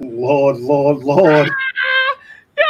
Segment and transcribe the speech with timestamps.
[0.00, 1.48] Lord, Lord, Lord.
[2.58, 2.64] yo,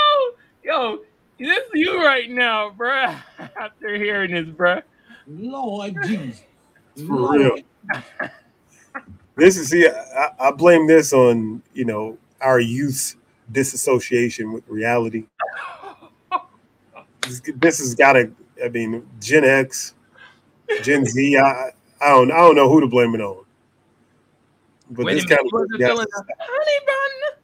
[0.64, 0.98] yo,
[1.38, 3.22] this is you right now, bruh.
[3.60, 4.82] After hearing this, bruh.
[5.26, 6.42] Lord Jesus.
[7.06, 7.56] For real.
[9.36, 13.16] This is see, I, I blame this on you know our youth's
[13.52, 15.26] disassociation with reality.
[17.22, 18.30] This, this has got to.
[18.62, 19.94] I mean, Gen X,
[20.82, 21.38] Gen Z.
[21.38, 21.70] I
[22.00, 23.44] I don't I don't know who to blame it on.
[24.90, 27.38] But Wait this a kind was of it feeling the honey bun?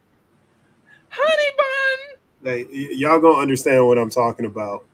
[1.10, 2.52] Honey bun.
[2.52, 4.84] like y- y'all gonna understand what I'm talking about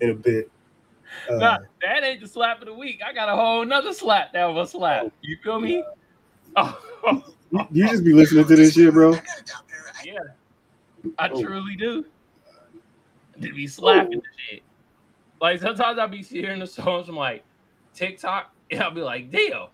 [0.00, 0.50] in a bit.
[1.28, 3.00] Uh, Nah, that ain't the slap of the week.
[3.06, 5.06] I got a whole nother slap that was a slap.
[5.20, 5.84] You feel me?
[6.56, 6.78] Oh,
[7.52, 9.14] you, you just be listening to this shit, bro.
[10.04, 10.18] yeah.
[11.18, 11.42] I Oh.
[11.42, 12.04] truly do.
[13.42, 14.62] To be slapping the shit.
[15.40, 17.44] Like sometimes I'll be hearing the songs from like
[17.94, 19.66] TikTok, and I'll be like, damn,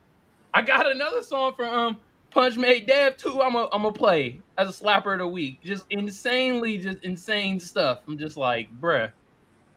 [0.54, 1.96] I got another song from um
[2.36, 3.40] Punch Made Dev too.
[3.40, 5.58] I'm a I'm gonna play as a slapper of the week.
[5.64, 8.00] Just insanely, just insane stuff.
[8.06, 9.10] I'm just like, bruh,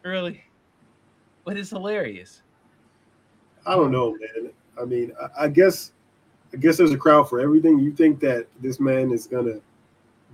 [0.02, 0.44] really?
[1.46, 2.42] But it's hilarious.
[3.64, 4.52] I don't know, man.
[4.78, 5.92] I mean, I, I guess,
[6.52, 7.78] I guess there's a crowd for everything.
[7.78, 9.60] You think that this man is gonna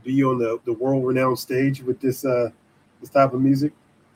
[0.02, 2.50] be on the, the world renowned stage with this uh
[3.00, 3.72] this type of music?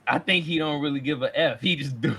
[0.08, 1.61] I think he don't really give a f.
[1.61, 2.17] He just do.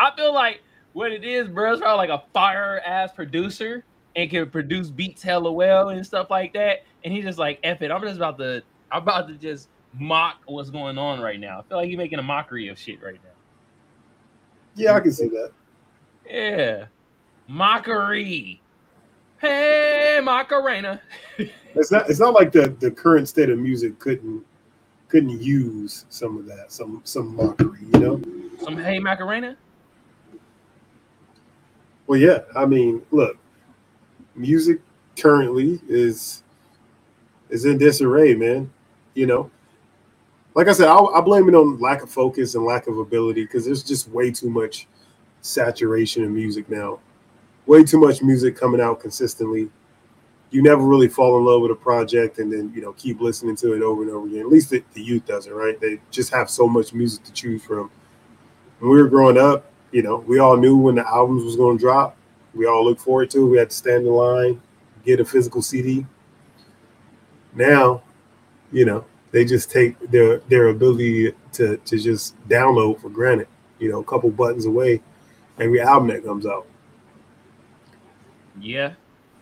[0.00, 0.62] I feel like
[0.94, 1.74] what it is, bro.
[1.74, 3.84] It's probably like a fire ass producer
[4.16, 6.84] and can produce beats hella well and stuff like that.
[7.04, 7.90] And he's just like, f it.
[7.90, 11.60] I'm just about to, I'm about to just mock what's going on right now.
[11.60, 13.30] I feel like he's making a mockery of shit right now.
[14.74, 15.52] Yeah, I can see that.
[16.28, 16.86] Yeah,
[17.46, 18.60] mockery.
[19.38, 21.00] Hey, Macarena.
[21.78, 24.42] It's not it's not like the the current state of music couldn't
[25.08, 28.22] couldn't use some of that, some some mockery, you know?
[28.64, 29.58] Some hey Macarena.
[32.06, 32.38] Well, yeah.
[32.54, 33.36] I mean, look,
[34.36, 34.80] music
[35.18, 36.42] currently is
[37.48, 38.70] is in disarray, man.
[39.14, 39.50] You know,
[40.54, 43.44] like I said, I, I blame it on lack of focus and lack of ability
[43.44, 44.86] because there's just way too much
[45.42, 46.98] saturation in music now.
[47.66, 49.70] Way too much music coming out consistently.
[50.50, 53.56] You never really fall in love with a project and then you know keep listening
[53.56, 54.40] to it over and over again.
[54.40, 55.80] At least the, the youth doesn't, right?
[55.80, 57.90] They just have so much music to choose from.
[58.78, 61.78] When we were growing up, you know, we all knew when the albums was going
[61.78, 62.16] to drop.
[62.56, 63.46] We all look forward to.
[63.46, 64.60] We had to stand in line,
[65.04, 66.06] get a physical CD.
[67.54, 68.02] Now,
[68.72, 73.48] you know, they just take their their ability to to just download for granted.
[73.78, 75.02] You know, a couple buttons away,
[75.58, 76.66] every album that comes out.
[78.58, 78.94] Yeah,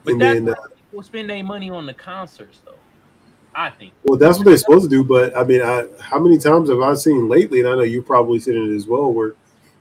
[0.03, 0.55] but And that's then, uh,
[0.91, 2.75] people spend their money on the concerts, though.
[3.55, 3.93] I think.
[4.03, 5.05] Well, that's what they're supposed to do.
[5.05, 7.61] But I mean, I, how many times have I seen lately?
[7.61, 9.35] And I know you've probably seen it as well, where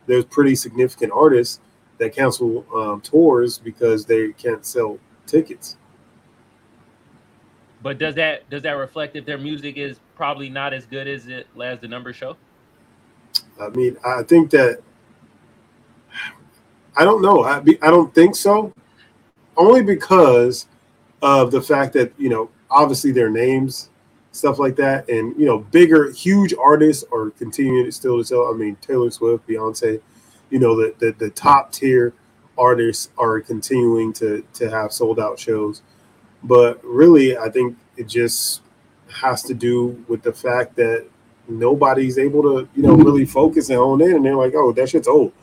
[0.05, 1.59] there's pretty significant artists
[2.03, 5.77] that cancel um, tours because they can't sell tickets.
[7.81, 11.27] But does that does that reflect if their music is probably not as good as
[11.27, 12.37] it as the numbers show?
[13.59, 14.81] I mean, I think that
[16.95, 17.43] I don't know.
[17.43, 18.73] I be, I don't think so.
[19.57, 20.67] Only because
[21.21, 23.89] of the fact that you know, obviously their names,
[24.31, 28.47] stuff like that, and you know, bigger, huge artists are continuing to still to sell.
[28.53, 30.01] I mean, Taylor Swift, Beyonce,
[30.53, 32.13] you know, the the, the top tier
[32.57, 35.81] artists are continuing to to have sold out shows.
[36.43, 38.61] But really, I think it just
[39.11, 41.07] has to do with the fact that
[41.47, 44.15] nobody's able to, you know, really focus and hone in.
[44.15, 45.33] And they're like, oh, that shit's old.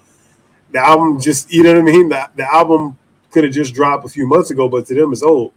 [0.70, 2.08] The album just, you know what I mean?
[2.08, 2.96] The, the album
[3.32, 5.52] could have just dropped a few months ago, but to them it's old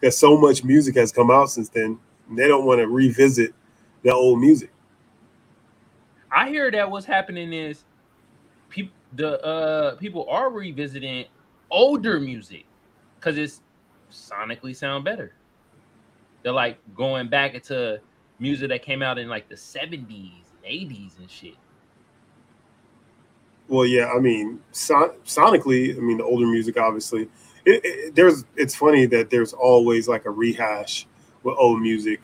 [0.00, 1.98] because so much music has come out since then.
[2.30, 3.54] They don't want to revisit
[4.02, 4.70] the old music.
[6.30, 7.84] I hear that what's happening is
[8.68, 11.26] people the uh people are revisiting
[11.70, 12.66] older music
[13.18, 13.62] because it's
[14.10, 15.32] sonically sound better.
[16.42, 18.00] They're like going back into
[18.38, 20.08] music that came out in like the 70s
[20.64, 21.56] and 80s and shit.
[23.68, 27.22] Well, yeah, I mean, son- sonically, I mean, the older music, obviously,
[27.64, 28.44] it, it, there's.
[28.56, 31.06] It's funny that there's always like a rehash
[31.42, 32.22] with old music,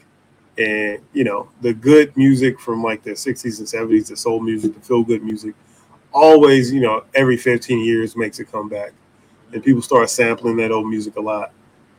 [0.56, 4.75] and you know, the good music from like the '60s and '70s, the soul music,
[4.75, 5.56] the feel good music,
[6.12, 8.93] always, you know, every 15 years makes a comeback,
[9.53, 11.53] and people start sampling that old music a lot,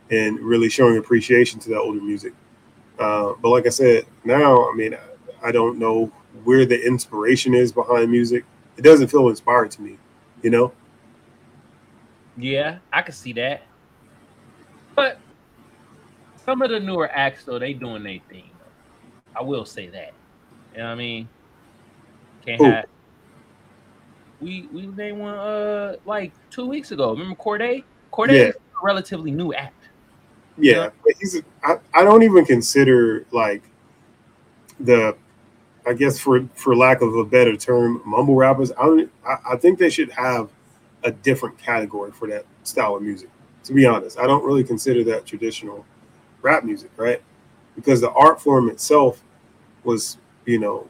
[0.10, 2.34] and really showing appreciation to that older music.
[3.00, 6.12] Uh, but like I said, now, I mean, I, I don't know
[6.44, 8.46] where the inspiration is behind music
[8.78, 9.98] it doesn't feel inspired to me,
[10.42, 10.72] you know.
[12.38, 13.62] Yeah, I can see that.
[14.96, 15.20] But
[16.46, 18.50] some of the newer acts though, they doing their thing.
[19.36, 20.14] I will say that.
[20.74, 21.30] You know what I mean?
[22.46, 22.66] Can't Who?
[22.66, 22.86] have
[24.44, 27.12] we we named one uh like two weeks ago.
[27.12, 27.84] Remember Cordae?
[28.12, 28.50] Cordae Yeah.
[28.50, 29.74] is a relatively new act.
[30.58, 31.42] Yeah, but he's.
[31.64, 33.64] I, I don't even consider like
[34.80, 35.16] the,
[35.88, 38.72] I guess for for lack of a better term, mumble rappers.
[38.74, 39.12] I don't.
[39.26, 40.50] I, I think they should have
[41.04, 43.30] a different category for that style of music.
[43.66, 45.86] To be honest, I don't really consider that traditional
[46.42, 47.22] rap music, right?
[47.76, 49.24] Because the art form itself
[49.84, 50.88] was, you know,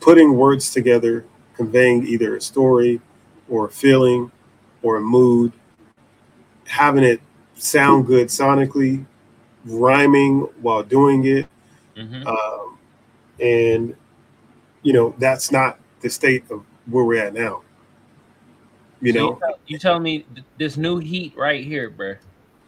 [0.00, 3.00] putting words together, conveying either a story
[3.48, 4.30] or a feeling
[4.82, 5.52] or a mood,
[6.66, 7.20] having it
[7.54, 9.04] sound good sonically,
[9.64, 11.46] rhyming while doing it.
[11.96, 12.26] Mhm.
[12.26, 12.78] Um,
[13.40, 13.94] and,
[14.82, 17.62] you know, that's not the state of where we're at now.
[19.00, 22.16] You So know, tell- you tell me th- this new heat right here, bruh.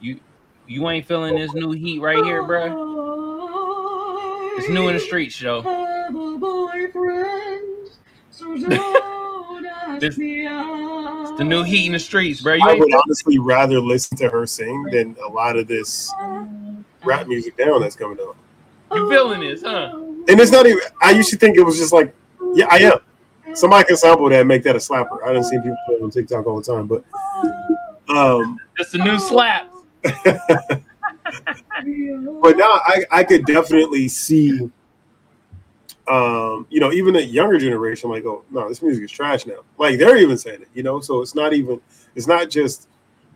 [0.00, 0.20] You
[0.68, 2.74] you ain't feeling this new heat right here, bruh.
[4.58, 5.62] It's new in the streets, yo.
[10.00, 12.58] This- It's the new heat in the streets, bruh.
[12.58, 16.12] You I would feeling honestly rather listen to her sing than a lot of this
[17.04, 18.36] rap music down that's coming out.
[18.92, 19.92] you feeling this, huh?
[20.28, 20.80] And it's not even.
[21.02, 22.14] I used to think it was just like,
[22.54, 23.54] yeah, I am.
[23.54, 25.22] Somebody can sample that and make that a slapper.
[25.24, 27.04] I don't see people play it on TikTok all the time, but
[28.08, 29.70] um, It's the new slap.
[32.42, 34.70] but now I I could definitely see,
[36.08, 39.60] um, you know, even a younger generation like, oh no, this music is trash now.
[39.78, 41.00] Like they're even saying it, you know.
[41.00, 41.80] So it's not even.
[42.14, 42.88] It's not just,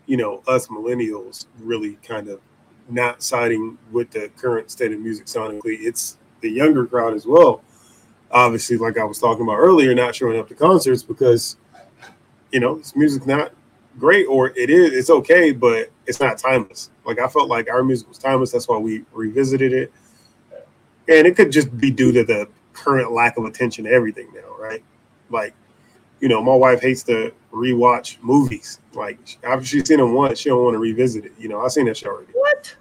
[0.06, 2.40] you know, us millennials really kind of
[2.88, 5.78] not siding with the current state of music sonically.
[5.80, 7.62] It's the younger crowd as well.
[8.30, 11.56] Obviously, like I was talking about earlier, not showing up to concerts because,
[12.52, 13.52] you know, this music's not
[13.98, 17.82] great or it is it's okay but it's not timeless like i felt like our
[17.82, 19.92] music was timeless that's why we revisited it
[21.08, 24.56] and it could just be due to the current lack of attention to everything now
[24.58, 24.82] right
[25.30, 25.54] like
[26.20, 30.48] you know my wife hates to rewatch movies like after she's seen them once she
[30.48, 32.76] don't want to revisit it you know i've seen that show already What?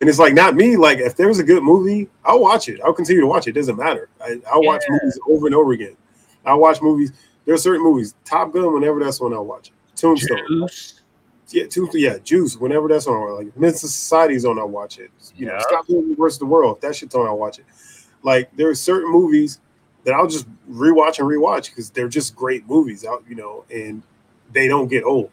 [0.00, 2.92] and it's like not me like if there's a good movie i'll watch it i'll
[2.92, 5.96] continue to watch it, it doesn't matter I, i'll watch movies over and over again
[6.46, 7.12] i'll watch movies
[7.44, 11.00] there's certain movies top gun whenever that's when i'll watch it tombstone Juice.
[11.50, 12.56] yeah, two, yeah, Juice.
[12.56, 15.10] Whenever that's on, like Menace Society's on, I watch it.
[15.36, 15.60] You know, Yeah.
[15.60, 16.76] Scott Pilgrim versus the World.
[16.76, 17.66] If that shit's on, I watch it.
[18.22, 19.60] Like there are certain movies
[20.04, 23.04] that I'll just rewatch and rewatch because they're just great movies.
[23.04, 24.02] Out, you know, and
[24.52, 25.30] they don't get old.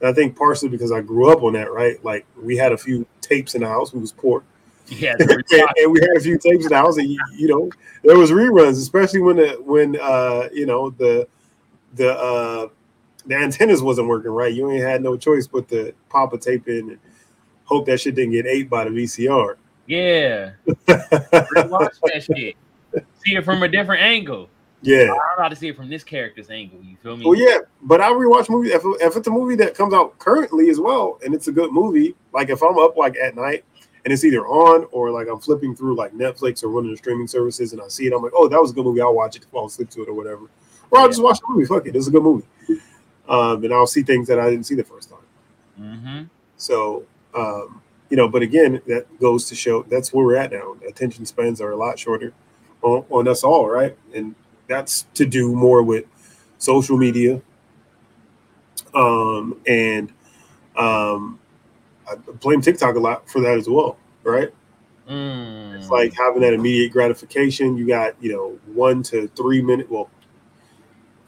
[0.00, 2.02] And I think partially because I grew up on that, right?
[2.04, 3.92] Like we had a few tapes in the house.
[3.92, 4.42] We was poor,
[4.88, 7.70] Yeah, and, and we had a few tapes in the house, and you, you know,
[8.02, 11.26] there was reruns, especially when the when uh you know the
[11.94, 12.68] the uh
[13.26, 14.52] the antennas wasn't working right.
[14.52, 16.98] You ain't had no choice but to pop a tape in and
[17.64, 19.56] hope that shit didn't get ate by the VCR.
[19.86, 20.52] Yeah.
[20.66, 22.56] Rewatch that shit.
[23.24, 24.48] See it from a different angle.
[24.82, 25.10] yeah.
[25.12, 26.80] I'm about to see it from this character's angle.
[26.82, 27.24] You feel me?
[27.24, 30.68] Well, yeah, but I rewatch movies if, if it's a movie that comes out currently
[30.70, 32.14] as well, and it's a good movie.
[32.32, 33.64] Like if I'm up like at night
[34.04, 36.96] and it's either on or like I'm flipping through like Netflix or one of the
[36.96, 39.00] streaming services and I see it, I'm like, oh, that was a good movie.
[39.00, 40.42] I'll watch it, fall asleep to it or whatever,
[40.90, 41.08] or I'll Yeah.
[41.10, 41.66] just watch the movie.
[41.66, 42.46] Fuck it, it's a good movie.
[43.28, 45.18] Um, and I'll see things that I didn't see the first time.
[45.80, 46.22] Mm-hmm.
[46.56, 47.04] So,
[47.34, 47.81] um,
[48.12, 50.76] you know, but again, that goes to show that's where we're at now.
[50.86, 52.34] Attention spans are a lot shorter
[52.82, 53.96] on, on us all, right?
[54.14, 54.34] And
[54.68, 56.04] that's to do more with
[56.58, 57.40] social media.
[58.94, 60.12] Um, and
[60.76, 61.40] um,
[62.06, 64.50] I blame TikTok a lot for that as well, right?
[65.08, 65.78] Mm.
[65.78, 67.78] It's like having that immediate gratification.
[67.78, 70.10] You got, you know, one to three minute, well,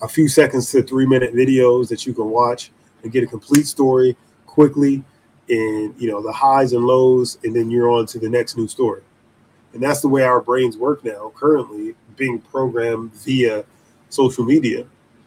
[0.03, 2.73] a few seconds to three minute videos that you can watch
[3.03, 5.03] and get a complete story quickly
[5.49, 8.67] and, you know, the highs and lows, and then you're on to the next new
[8.69, 9.03] story.
[9.73, 13.65] And that's the way our brains work now, currently being programmed via
[14.09, 14.87] social media.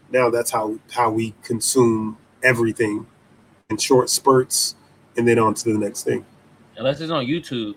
[0.09, 3.05] Now that's how how we consume everything
[3.69, 4.75] in short spurts
[5.17, 6.25] and then on to the next thing.
[6.77, 7.75] unless it's on YouTube.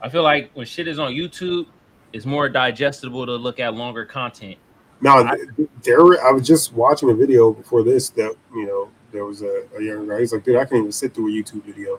[0.00, 1.66] I feel like when shit is on YouTube,
[2.12, 4.56] it's more digestible to look at longer content.
[5.00, 5.38] Now, I-
[5.82, 9.64] there, I was just watching a video before this that you know there was a,
[9.76, 10.20] a young guy.
[10.20, 11.98] He's like, dude, I can't even sit through a YouTube video.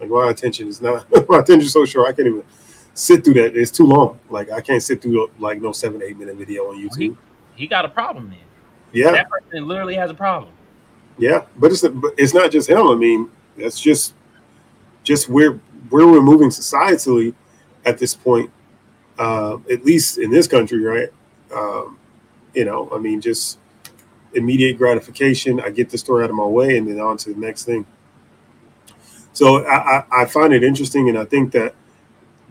[0.00, 2.08] Like my attention is not my attention is so short.
[2.08, 2.44] I can't even
[2.94, 3.56] sit through that.
[3.56, 4.18] It's too long.
[4.28, 7.16] Like I can't sit through like no seven eight minute video on YouTube.
[7.54, 8.38] He got a problem then.
[8.92, 10.52] Yeah, That person literally has a problem.
[11.18, 12.86] yeah, but it's but it's not just him.
[12.86, 14.14] I mean, that's just
[15.02, 15.52] just where
[15.90, 17.34] where we're moving societally
[17.84, 18.50] at this point.
[19.18, 21.08] Uh, at least in this country, right?
[21.54, 21.98] Um,
[22.54, 23.58] you know, I mean, just
[24.36, 25.60] immediate gratification.
[25.60, 27.86] I get the story out of my way, and then on to the next thing.
[29.32, 31.74] So I, I, I find it interesting, and I think that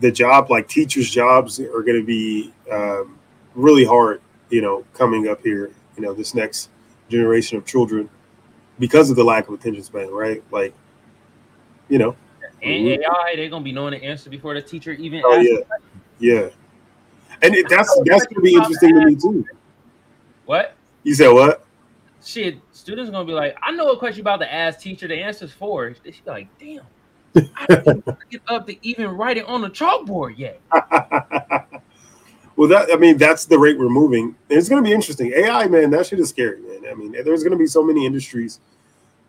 [0.00, 3.18] the job, like teachers' jobs, are going to be um,
[3.54, 4.20] really hard.
[4.50, 6.70] You know, coming up here, you know, this next
[7.08, 8.08] generation of children
[8.78, 10.42] because of the lack of attention span, right?
[10.50, 10.74] Like,
[11.88, 12.16] you know,
[12.62, 12.88] And.
[12.88, 15.48] AI, they're gonna be knowing the answer before the teacher even Oh asks
[16.18, 16.48] yeah, yeah.
[17.42, 19.44] And it, that's that's gonna be interesting to me too.
[20.46, 20.74] What?
[21.02, 21.65] You said what?
[22.26, 25.14] Shit, students are gonna be like, I know a question about the ask teacher, the
[25.14, 25.94] answer's for.
[26.02, 26.82] They should be like, damn,
[27.56, 30.60] I didn't get up to even write it on the chalkboard yet.
[32.56, 34.34] well, that I mean, that's the rate we're moving.
[34.48, 35.32] It's going to be interesting.
[35.36, 36.90] AI, man, that shit is scary, man.
[36.90, 38.58] I mean, there's going to be so many industries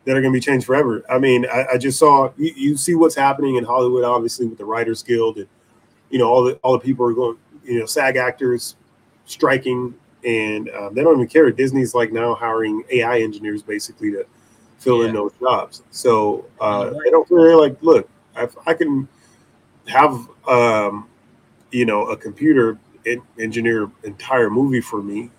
[0.06, 1.04] that are going to be changed forever.
[1.08, 4.58] I mean, I, I just saw you, you see what's happening in Hollywood, obviously with
[4.58, 5.48] the Writers Guild, and
[6.10, 8.76] you know all the all the people are going, you know, SAG actors
[9.26, 9.94] striking,
[10.28, 11.50] and um, they don't even care.
[11.52, 14.26] Disney's like now hiring AI engineers basically to
[14.78, 15.84] fill in those jobs.
[15.90, 17.42] So uh, they don't care.
[17.42, 19.08] They're like, look, if I can
[19.88, 21.08] have um,
[21.72, 25.32] you know a computer en- engineer entire movie for me,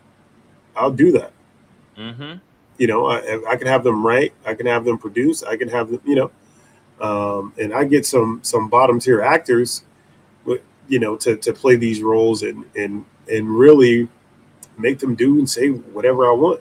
[0.75, 1.33] I'll do that.
[1.99, 2.39] Mm-hmm.
[2.79, 5.69] You know, I, I can have them write, I can have them produce, I can
[5.69, 6.31] have them, you know,
[7.01, 9.85] um, and I get some some bottom tier actors,
[10.89, 14.09] you know, to to play these roles and and and really
[14.79, 16.61] make them do and say whatever I want.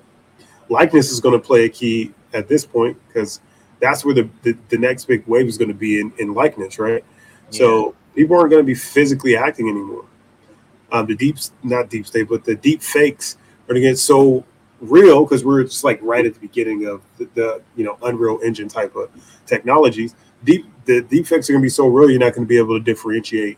[0.69, 3.39] Likeness is going to play a key at this point because
[3.79, 6.79] that's where the, the the next big wave is going to be in in likeness,
[6.79, 7.03] right?
[7.49, 10.05] So people aren't going to be physically acting anymore.
[10.91, 14.43] Um, the deep, not deep state, but the deep fakes are going to get so
[14.81, 18.39] real because we're just like right at the beginning of the, the you know Unreal
[18.43, 19.09] Engine type of
[19.45, 20.15] technologies.
[20.43, 22.57] Deep, the deep fakes are going to be so real, you're not going to be
[22.57, 23.57] able to differentiate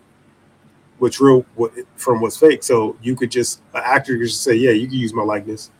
[1.00, 2.64] what's real what, from what's fake.
[2.64, 5.72] So you could just an actor could just say, "Yeah, you can use my likeness,"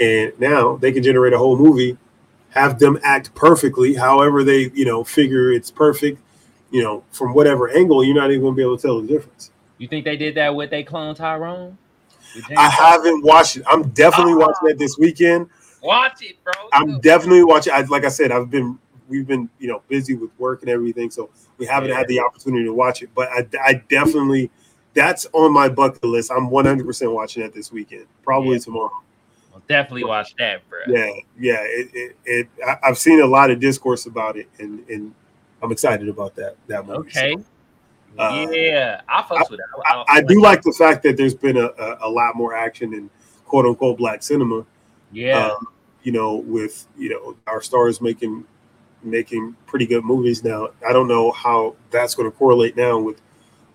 [0.00, 1.96] and now they can generate a whole movie,
[2.50, 6.20] have them act perfectly, however they you know figure it's perfect
[6.70, 9.50] you know, from whatever angle, you're not even gonna be able to tell the difference.
[9.78, 11.78] You think they did that with They Cloned Tyrone?
[12.56, 13.62] I haven't watched it.
[13.66, 14.46] I'm definitely Ah.
[14.48, 15.48] watching it this weekend.
[15.82, 16.52] Watch it, bro.
[16.72, 17.72] I'm definitely watching.
[17.72, 21.10] I, like I said, I've been we've been you know busy with work and everything,
[21.10, 21.96] so we haven't Yeah.
[21.98, 23.10] had the opportunity to watch it.
[23.14, 24.50] But I, I definitely
[24.94, 26.30] that's on my bucket list.
[26.30, 28.58] I'm 100 percent watching it this weekend, probably Yeah.
[28.58, 29.02] tomorrow.
[29.54, 30.78] I'll definitely watch that, bro.
[30.86, 31.60] Yeah, yeah.
[31.62, 35.14] It, it, it I, I've seen a lot of discourse about it, and and
[35.62, 36.98] I'm excited about that that movie.
[37.08, 37.34] Okay.
[37.36, 37.44] So,
[38.22, 39.66] uh, yeah, I fucks with it.
[39.84, 42.92] I, I do like the fact that there's been a, a, a lot more action
[42.94, 43.10] in
[43.44, 44.64] quote unquote black cinema.
[45.12, 45.66] Yeah, Um,
[46.02, 48.44] you know, with you know our stars making
[49.02, 50.68] making pretty good movies now.
[50.86, 53.20] I don't know how that's going to correlate now with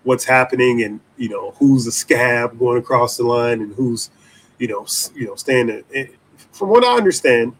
[0.02, 4.10] what's happening and you know who's a scab going across the line and who's
[4.58, 5.82] you know you know standing.
[5.90, 6.14] it-
[6.52, 7.54] From what I understand,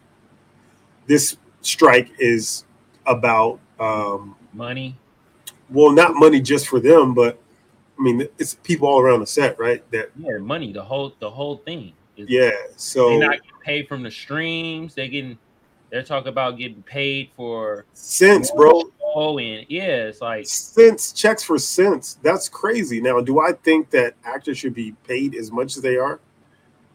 [1.07, 2.65] this strike is
[3.05, 4.95] about um, money.
[5.69, 7.39] well, not money just for them, but
[7.97, 9.83] I mean it's people all around the set, right?
[9.91, 10.71] That Yeah, money.
[10.71, 11.93] The whole the whole thing.
[12.17, 12.51] Is, yeah.
[12.77, 14.93] So they're not getting paid from the streams.
[14.95, 15.37] They getting.
[15.95, 18.81] They're talking about getting paid for cents, bro.
[19.15, 22.19] Oh, and yeah, it's like Cents checks for cents.
[22.21, 22.99] That's crazy.
[22.99, 26.19] Now, do I think that actors should be paid as much as they are?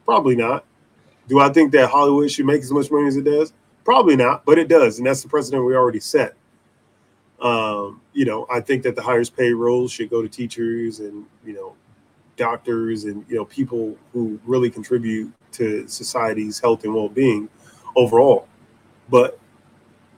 [0.04, 0.66] Probably not.
[1.28, 3.54] Do I think that Hollywood should make as much money as it does?
[3.84, 6.34] Probably not, but it does, and that's the precedent we already set.
[7.40, 11.24] Um, you know, I think that the highest paid roles should go to teachers and
[11.42, 11.74] you know,
[12.36, 17.48] doctors and you know people who really contribute to society's health and well-being
[17.96, 18.46] overall.
[19.10, 19.38] But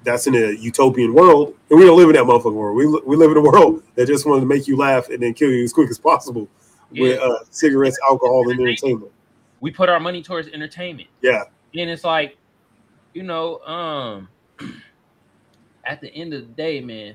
[0.05, 2.77] that's in a utopian world, and we don't live in that motherfucking world.
[2.77, 5.35] We, we live in a world that just wanted to make you laugh and then
[5.35, 6.49] kill you as quick as possible
[6.91, 9.11] with uh, cigarettes, alcohol, and entertainment.
[9.61, 11.09] we put our money towards entertainment.
[11.23, 11.45] Yeah,
[11.75, 12.37] And it's like,
[13.15, 14.29] you know, um,
[15.85, 17.15] at the end of the day, man,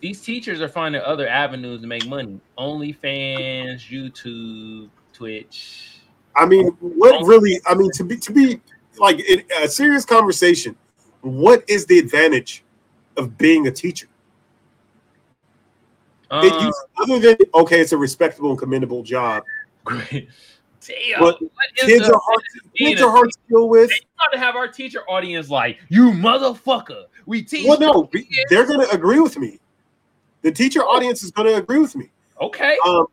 [0.00, 2.40] these teachers are finding other avenues to make money.
[2.58, 6.00] OnlyFans, YouTube, Twitch.
[6.36, 7.60] I mean, what really?
[7.66, 8.60] I mean, to be to be
[9.00, 10.76] like in a serious conversation,
[11.22, 12.62] what is the advantage
[13.16, 14.06] of being a teacher?
[16.32, 19.42] It Um, used- other than okay, it's a respectable and commendable job.
[19.84, 20.28] great.
[20.86, 22.42] Damn, But what is Kids the- are hard.
[22.78, 23.90] being Kids are hard to deal with.
[23.90, 27.04] They got to have our teacher audience like you, motherfucker.
[27.26, 27.66] We teach.
[27.66, 29.58] Well, no, kids." they're going to agree with me.
[30.42, 32.10] The teacher audience is going to agree with me.
[32.40, 32.78] okay.
[32.86, 33.06] Um,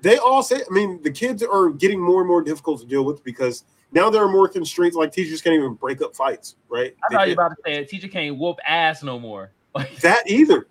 [0.00, 3.04] they all say, I mean, the kids are getting more and more difficult to deal
[3.04, 4.96] with because now there are more constraints.
[4.96, 6.94] Like teachers can't even break up fights, right?
[7.08, 9.52] I thought you about to say a teacher can't whoop ass no more.
[9.74, 10.66] Like, that either.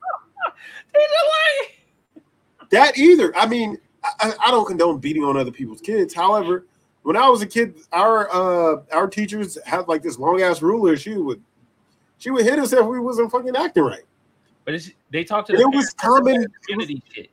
[0.94, 1.14] they just
[2.18, 3.36] like- That either.
[3.36, 6.14] I mean, I, I- don't condone beating on other people's kids.
[6.14, 6.66] However,
[7.04, 10.96] when I was a kid, our uh our teachers had like this long ass ruler.
[10.98, 11.42] She would
[12.18, 14.04] she would hit us if we wasn't fucking acting right.
[14.66, 17.30] But it's, they talked to It was common- community shit.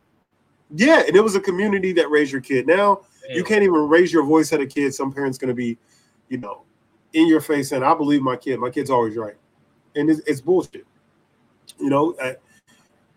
[0.75, 2.66] Yeah, and it was a community that raised your kid.
[2.66, 3.00] Now
[3.37, 4.95] you can't even raise your voice at a kid.
[4.95, 5.79] Some parents going to be,
[6.29, 6.63] you know,
[7.13, 8.59] in your face and I believe my kid.
[8.59, 9.37] My kid's always right,
[9.97, 10.87] and it's, it's bullshit.
[11.79, 12.35] You know, uh,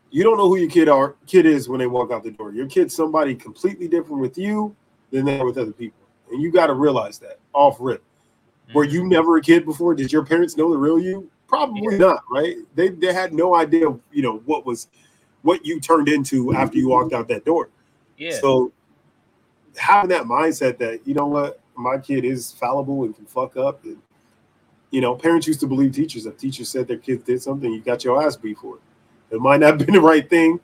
[0.09, 2.51] you don't know who your kid are kid is when they walk out the door.
[2.51, 4.75] Your kid's somebody completely different with you
[5.11, 8.03] than they are with other people, and you got to realize that off rip.
[8.73, 8.93] Were Mm-hmm.
[8.95, 9.93] you never a kid before?
[9.95, 11.29] Did your parents know the real you?
[11.47, 12.55] Probably not, right?
[12.75, 14.87] They they had no idea, you know, what was
[15.41, 17.69] what you turned into after you walked out that door.
[18.17, 18.39] Yeah.
[18.39, 18.71] So
[19.77, 23.83] having that mindset that you know what, my kid is fallible and can fuck up,
[23.83, 23.97] and
[24.91, 26.25] you know, parents used to believe teachers.
[26.25, 28.81] If teachers said their kids did something, you got your ass beat for it.
[29.35, 30.59] It might not have been the right thing.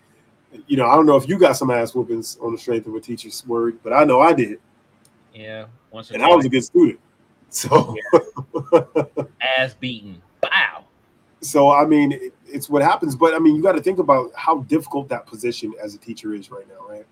[0.68, 2.96] You know, I don't know if you got some ass whoopings on the strength of
[2.96, 4.60] a teacher's word, but I know I did,
[5.34, 5.66] yeah.
[5.92, 7.00] Once and I was a good student.
[7.50, 7.96] So.
[9.42, 10.22] ass beaten.
[10.44, 10.86] Wow.
[11.42, 13.16] so I mean, it- it's what happens.
[13.16, 16.34] But I mean, you got to think about how difficult that position as a teacher
[16.34, 17.06] is right now, right?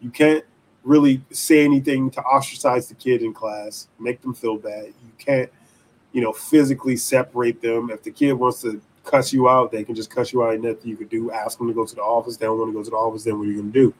[0.00, 0.44] You can't
[0.84, 4.86] really say anything to ostracize the kid in class, make them feel bad.
[4.86, 5.50] You can't,
[6.12, 7.90] you know, physically separate them.
[7.90, 10.58] If the kid wants to cuss you out, they can just cuss you out.
[10.60, 11.30] Nothing you could do.
[11.30, 12.36] Ask them to go to the office.
[12.36, 13.24] They don't want to go to the office.
[13.24, 13.94] Then what are you going to do?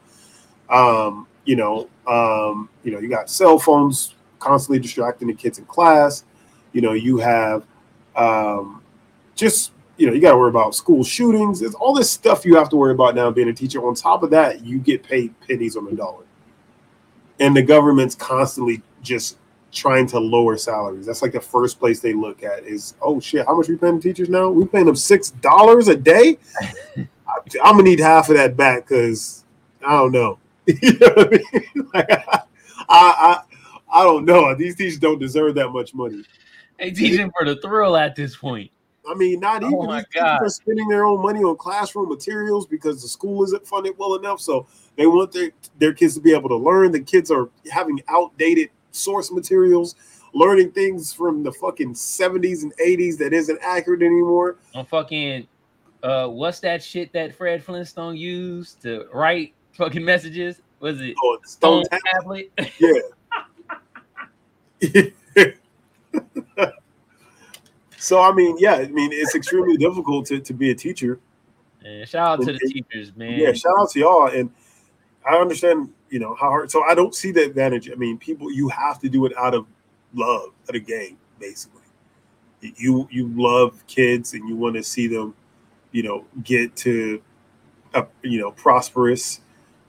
[0.74, 5.64] Um, you know, um, you know, you got cell phones constantly distracting the kids in
[5.64, 6.24] class.
[6.72, 7.64] You know, you have
[8.16, 8.82] um,
[9.34, 11.60] just you know, you got to worry about school shootings.
[11.60, 13.86] There's all this stuff you have to worry about now being a teacher.
[13.86, 16.24] On top of that, you get paid pennies on the dollar,
[17.40, 19.38] and the government's constantly just
[19.72, 21.06] trying to lower salaries.
[21.06, 24.00] That's like the first place they look at is, oh shit, how much we paying
[24.00, 24.48] teachers now?
[24.48, 26.38] We paying them six dollars a day.
[26.96, 29.44] I, I'm gonna need half of that back because
[29.84, 30.38] I don't know.
[30.66, 31.88] you know what I mean?
[31.94, 32.40] Like, I,
[32.88, 33.40] I
[33.92, 34.54] I don't know.
[34.54, 36.24] These teachers don't deserve that much money.
[36.78, 38.70] They teaching for the thrill at this point.
[39.08, 40.42] I mean, not Oh even God.
[40.42, 44.40] are spending their own money on classroom materials because the school isn't funded well enough.
[44.40, 46.92] So they want their, their kids to be able to learn.
[46.92, 49.94] The kids are having outdated source materials,
[50.32, 54.56] learning things from the fucking 70s and 80s that isn't accurate anymore.
[54.74, 55.46] On fucking
[56.02, 60.60] uh what's that shit that Fred Flintstone used to write fucking messages?
[60.80, 62.52] Was it Oh, Stone Stone tablet?
[68.04, 71.18] so I mean, yeah, I mean, it's extremely difficult to, to be a teacher.
[71.82, 73.38] And shout out to the teachers, man.
[73.38, 74.26] Yeah, shout out to y'all.
[74.26, 74.50] And
[75.26, 76.70] I understand, you know, how hard.
[76.70, 77.90] So I don't see the advantage.
[77.90, 79.66] I mean, people, you have to do it out of
[80.12, 81.80] love, out of game, basically.
[82.60, 85.34] You you love kids and you want to see them,
[85.92, 87.22] you know, get to,
[87.94, 89.40] uh, you know, prosperous.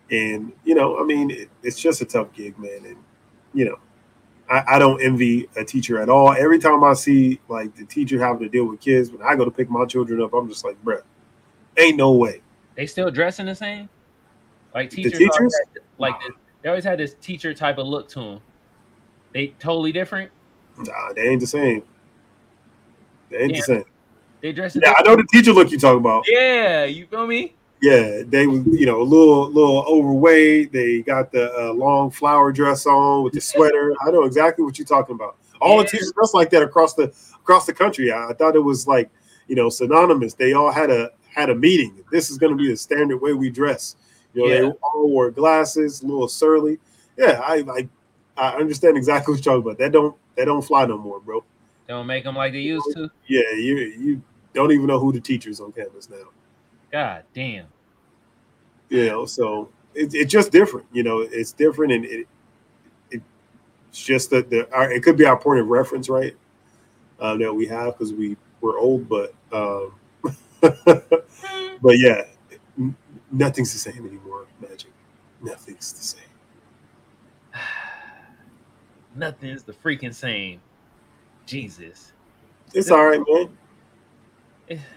[0.10, 2.86] And you know, I mean, it, it's just a tough gig, man.
[2.86, 2.98] And
[3.54, 3.78] you know,
[4.50, 6.32] I, I don't envy a teacher at all.
[6.34, 9.46] Every time I see like the teacher having to deal with kids, when I go
[9.46, 11.02] to pick my children up, I'm just like, bruh,
[11.78, 12.42] ain't no way.
[12.76, 13.90] They still dressing the same?
[14.74, 15.36] Like The teachers, teachers?
[15.38, 16.32] always had- like this,
[16.62, 18.40] they always had this teacher type of look to them.
[19.34, 20.32] They totally different.
[20.78, 21.84] Nah, they ain't the same.
[23.30, 23.58] They ain't Yeah.
[23.58, 23.84] the same.
[24.42, 24.82] They dressing.
[24.84, 26.26] Yeah, I know the teacher look you talk about.
[26.28, 27.55] Yeah, you feel me?
[27.82, 30.72] Yeah, they were you know a little little overweight.
[30.72, 33.94] They got the uh, long flower dress on with the sweater.
[34.06, 35.38] I know exactly what you're talking about.
[35.62, 38.12] All the teachers dress like that across the across the country.
[38.12, 39.10] I, I thought it was like
[39.48, 40.34] you know synonymous.
[40.34, 42.04] They all had a had a meeting.
[42.12, 43.98] This is going to be the standard way we dress.
[44.34, 44.62] You know, Yeah.
[44.62, 46.80] they all wore glasses, a little surly.
[47.18, 47.90] Yeah, I I,
[48.38, 49.78] I understand exactly what you're talking about.
[49.80, 51.44] That don't that don't fly no more, bro.
[51.88, 53.12] They don't make them like they used to.
[53.28, 54.22] Yeah, you you
[54.54, 56.18] don't even know who the teachers on campus now.
[56.96, 57.66] God damn.
[58.88, 60.88] You know, so it, it's just different.
[60.94, 62.26] You know, it's different, and it,
[63.12, 63.22] it
[63.90, 66.38] it's just that the our, it could be our point of reference, right?
[67.20, 69.92] Uh, that we have because we we're old, but um,
[70.62, 72.22] but yeah,
[73.30, 74.46] nothing's the same anymore.
[74.62, 74.94] Magic,
[75.42, 76.22] nothing's the same.
[79.18, 80.62] Nothing's the freaking same.
[81.46, 82.14] Jesus.
[82.74, 84.80] It's all right, man.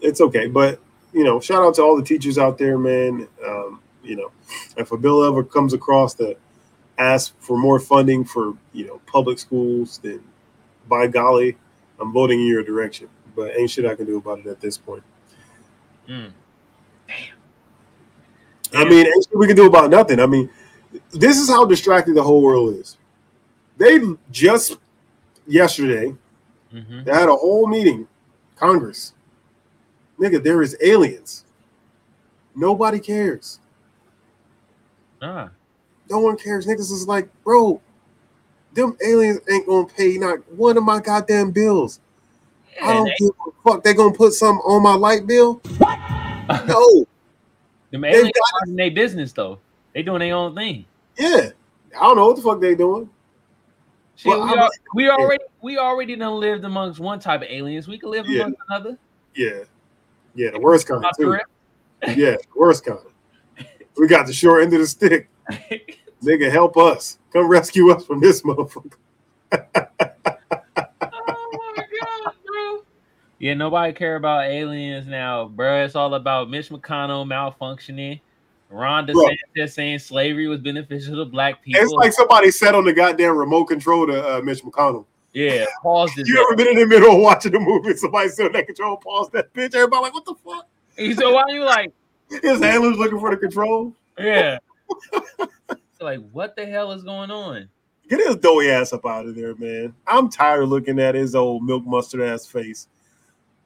[0.00, 0.80] It's okay, but
[1.12, 3.28] you know, shout out to all the teachers out there, man.
[3.46, 4.30] Um, you know,
[4.76, 6.36] if a bill ever comes across that
[6.98, 10.20] asks for more funding for you know public schools, then
[10.88, 11.56] by golly,
[12.00, 13.08] I'm voting in your direction.
[13.34, 15.02] But ain't shit I can do about it at this point.
[16.08, 16.32] Mm.
[18.74, 20.18] I mean, we can do about nothing.
[20.18, 20.50] I mean,
[21.10, 22.96] this is how distracted the whole world is.
[23.76, 24.78] They just
[25.46, 26.14] yesterday
[26.72, 28.08] hmm They had a whole meeting,
[28.56, 29.12] Congress.
[30.18, 31.44] Nigga, there is aliens.
[32.54, 33.58] Nobody cares.
[35.20, 35.50] Ah,
[36.10, 36.66] No one cares.
[36.66, 37.80] Niggas is like, bro,
[38.74, 42.00] them aliens ain't gonna pay not one of my goddamn bills.
[42.82, 43.84] I don't they, give a fuck.
[43.84, 45.60] They gonna put something on my light bill?
[45.78, 45.98] What?
[46.66, 47.06] No.
[47.90, 48.32] them aliens
[48.66, 49.58] in their business though.
[49.94, 50.84] They doing their own thing.
[51.16, 51.50] Yeah.
[51.96, 53.08] I don't know what the fuck they doing.
[54.16, 57.88] Shit, we, are, we already we already done lived amongst one type of aliens.
[57.88, 58.42] We can live Yeah.
[58.42, 58.98] amongst another.
[59.34, 59.64] Yeah.
[60.34, 61.38] Yeah, the worst kind too.
[62.06, 62.98] Yeah, the worst kind.
[63.96, 65.28] We got the short end of the stick.
[65.48, 65.80] rep-
[66.24, 67.18] Nigga, help us.
[67.32, 68.92] Come rescue us from this motherfucker.
[69.52, 69.58] oh
[71.00, 72.82] my god, bro.
[73.38, 75.84] Yeah, nobody care about aliens now, bro.
[75.84, 78.20] It's all about Mitch McConnell malfunctioning.
[78.70, 79.28] Ron Bro.
[79.56, 81.82] DeSantis saying slavery was beneficial to black people.
[81.82, 85.04] It's like somebody sat on the goddamn remote control to uh, Mitch McConnell.
[85.32, 86.28] Yeah, pause this.
[86.28, 88.96] You ever been in the middle of watching a movie and somebody on that control,
[88.96, 89.74] pause that bitch?
[89.74, 90.66] Everybody like, what the fuck?
[90.96, 91.92] He said, why are you like,
[92.28, 93.94] His handler's looking for the control.
[94.18, 94.58] yeah.
[95.10, 95.48] So
[96.00, 97.68] like, what the hell is going on?
[98.08, 99.94] Get his doughy ass up out of there, man.
[100.06, 102.88] I'm tired of looking at his old milk mustard ass face.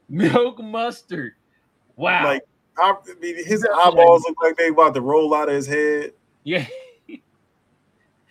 [0.09, 1.33] Milk mustard.
[1.96, 2.24] Wow.
[2.24, 2.42] Like,
[2.79, 6.12] I mean, his eyeballs look like they about to roll out of his head.
[6.44, 6.66] yeah.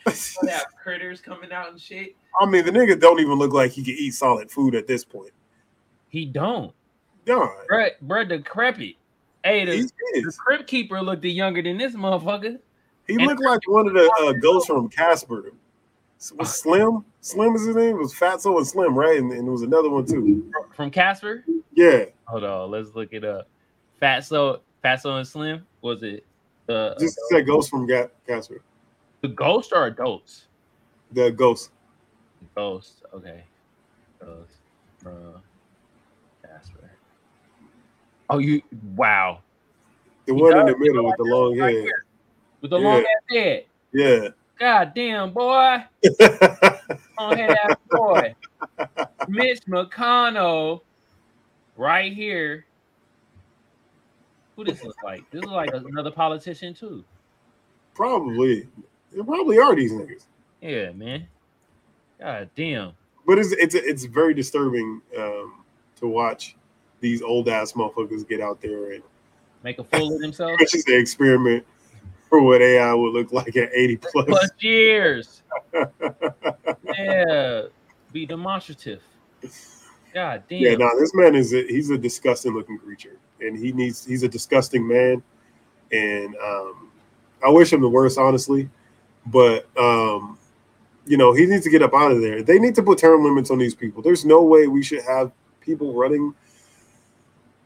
[0.05, 0.11] They
[0.51, 2.15] have critters coming out and shit.
[2.39, 5.03] I mean, the nigga don't even look like he can eat solid food at this
[5.03, 5.31] point.
[6.09, 6.73] He don't.
[7.25, 8.95] God, Bruh, bruh, decrepit.
[9.43, 10.37] Hey, the, the is.
[10.37, 12.59] crypt keeper looked younger than this motherfucker.
[13.07, 15.51] He And- looked like one of the uh, ghosts from Casper.
[16.37, 17.03] Was Slim?
[17.21, 17.95] Slim is his name.
[17.97, 19.17] It was Fatso and Slim, right?
[19.19, 20.51] And, and there was another one too.
[20.75, 21.43] From Casper.
[21.73, 23.47] Yeah, Hold on, let's look it up.
[24.01, 25.65] Fatso, Fatso and Slim.
[25.81, 26.25] Was it
[26.69, 28.61] uh, just said ghost from Ga- Casper.
[29.27, 30.45] The ghost or adults?
[31.11, 31.71] The ghost.
[32.55, 33.03] Ghost.
[33.13, 33.43] Okay.
[34.19, 34.53] Ghost
[35.01, 35.41] from
[36.43, 36.91] Casper.
[38.29, 38.61] Oh, you!
[38.95, 39.39] Wow.
[40.27, 41.81] The He one in the middle with the long right hair.
[41.81, 42.05] here,
[42.61, 43.65] with the long ass head.
[43.93, 44.29] Yeah.
[44.59, 45.83] God damn, boy.
[47.19, 48.33] Long head ass boy.
[49.27, 50.81] Mitch McConnell,
[51.75, 52.65] right here.
[54.55, 55.29] Who this looks like?
[55.31, 57.03] This is like another politician too.
[57.93, 58.67] probably.
[59.13, 60.25] They probably are these niggas.
[60.61, 61.27] Yeah, man.
[62.19, 62.93] God damn.
[63.25, 65.63] But it's it's it's very disturbing um,
[65.99, 66.55] to watch
[66.99, 69.03] these old ass motherfuckers get out there and
[69.63, 70.61] Make a fool of themselves.
[70.61, 71.65] it's just an experiment
[72.29, 74.25] for what AI would look like at 80 plus.
[74.25, 75.41] Plus years.
[76.97, 77.63] Yeah.
[78.13, 79.01] Be demonstrative.
[80.13, 80.61] God damn.
[80.61, 84.23] Yeah, no, this man is a, he's a disgusting looking creature, and he needs he's
[84.23, 85.21] a disgusting man,
[85.91, 86.89] and um,
[87.45, 88.69] I wish him the worst, honestly,
[89.27, 90.37] but um,
[91.05, 92.41] you know he needs to get up out of there.
[92.43, 94.01] They need to put term limits on these people.
[94.01, 96.33] There's no way we should have people running.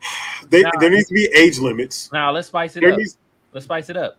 [0.49, 0.71] They, Nah.
[0.79, 2.09] there needs to be age limits.
[2.13, 2.97] Now let's spice it There up.
[2.97, 3.17] needs,
[3.51, 4.17] Let's spice it up.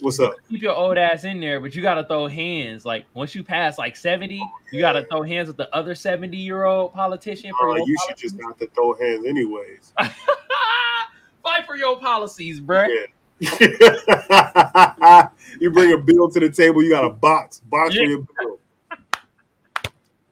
[0.00, 0.34] what's up?
[0.50, 2.84] Keep your old ass in there, but you gotta throw hands.
[2.84, 4.42] Like once you pass like 70,
[4.72, 8.36] you gotta throw hands with the other 70 year old politician Uh, you should just
[8.42, 9.92] have to throw hands anyways.
[11.42, 12.88] fight for your policies, bruh.
[12.88, 13.06] Yeah.
[15.60, 18.58] you bring a bill to the table, you got a box, box for your bill.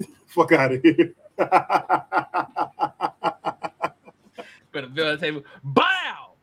[0.27, 1.12] Fuck out of here.
[4.73, 5.42] Put a bill on the table.
[5.64, 6.35] Bow.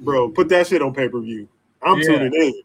[0.00, 1.48] Bro, put that shit on pay per view.
[1.82, 2.04] I'm Yeah.
[2.08, 2.62] tuning in.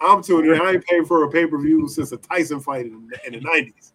[0.00, 0.60] I'm tuning in.
[0.62, 3.32] I ain't paid for a pay per view since a Tyson fight in, the- in
[3.34, 3.92] the 90s.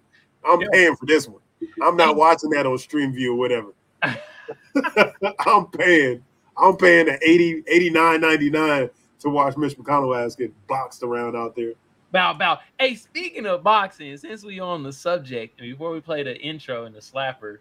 [0.47, 0.67] I'm Yeah.
[0.71, 1.41] paying for this one.
[1.81, 3.73] I'm not watching that on stream view or whatever.
[4.03, 6.23] I'm paying.
[6.57, 8.89] I'm paying the 80, 89.99
[9.19, 11.73] to watch Mitch McConnell ass get boxed around out there.
[12.11, 12.59] Bow, bow.
[12.79, 16.85] Hey, speaking of boxing, since we on the subject, and before we play the intro
[16.85, 17.57] and the slapper,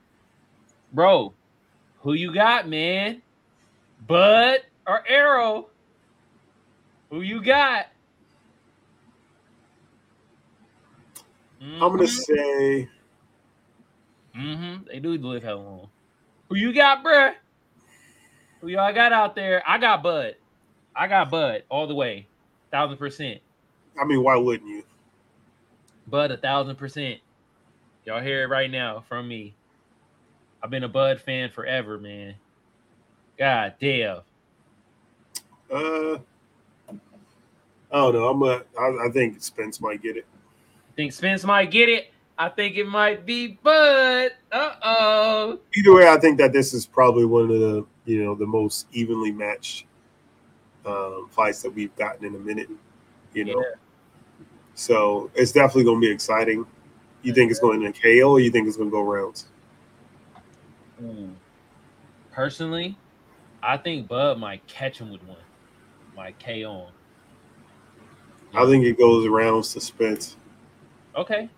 [0.93, 1.35] bro,
[2.01, 3.23] who you got, man?
[4.07, 5.71] Bud or Errol?
[7.11, 7.87] Who you got?
[11.61, 12.89] I'm gonna say
[14.37, 14.85] Mm-hmm.
[14.89, 15.89] They do live hell long.
[16.49, 17.35] Who you got, bruh?
[18.61, 19.63] Who y'all got out there?
[19.67, 20.37] I got Bud.
[20.95, 22.27] I got Bud all the way,
[22.71, 23.41] thousand percent.
[24.01, 24.83] I mean, why wouldn't you?
[26.07, 27.21] Bud, a thousand percent.
[28.05, 29.55] Y'all hear it right now from me.
[30.63, 32.35] I've been a Bud fan forever, man.
[33.39, 34.21] God damn.
[35.71, 36.19] Uh,
[36.89, 36.95] I
[37.93, 38.29] don't know.
[38.29, 38.63] I'm a.
[38.79, 40.27] I, I think Spence might get it.
[40.95, 42.13] Think Spence might get it.
[42.39, 44.33] I think it might be Bud.
[44.53, 45.59] Uh oh.
[45.75, 48.87] Either way, I think that this is probably one of the you know the most
[48.93, 49.87] evenly matched
[50.85, 52.69] um, fights that we've gotten in a minute.
[53.33, 53.65] You know,
[54.75, 56.67] so it's definitely going to be exciting.
[57.23, 59.47] You think it's going to KO, or you think it's going to go rounds?
[61.03, 61.31] Ooh.
[62.33, 62.97] Personally,
[63.63, 65.39] I think Bud might catch him with one.
[66.15, 66.93] Might KO him.
[68.55, 70.37] I think it goes rounds to Spence.
[71.15, 71.49] Okay.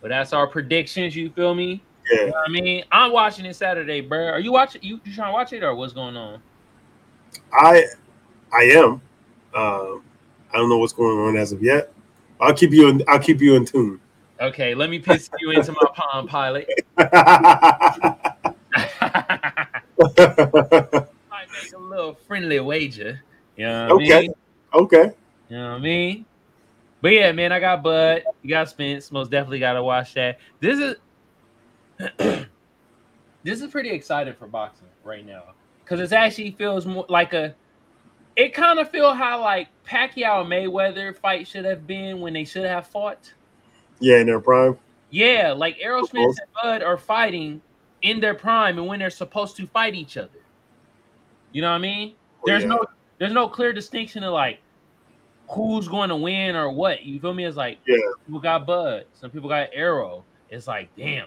[0.00, 1.14] But that's our predictions.
[1.14, 1.82] You feel me?
[2.10, 4.28] Yeah, You know what I mean, I'm watching it Saturday, bro.
[4.28, 4.82] Are you watching?
[4.82, 6.40] You, you trying to watch it or what's going on?
[7.52, 7.84] I
[8.52, 9.02] I am.
[9.54, 10.02] Um,
[10.52, 11.92] I don't know what's going on as of yet.
[12.40, 13.02] I'll keep you in.
[13.08, 14.00] I'll keep you in tune.
[14.40, 16.68] Okay, let me piss you into my Palm Pilot.
[16.98, 18.34] I
[21.52, 23.20] make a little friendly wager.
[23.56, 24.20] You know I okay.
[24.20, 24.32] mean?
[24.72, 25.10] Okay.
[25.50, 26.24] You know what I mean?
[27.00, 28.24] But yeah, man, I got Bud.
[28.42, 29.10] You got Spence.
[29.10, 30.38] Most definitely got to watch that.
[30.60, 30.96] This is
[33.42, 35.42] this is pretty exciting for boxing right now
[35.82, 37.54] because it actually feels more like a.
[38.36, 42.64] It kind of feel how like Pacquiao Mayweather fight should have been when they should
[42.64, 43.32] have fought.
[43.98, 44.78] Yeah, in their prime.
[45.10, 47.60] Yeah, like Errol Spence and Bud are fighting
[48.02, 50.38] in their prime and when they're supposed to fight each other.
[51.52, 52.14] You know what I mean?
[52.40, 52.68] Oh, There's yeah.
[52.68, 52.86] no
[53.18, 54.60] there's no clear distinction of like
[55.50, 57.02] who's going to win or what.
[57.02, 57.44] You feel me?
[57.44, 57.96] It's like Yeah.
[58.26, 60.24] people got Bud, some people got Errol.
[60.50, 61.26] It's like damn.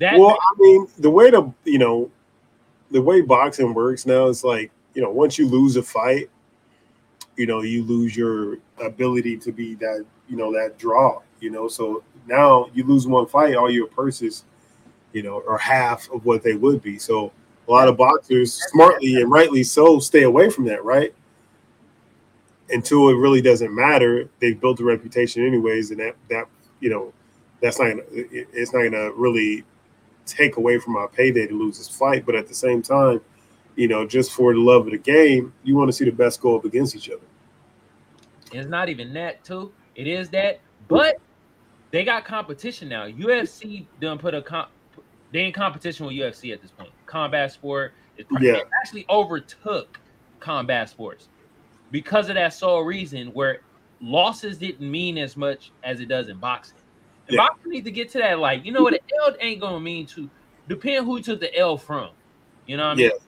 [0.00, 2.10] That Well, I mean, the way to you know,
[2.90, 6.28] the way boxing works now is like you know, once you lose a fight,
[7.36, 11.20] you know, you lose your ability to be that you know that draw.
[11.40, 14.44] You know, so now you lose one fight, all your purses,
[15.12, 16.98] you know, are half of what they would be.
[16.98, 17.32] So
[17.68, 21.14] a lot of boxers, smartly and rightly so, stay away from that, right?
[22.70, 26.46] Until it really doesn't matter, they've built a reputation anyways, and that that
[26.80, 27.12] you know,
[27.60, 29.64] that's not gonna, it's not gonna really
[30.26, 32.24] take away from our payday to lose this fight.
[32.24, 33.20] But at the same time,
[33.76, 36.40] you know, just for the love of the game, you want to see the best
[36.40, 37.20] go up against each other.
[38.52, 39.72] it's not even that too.
[39.94, 41.16] It is that, but
[41.90, 43.06] they got competition now.
[43.06, 44.68] UFC done put a comp.
[45.32, 46.90] They in competition with UFC at this point.
[47.06, 48.60] Combat sport, it, Yeah.
[48.80, 49.98] actually overtook
[50.40, 51.28] combat sports
[51.92, 53.60] because of that sole reason where
[54.00, 56.80] losses didn't mean as much as it does in boxing.
[57.28, 57.44] And Yeah.
[57.44, 60.06] boxing need to get to that like you know what an L ain't gonna mean
[60.08, 60.28] to
[60.66, 62.10] depend who took the L from.
[62.66, 63.06] You know what I mean?
[63.06, 63.18] Yeah.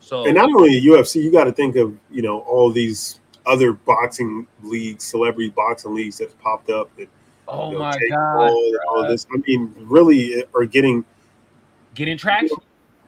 [0.00, 3.72] So And not only UFC, you got to think of you know all these other
[3.74, 7.08] boxing leagues, celebrity boxing leagues that popped up that
[7.48, 8.50] oh you know, my god,
[8.88, 9.08] all bruh.
[9.08, 9.26] this.
[9.34, 11.04] I mean, really are getting
[11.94, 12.56] getting traction.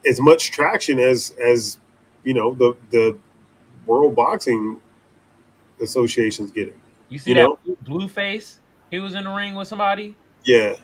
[0.07, 1.79] as much traction as as
[2.25, 3.19] you know the the
[3.87, 4.81] World Boxing
[5.81, 6.81] Association's getting.
[7.09, 7.77] You see You that know?
[7.83, 8.61] blue, face?
[8.91, 10.15] He was in the ring with somebody.
[10.45, 10.75] Yeah.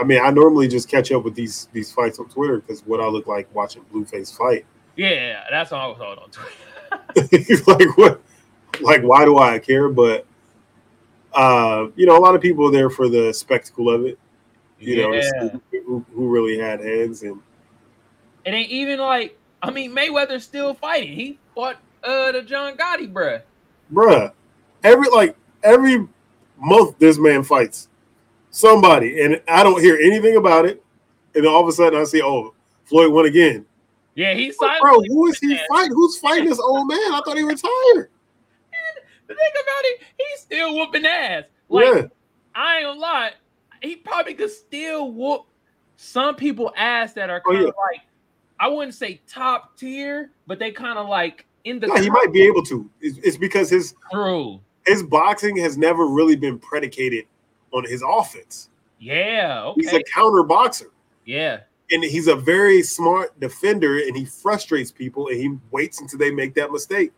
[0.00, 3.00] I mean, I normally just catch up with these these fights on Twitter because what
[3.00, 4.64] I look like watching Blueface fight.
[4.96, 7.44] Yeah, that's all I was on Twitter.
[7.46, 8.22] He's like what?
[8.80, 9.88] Like why do I care?
[9.88, 10.26] But
[11.34, 14.18] uh, you know, a lot of people are there for the spectacle of it.
[14.78, 15.30] You know, yeah.
[15.70, 17.40] see who, who really had hands and
[18.46, 21.14] It ain't even like I mean Mayweather's still fighting.
[21.14, 23.42] He fought uh the John Gotti, bruh.
[23.92, 24.32] bruh,
[24.84, 26.06] every like every
[26.58, 27.88] month this man fights
[28.50, 30.82] somebody, and I don't hear anything about it.
[31.34, 33.64] And then all of a sudden I see, oh, Floyd won again.
[34.14, 35.92] Yeah, he's Bro, who is he fighting?
[35.94, 36.98] Who's fighting this old man?
[36.98, 38.10] I thought he retired.
[39.28, 41.44] The thing about it, he's still whooping ass.
[41.68, 42.02] Like yeah,
[42.54, 43.30] I ain't gonna lie,
[43.80, 45.42] he probably could still whoop
[45.96, 47.92] some people ass that are Oh, kind of yeah.
[47.92, 48.00] like
[48.58, 52.42] I wouldn't say top tier, but they kind of like in the he might be
[52.42, 52.88] able to.
[53.00, 54.60] It's, it's because his crew.
[54.86, 57.26] his boxing has never really been predicated
[57.72, 58.68] on his offense.
[58.98, 60.90] Yeah, He's a counter boxer.
[61.24, 61.60] yeah.
[61.92, 66.30] And he's a very smart defender, and he frustrates people, and he waits until they
[66.30, 67.10] make that mistake.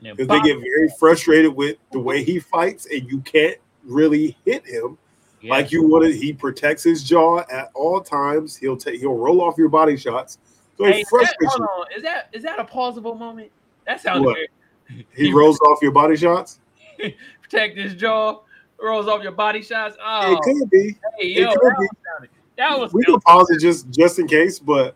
[0.00, 4.66] Because they get very frustrated with the way he fights, and you can't really hit
[4.66, 4.96] him
[5.42, 5.50] yeah.
[5.50, 6.10] like you to.
[6.10, 8.56] He protects his jaw at all times.
[8.56, 10.38] He'll take he'll roll off your body shots.
[10.78, 11.66] So Hey, he is that, frustrates hold you.
[11.66, 11.86] on.
[11.96, 13.50] Is that is that a plausible moment?
[13.86, 14.36] That sounds What?
[14.36, 15.06] weird.
[15.14, 16.60] He rolls off your body shots.
[17.42, 18.40] Protect his jaw,
[18.80, 19.96] rolls off your body shots.
[19.96, 20.96] it Oh, could be.
[21.18, 21.88] hey, it yo, could that be.
[22.20, 24.94] was, that was We can pause it just just in case, but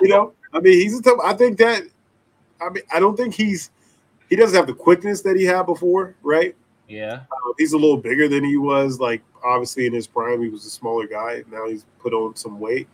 [0.00, 1.18] you know, I mean, he's a tough.
[1.24, 1.82] I think that.
[2.60, 3.70] I mean, I don't think he's.
[4.28, 6.54] He doesn't have the quickness that he had before, right?
[6.88, 7.20] yeah.
[7.30, 8.98] Uh, he's a little bigger than he was.
[9.00, 11.42] Like obviously in his prime, he was a smaller guy.
[11.50, 12.88] Now he's put on some weight,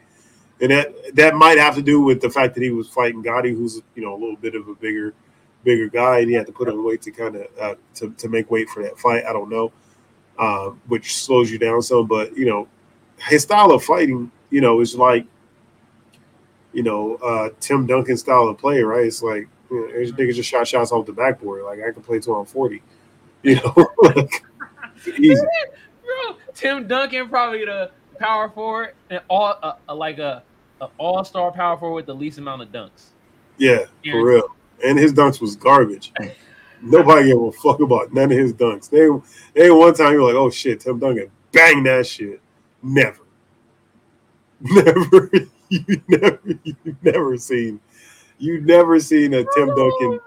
[0.60, 3.54] and that that might have to do with the fact that he was fighting Gotti,
[3.54, 5.14] who's you know a little bit of a bigger
[5.64, 8.28] bigger guy, and he had to put on weight to kind of uh, to to
[8.28, 9.24] make weight for that fight.
[9.24, 9.72] I don't know,
[10.38, 12.06] uh, which slows you down some.
[12.06, 12.68] But you know,
[13.18, 15.26] his style of fighting, you know, is like
[16.72, 19.06] you know uh, Tim Duncan style of play, right?
[19.06, 21.64] It's like you know, this nigga just shot shots off the backboard.
[21.64, 22.82] Like I can play till I'm forty.
[23.42, 24.44] You know, like.
[26.08, 30.42] Bro, Tim Duncan probably the power forward and all uh, uh, like a,
[30.80, 33.10] a all star power forward with the least amount of dunks.
[33.56, 34.56] Yeah, for real.
[34.84, 36.12] And his dunks was garbage.
[36.80, 38.88] Nobody gave a fuck about none of his dunks.
[38.88, 39.08] They,
[39.60, 42.40] they one time you were like, oh shit, Tim Duncan, bang that shit.
[42.82, 43.18] Never.
[44.60, 45.30] Never.
[45.68, 47.78] you never you never seen
[48.38, 50.20] you never seen a Tim Duncan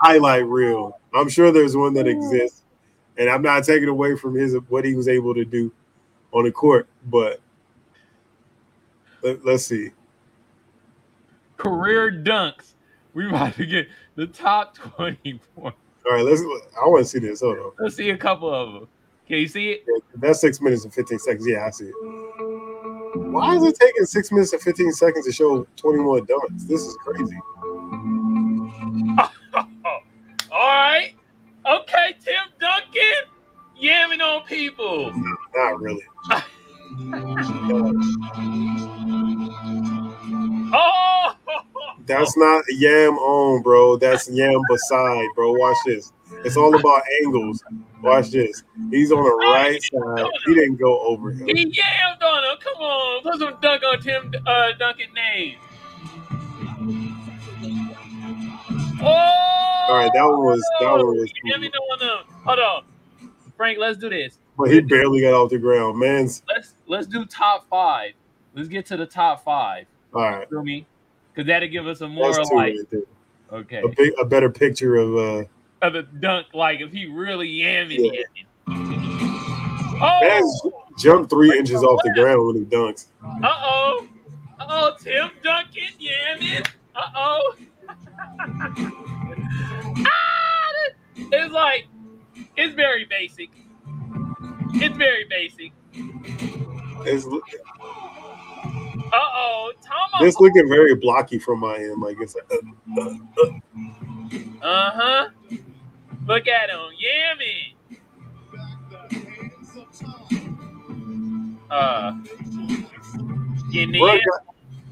[0.00, 0.98] highlight reel.
[1.14, 2.62] I'm sure there's one that exists.
[3.18, 5.72] And I'm not taking away from his what he was able to do
[6.32, 7.40] on the court, but
[9.26, 9.90] let, let's see.
[11.56, 12.74] career dunks.
[13.14, 15.64] We about to get the top 24.
[15.64, 15.72] All
[16.12, 16.40] right, let's.
[16.40, 17.40] I want to see this.
[17.40, 17.72] Hold on.
[17.80, 18.88] Let's see a couple of them.
[19.26, 19.84] Can you see it?
[20.14, 21.46] That's six minutes and 15 seconds.
[21.48, 21.94] Yeah, I see it.
[23.16, 26.68] Why is it taking six minutes and 15 seconds to show 21 dunks?
[26.68, 27.36] This is crazy.
[30.52, 31.14] All right.
[31.66, 33.24] Okay, Tim Duncan,
[33.82, 35.12] yamming on people.
[35.54, 36.04] Not really.
[40.72, 41.34] Oh,
[42.06, 43.96] That's not yam on, bro.
[43.96, 45.52] That's yam beside, bro.
[45.52, 46.12] Watch this.
[46.44, 47.62] It's all about angles.
[48.02, 48.62] Watch this.
[48.90, 50.26] He's on the right side.
[50.46, 51.46] He didn't go over him.
[51.46, 52.58] he yammed on him.
[52.62, 55.56] Come on, put some dunk on Tim uh, Duncan name.
[58.98, 59.06] Oh,
[59.88, 61.30] All right, that one was that one was.
[62.00, 62.18] Them.
[62.44, 62.84] Hold on,
[63.56, 63.78] Frank.
[63.78, 64.38] Let's do this.
[64.58, 65.98] But he barely got off the ground.
[65.98, 66.28] man.
[66.48, 68.12] Let's let's do top five.
[68.54, 69.86] Let's get to the top five.
[70.16, 70.48] All right.
[70.48, 70.86] Feel me?
[71.32, 72.76] Because that'd give us a more like right
[73.52, 73.82] okay.
[73.82, 75.44] A, big, a better picture of uh
[75.82, 78.22] of a dunk, like if he really yamming Yeah.
[79.98, 83.06] Oh, jumped three inches off the ground when he dunks.
[83.22, 84.06] uh oh,
[84.60, 86.66] uh oh, Tim Duncan yamming.
[86.94, 87.54] Uh oh.
[90.06, 91.86] ah, it's like
[92.56, 93.50] it's very basic.
[94.74, 95.72] It's very basic.
[97.06, 97.24] It's,
[99.06, 100.20] Uh oh, Tom.
[100.20, 102.00] this looking very blocky from my end.
[102.00, 103.50] Like it's like, uh,
[104.62, 105.28] Uh huh.
[106.26, 107.74] Look at him yamming.
[111.70, 112.14] Uh.
[113.98, 114.20] Brug,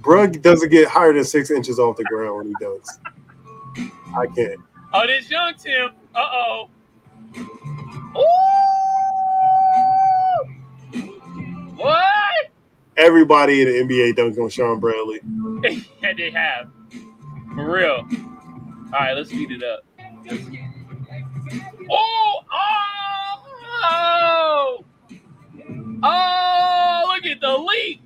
[0.02, 2.98] Brug doesn't get higher than six inches off the ground when he does.
[4.16, 4.60] I can't.
[4.92, 5.90] Oh, this young Tim.
[6.14, 6.68] Uh oh.
[8.16, 8.22] Ooh!
[11.76, 12.13] What?
[12.96, 15.20] Everybody in the NBA dunks on Shawn Bradley.
[16.02, 16.70] yeah, they have.
[17.54, 18.06] For real.
[18.92, 19.84] All right, let's speed it up.
[21.90, 22.40] Oh!
[22.52, 22.74] Oh!
[23.82, 24.84] Oh!
[26.02, 28.00] oh Look at the leap.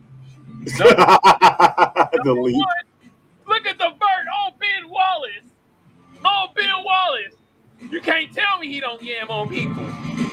[0.64, 2.52] the one,
[3.46, 5.50] Look at the bird on oh, Ben Wallace.
[6.24, 7.34] On Ben Wallace.
[7.90, 9.84] You can't tell me he don't yam on people.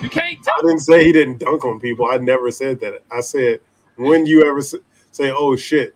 [0.01, 2.09] You can't tell I didn't say he didn't dunk on people.
[2.09, 3.03] I never said that.
[3.11, 3.59] I said
[3.95, 5.95] when you ever say, "Oh shit,"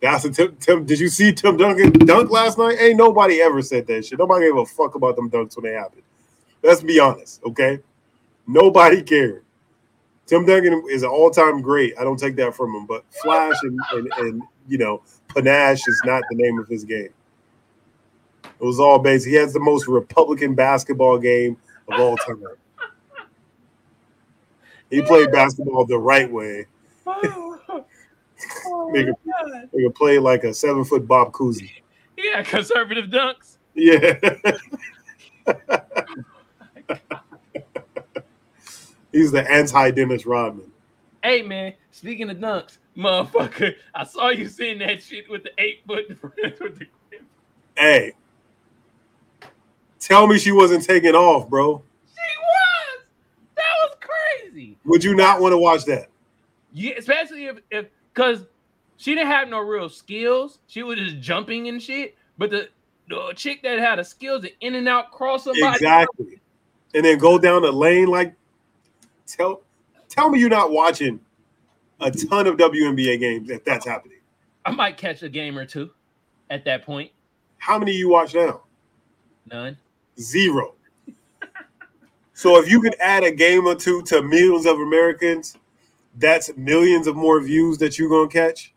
[0.00, 0.56] that's a Tim.
[0.56, 2.76] Tim did you see Tim Duncan dunk last night?
[2.80, 4.18] Ain't nobody ever said that shit.
[4.18, 6.02] Nobody gave a fuck about them dunks when they happened.
[6.62, 7.80] Let's be honest, okay?
[8.46, 9.44] Nobody cared.
[10.26, 11.94] Tim Duncan is an all-time great.
[11.98, 16.02] I don't take that from him, but flash and, and, and you know panache is
[16.04, 17.10] not the name of his game.
[18.44, 19.26] It was all based.
[19.26, 21.56] He has the most Republican basketball game
[21.88, 22.42] of all time.
[24.90, 26.66] He played basketball the right way.
[28.66, 29.14] Oh, oh Nigga.
[29.24, 29.68] my God.
[29.72, 31.70] He could play like a seven foot Bob Cousy.
[32.18, 33.58] Yeah, conservative dunks.
[33.74, 34.18] Yeah.
[39.12, 40.70] He's the anti Dennis Rodman.
[41.22, 45.82] Hey man, speaking of dunks, motherfucker, I saw you saying that shit with the eight
[45.86, 46.08] foot
[46.60, 46.86] with the
[47.76, 48.12] Hey,
[50.00, 51.82] tell me she wasn't taking off, bro.
[52.08, 53.04] She was.
[53.56, 54.76] That was crazy.
[54.84, 56.08] Would you not want to watch that?
[56.74, 58.44] Yeah, especially if if because
[58.96, 60.58] she didn't have no real skills.
[60.66, 62.16] She was just jumping and shit.
[62.36, 62.68] But the
[63.08, 65.76] the chick that had the skills to in and out cross somebody.
[65.76, 66.40] Exactly.
[66.94, 68.34] And then go down the lane like
[69.26, 69.62] tell
[70.08, 71.20] tell me you're not watching
[72.00, 74.18] a ton of WNBA games if that's happening.
[74.64, 75.90] I might catch a game or two
[76.50, 77.10] at that point.
[77.58, 78.62] How many you watch now?
[79.46, 79.76] None.
[80.18, 80.74] Zero.
[82.32, 85.56] so if you could add a game or two to millions of Americans,
[86.16, 88.74] that's millions of more views that you're gonna catch.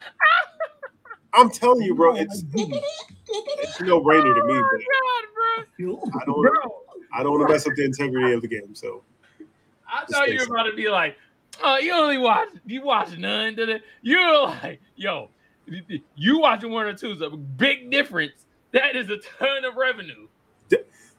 [1.34, 6.24] I'm telling you, bro, it's it's no brainer to me, Oh but my God, I
[6.24, 6.50] don't bro.
[6.50, 6.82] Bro.
[7.14, 8.74] I don't want to mess up the integrity of the game.
[8.74, 9.02] So
[9.92, 11.16] I thought you were about to be like,
[11.62, 13.54] oh, you only watch, you watch none.
[13.54, 13.82] Did it?
[14.02, 15.30] You're like, yo,
[16.16, 18.32] you watching one or two is a big difference.
[18.72, 20.26] That is a ton of revenue.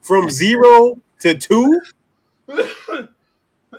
[0.01, 1.81] from zero to two,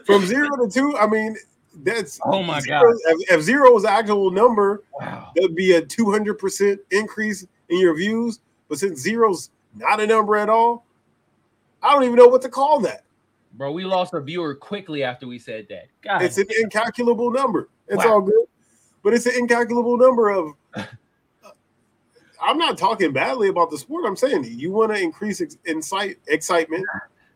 [0.05, 1.35] from zero to two, I mean,
[1.83, 5.31] that's Oh my zero- If, if zero is the actual number, wow.
[5.35, 8.39] that'd be a 200% increase in your views.
[8.69, 10.85] But since zero's not a number at all,
[11.81, 13.03] I don't even know what to call that.
[13.53, 15.87] Bro, we lost a viewer quickly after we said that.
[16.01, 17.69] God, It's an incalculable number.
[17.87, 18.13] It's Wow.
[18.13, 18.45] all good,
[19.03, 20.53] but it's an incalculable number of.
[21.43, 21.49] Uh,
[22.41, 24.05] I'm not talking badly about the sport.
[24.05, 26.85] I'm saying you want to increase ex- incite excitement.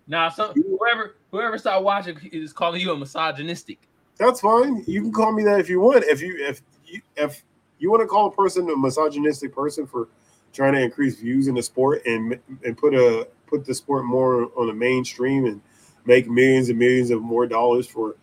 [0.07, 3.79] nah, some whoever whoever started watching is calling you a misogynistic.
[4.17, 4.83] That's fine.
[4.87, 6.03] You can call me that if you want.
[6.05, 7.43] If you if you, if
[7.79, 10.07] You want to call a person a misogynistic person for
[10.53, 14.49] trying to increase views in the sport and and put a put the sport more
[14.57, 15.61] on the mainstream and
[16.05, 18.15] make millions and millions of more dollars for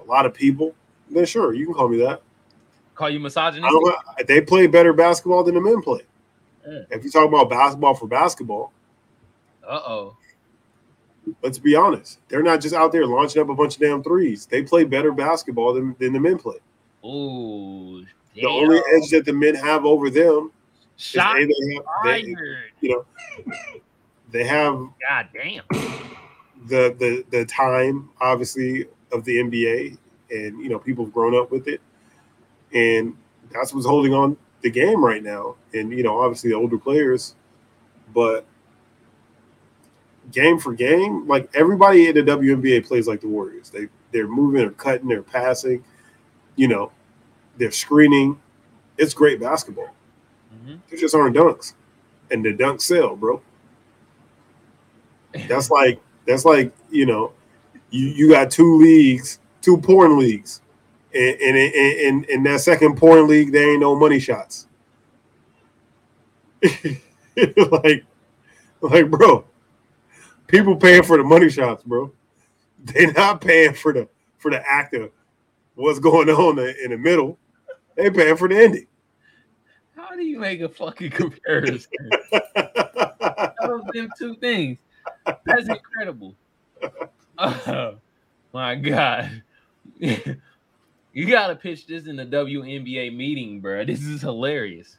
[0.00, 0.74] a lot of people?
[1.10, 2.22] Then sure, you can call me that.
[2.94, 3.80] Call you misogynistic?
[4.26, 6.02] they play better basketball than the men play.
[6.66, 6.80] Yeah.
[6.90, 8.72] If you talk about basketball for basketball,
[9.66, 10.16] Uh oh.
[11.42, 12.20] Let's be honest.
[12.28, 14.46] They're not just out there launching up a bunch of damn threes.
[14.46, 16.56] They play better basketball than, than the men play.
[17.04, 18.04] Ooh.
[18.34, 20.52] The only edge that the men have over them
[20.96, 22.34] is shot A, they have, they,
[22.80, 23.04] you know,
[24.30, 24.74] they have
[25.08, 25.64] God damn.
[26.66, 29.98] the the the time obviously of the NBA,
[30.30, 31.82] and you know people have grown up with it,
[32.72, 33.16] and
[33.52, 35.56] that's what's holding on the game right now.
[35.74, 37.34] And you know, obviously the older players,
[38.14, 38.46] but
[40.32, 43.70] game for game, like everybody in the WNBA plays like the Warriors.
[43.70, 45.84] They they're moving, they're cutting, they're passing,
[46.56, 46.92] you know,
[47.58, 48.40] they're screening.
[48.98, 49.94] It's great basketball.
[50.54, 50.80] Mhm.
[50.88, 51.74] There just aren't dunks,
[52.30, 53.40] and the dunks sell, bro.
[55.48, 57.32] That's like that's like you know,
[57.90, 60.60] you you got two leagues, two porn leagues,
[61.14, 64.66] and and in in that second porn league there ain't no money shots.
[66.62, 68.04] like,
[68.80, 69.44] like, bro,
[70.52, 72.12] people paying for the money shots, bro.
[72.78, 75.10] They're not paying for the for the act of
[75.74, 77.38] what's going on in the middle.
[77.96, 78.86] They paying for the ending.
[79.96, 81.90] How do you make a fucking comparison
[82.32, 84.78] of them two things?
[85.44, 86.36] That's incredible.
[87.38, 87.96] Oh
[88.52, 89.42] my god.
[89.98, 93.84] You gotta pitch this in the WNBA meeting, bro.
[93.84, 94.98] This is hilarious.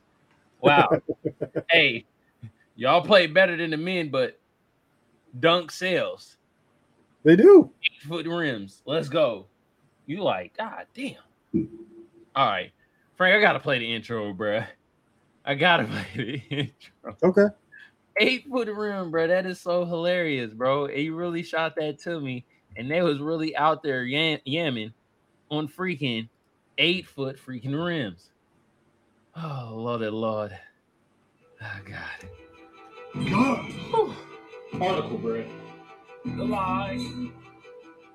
[0.62, 0.89] Wow.
[1.70, 2.06] hey,
[2.76, 4.39] y'all play better than the men, but
[5.40, 6.38] dunk sales,
[7.24, 7.72] they do.
[7.84, 8.82] eight foot rims.
[8.86, 9.48] Let's go.
[10.06, 11.16] You like, god damn.
[12.36, 12.72] All right,
[13.16, 14.64] Frank, I gotta play the intro, bro.
[15.46, 17.18] I gotta play the intro.
[17.24, 17.48] Okay.
[18.20, 19.28] Eight foot rim, bro.
[19.28, 20.86] That is so hilarious, bro.
[20.86, 22.46] And you really shot that to me,
[22.78, 24.94] and they was really out there yam- yamming
[25.50, 26.30] on freaking
[26.78, 28.30] eight foot freaking rims.
[29.36, 30.58] Oh Lord, Lord.
[31.62, 32.30] Oh God.
[33.30, 34.16] God.
[34.82, 35.45] Article, bro.
[36.26, 37.30] The lie.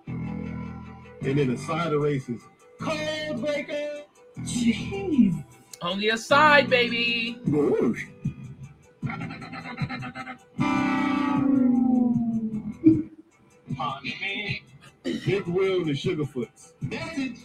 [0.07, 2.43] And then the side of races.
[2.81, 4.03] Code breaker.
[4.41, 5.45] Jeez.
[5.83, 7.41] On the aside, baby.
[7.47, 8.05] Whoosh.
[13.77, 14.63] Punch me.
[15.05, 16.73] Big Will and the Sugarfoots.
[16.81, 17.39] Message.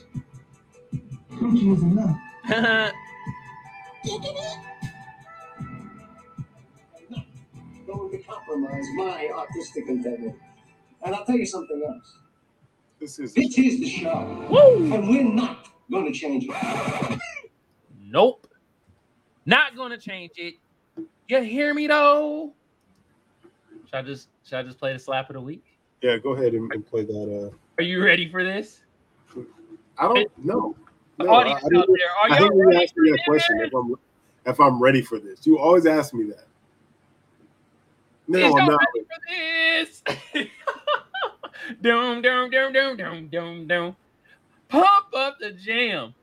[1.30, 2.18] Punching is enough.
[8.14, 10.36] to compromise my artistic integrity.
[11.06, 12.18] And I'll tell you something else.
[13.00, 14.94] This is This is the show, Woo!
[14.94, 17.20] and we're not going to change it.
[18.00, 18.48] Nope.
[19.46, 20.56] Not gonna change it.
[21.28, 22.54] You hear me though?
[23.86, 25.66] Should I just should I just play the slap of the week?
[26.02, 26.18] yeah.
[26.18, 27.52] Go ahead and, and play that.
[27.52, 28.82] Uh, Are you ready for this?
[29.98, 30.76] I don't know.
[31.18, 33.10] The No, I, I audience out there, are I y'all think you ready asked me
[33.10, 33.96] for that question if I'm
[34.46, 35.46] if I'm ready for this.
[35.46, 36.46] You always ask me that.
[38.28, 38.80] No, I'm not.
[38.80, 40.48] ready for this?
[41.82, 43.96] dum dum dum dum dum dum dum.
[44.70, 46.14] Pump up the jam.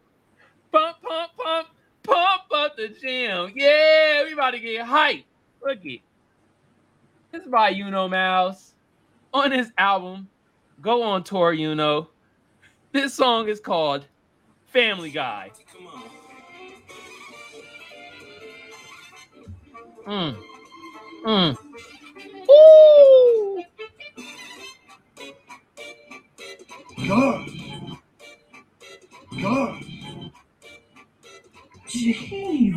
[0.72, 1.68] Pump pump pump
[2.02, 3.52] pump up the jam.
[3.54, 5.24] Yeah, we about to get hype.
[5.62, 6.00] Look it.
[7.32, 8.72] This is by Know Mouse
[9.32, 10.28] on his album.
[10.80, 12.08] Go on tour, you know.
[12.92, 14.06] This song is called
[14.66, 15.52] Family Guy.
[20.06, 20.36] Mm.
[21.24, 21.58] Mm.
[27.08, 27.48] God.
[29.42, 29.84] God.
[31.88, 32.74] Jeez.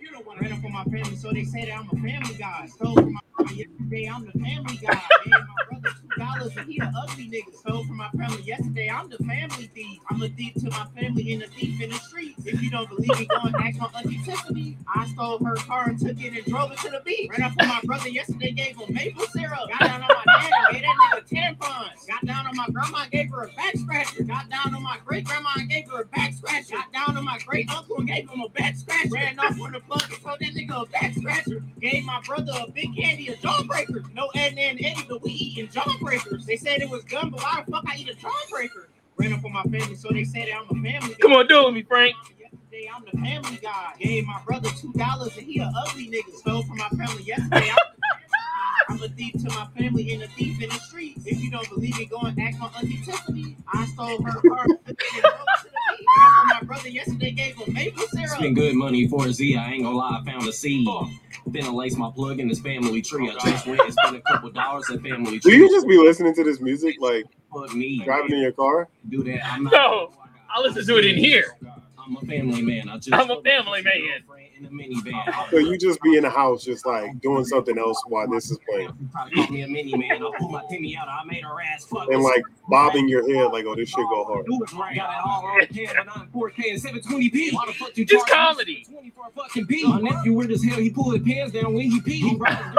[0.00, 1.90] You don't want to run up on my family, so they say that I'm a
[1.90, 2.66] family guy.
[2.66, 3.20] Stole from my
[3.52, 5.02] yesterday, I'm the family guy.
[5.24, 7.54] Gave my brother two dollars and he the ugly nigga.
[7.54, 10.00] Stole from my family yesterday, I'm the family thief.
[10.10, 12.46] I'm a thief to my family and a thief in the streets.
[12.46, 14.76] If you don't believe me, go and ask my auntie Tiffany.
[14.94, 17.30] I stole her car and took it and drove it to the beach.
[17.30, 19.68] Ran up on my brother yesterday, gave him maple syrup.
[19.68, 22.06] Got down on my dad gave that nigga tampons.
[22.06, 24.22] Got down on my grandma and gave her a back scratcher.
[24.24, 26.76] Got down on my great grandma and gave her a back scratcher.
[26.76, 29.10] Got down on my great uncle and gave him a back scratcher.
[29.10, 31.62] Ran off on the plug and told that nigga a back scratcher.
[31.80, 34.12] Gave my brother a big candy, a jawbreaker.
[34.14, 35.68] No Ed and Eddie, but we eating
[36.02, 36.44] jawbreakers.
[36.44, 38.86] They said it was gum, but why the fuck I eat a jawbreaker?
[39.16, 41.14] Ran up on my family, so they said I'm a family.
[41.20, 42.14] Come on, do it with me, Frank.
[42.40, 43.92] Yesterday, I'm the family guy.
[43.98, 46.34] Gave my brother two dollars and he a ugly nigga.
[46.36, 47.72] Stole from my family yesterday.
[48.88, 51.26] I'm, I'm a thief to my family and a thief in the streets.
[51.26, 53.56] If you don't believe me, go and ask my auntie Tiffany.
[53.72, 56.06] I stole her car and took it and drove it to the beach.
[56.06, 58.30] for my brother yesterday gave him maple syrup.
[58.30, 59.56] Spend good money for a Z.
[59.56, 60.86] I ain't gonna lie, I found a seed.
[61.46, 63.30] Then I lace my plug in this family tree.
[63.30, 65.56] I just went and spent a couple dollars at family Do tree.
[65.56, 67.24] you just be listening to this music like
[67.74, 68.00] me.
[68.04, 68.88] driving in your car?
[69.08, 69.44] Do that.
[69.46, 69.72] I'm not.
[69.72, 70.12] No,
[70.54, 71.56] I listen to it in here.
[71.98, 72.88] I'm a family man.
[72.88, 74.22] I just I'm a family man.
[74.62, 75.50] In a minivan.
[75.50, 78.58] So you just be in the house, just like doing something else while this is
[78.68, 80.22] playing, probably call me a mini man.
[80.22, 81.08] I pulled my Timmy out.
[81.08, 82.08] I made her ass fuck.
[82.08, 84.94] and like bobbing your head, like, "Oh, this shit go hard." Do it right.
[84.94, 87.52] Got it all on camera, 4K and 720p.
[87.52, 88.86] Why the fuck you It's comedy.
[88.88, 89.84] 20 for a fucking P?
[89.84, 90.78] My nephew weird as hell.
[90.78, 92.38] He pulled his pants down when he peed.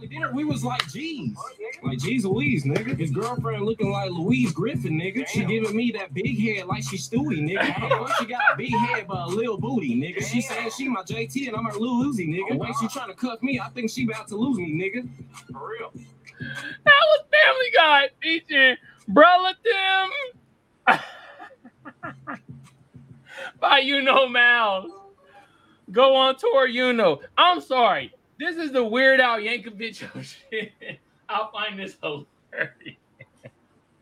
[0.00, 0.32] He brought his girlfriend to the family dinner.
[0.32, 1.36] We was like, geez.
[1.82, 2.98] Like, geez Louise, nigga.
[2.98, 5.26] His girlfriend looking like Louise Griffin, nigga.
[5.28, 7.60] She giving me that big head like she Stewie, nigga.
[7.60, 10.24] How the fuck she got a big head but a little booty, nigga?
[10.24, 12.42] She saying she my JT and I'm her Lil Uzi, nigga.
[12.50, 14.72] Oh, the way she trying to cuff me, I think she about to lose me,
[14.72, 15.08] nigga.
[15.52, 15.92] For real.
[16.40, 18.76] That was Family Guy featuring
[19.08, 19.54] Brother
[20.86, 20.98] Tim
[23.60, 24.90] by You Know Mouse.
[25.90, 27.20] Go on tour, you know.
[27.36, 28.12] I'm sorry.
[28.38, 29.96] This is the Weird Al Yankovic
[30.50, 30.72] shit.
[31.28, 32.96] I find this hilarious.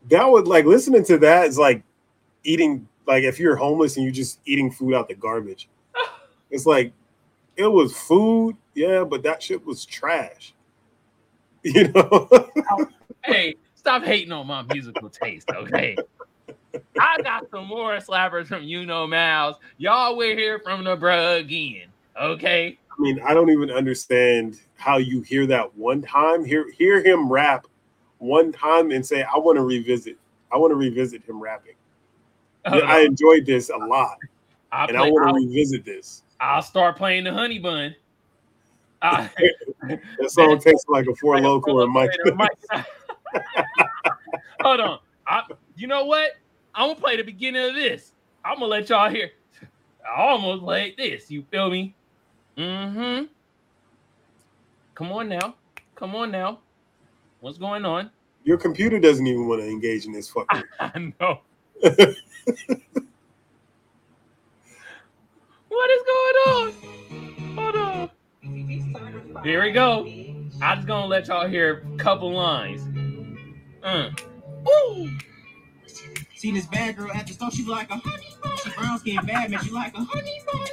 [0.09, 1.83] That would like listening to that is like
[2.43, 5.69] eating like if you're homeless and you're just eating food out the garbage.
[6.49, 6.93] It's like
[7.57, 10.53] it was food, yeah, but that shit was trash.
[11.63, 12.29] You know,
[13.25, 15.97] Hey, stop hating on my musical taste, okay?
[16.97, 19.57] I got some more slappers from You Know Mouse.
[19.77, 22.77] Y'all will hear from the bruh again, okay?
[22.97, 27.31] I mean, I don't even understand how you hear that one time, hear hear him
[27.31, 27.67] rap
[28.17, 30.17] one time and say, I want to revisit.
[30.51, 31.75] I want to revisit him rapping.
[32.65, 32.77] Uh-huh.
[32.77, 34.17] Yeah, I enjoyed this a lot,
[34.71, 36.23] I'll, and I want to revisit this.
[36.39, 37.95] I'll start playing the honey bun.
[40.19, 42.09] That song takes like a four local or Mike.
[44.61, 44.99] Hold on.
[45.27, 45.43] I,
[45.75, 46.31] you know what?
[46.73, 48.11] I'm gonna play the beginning of this.
[48.43, 49.31] I'm gonna let y'all hear.
[50.03, 51.29] I almost like this.
[51.29, 51.95] You feel me?
[52.57, 53.25] Mm-hmm.
[54.95, 55.55] Come on now.
[55.95, 56.59] Come on now.
[57.39, 58.09] What's going on?
[58.43, 60.63] Your computer doesn't even want to engage in this fucking.
[60.79, 61.39] I know.
[61.81, 62.15] what
[65.91, 66.73] is going on?
[67.55, 68.09] Hold on.
[69.43, 70.05] Here we go.
[70.61, 72.81] I'm just gonna let y'all hear a couple lines.
[73.83, 74.09] Uh.
[74.67, 75.09] Ooh.
[76.35, 78.57] See this bad girl at the store, she like a honey bun.
[78.63, 80.67] She brown skin bad, man, she like a honey bun.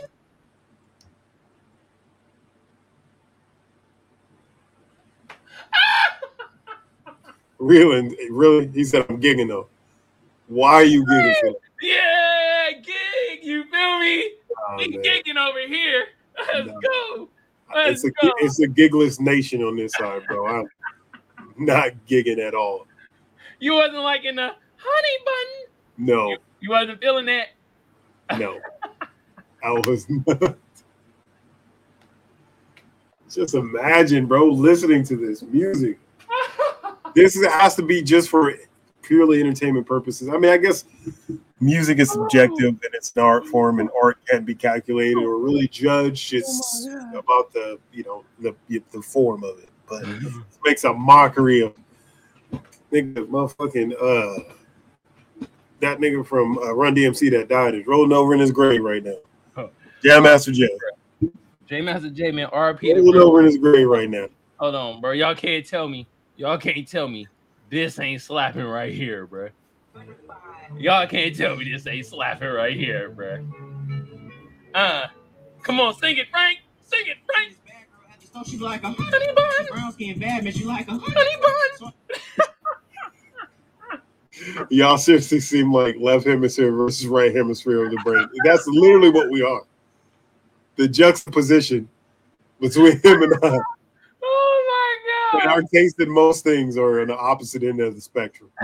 [7.59, 9.68] Real and really, he said, "I'm gigging though."
[10.48, 11.34] Why are you gigging?
[11.40, 11.55] For?
[11.80, 13.40] Yeah, gig.
[13.42, 14.32] You feel me?
[14.68, 16.07] Oh, We gigging over here.
[16.38, 16.80] Let's No.
[16.80, 17.28] go.
[17.74, 18.32] Let's It's a go.
[18.38, 20.46] it's a gigless nation on this side, bro.
[20.46, 20.68] I'm
[21.59, 22.86] not gigging at all.
[23.61, 26.07] You wasn't liking the honey button.
[26.07, 27.48] No, You wasn't feeling that.
[28.38, 28.61] no,
[29.64, 30.57] I was not.
[33.30, 35.98] Just imagine, bro, listening to this music.
[37.14, 38.54] This is- has to be just for
[39.02, 40.28] purely entertainment purposes.
[40.28, 40.84] I mean, I guess
[41.60, 45.68] music is subjective and it's an art form, and art can't be calculated or really
[45.68, 46.32] judged.
[46.32, 48.54] It's about the you know the
[48.92, 50.32] the form of it, but it
[50.64, 51.74] makes a mockery of
[52.92, 54.52] nigga, motherfucking uh
[55.80, 59.04] that nigga from uh, Run DMC that died is rolling over in his grave right
[59.04, 59.16] now.
[59.56, 59.70] Oh.
[60.02, 60.70] Jam Master Jay
[61.66, 62.80] J Master J man, RP.
[62.80, 64.28] to rolling over in his grave right now.
[64.58, 65.12] Hold on, bro.
[65.12, 66.06] Y'all can't tell me.
[66.37, 67.26] Y'all can't tell me
[67.70, 69.49] this ain't slapping right here, bro.
[70.76, 73.47] Y'all can't tell me this ain't slapping right here, bro.
[74.74, 75.07] Uh,
[75.62, 76.59] come on, sing it, Frank.
[76.85, 77.57] Sing it, Frank.
[78.47, 79.66] She be like a honey bun.
[79.70, 81.37] brown skin bad, man, she like a Honey
[81.80, 81.93] bun.
[84.70, 88.28] Y'all seriously seem like left hemisphere versus right hemisphere of the brain.
[88.45, 89.62] That's literally what we are.
[90.74, 91.89] The juxtaposition
[92.61, 93.59] between him and I.
[95.35, 95.55] My And god.
[95.55, 98.51] our taste in most things are on the opposite end of the spectrum.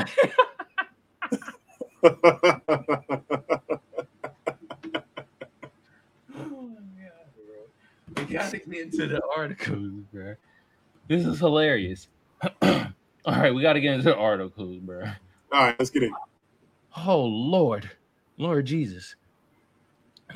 [6.42, 8.24] Oh my God, bro.
[8.26, 10.34] We gotta get into the articles, bro.
[11.08, 12.08] This is hilarious.
[12.62, 12.86] All
[13.26, 15.04] right, we gotta get into the articles, bro.
[15.52, 16.14] All right, let's get in.
[17.06, 17.90] Oh Lord,
[18.38, 19.14] Lord Jesus.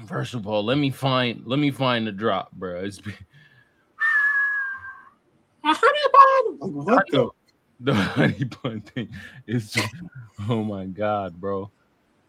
[0.06, 2.80] First of all, let me find let me find the drop, bro.
[2.80, 3.14] It's been,
[6.58, 7.30] What the?
[7.80, 9.08] the honey bun thing
[9.46, 9.94] is just,
[10.48, 11.70] oh my god, bro.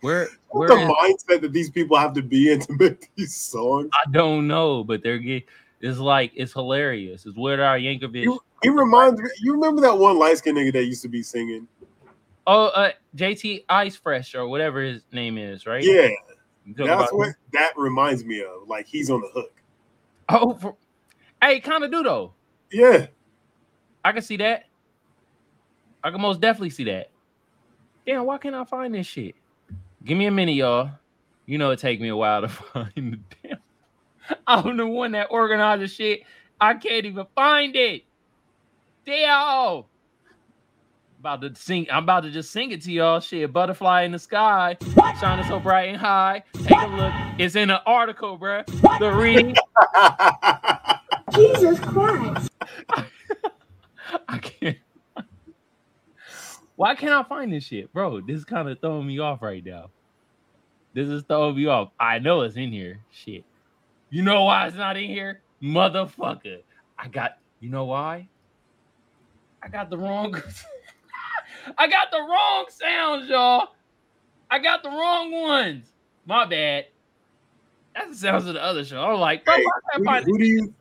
[0.02, 3.36] Where What where the mindset that these people have to be in to make these
[3.36, 3.90] songs?
[3.94, 5.46] I don't know, but they're get
[5.82, 7.26] it's like it's hilarious.
[7.26, 8.24] It's Weird Al Yankovic.
[8.24, 9.30] You, he reminds me.
[9.40, 11.68] You remember that one light skinned nigga that used to be singing?
[12.48, 15.84] Oh, uh, JT Ice Fresh or whatever his name is, right?
[15.84, 16.10] Yeah,
[16.68, 18.68] That's what that reminds me of.
[18.68, 19.62] Like he's on the hook.
[20.30, 20.76] Oh, for,
[21.42, 22.34] hey, kind of do though.
[22.72, 23.08] Yeah.
[24.06, 24.66] I can see that.
[26.04, 27.10] I can most definitely see that.
[28.06, 29.34] Damn, why can't I find this shit?
[30.04, 30.92] Give me a minute, y'all.
[31.48, 33.58] You know it take me a while to find the damn.
[34.46, 36.22] I'm the one that organizes shit.
[36.62, 38.04] I can't even find it.
[39.08, 39.86] Damn.
[41.20, 41.88] About to sing.
[41.92, 43.20] I'm about to just sing it to y'all.
[43.20, 44.78] Shit, butterfly in the sky,
[45.20, 46.44] shining so bright and high.
[46.54, 47.14] Take a look.
[47.40, 48.68] It's in an article, bruh.
[49.00, 49.56] The reading.
[51.36, 52.52] Jesus Christ.
[54.28, 54.78] I can't.
[56.76, 58.22] Why can't I find this shit, bro?
[58.22, 59.92] This is kind of throwing me off right now.
[60.94, 61.92] This is throwing me off.
[62.00, 63.00] I know it's in here.
[63.12, 63.46] Shit.
[64.10, 66.64] You know why it's not in here, motherfucker?
[66.98, 67.38] I got.
[67.60, 68.28] You know why?
[69.64, 70.36] I got the wrong.
[71.78, 73.70] I got the wrong sounds, y'all.
[74.52, 75.92] I got the wrong ones.
[76.26, 76.86] My bad.
[77.96, 79.02] That's the sounds of the other show.
[79.02, 80.74] I'm like, bro, Hey, why can't who, do- who do you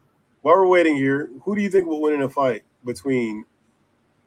[0.42, 3.44] while we're waiting here, who do you think will win in a fight between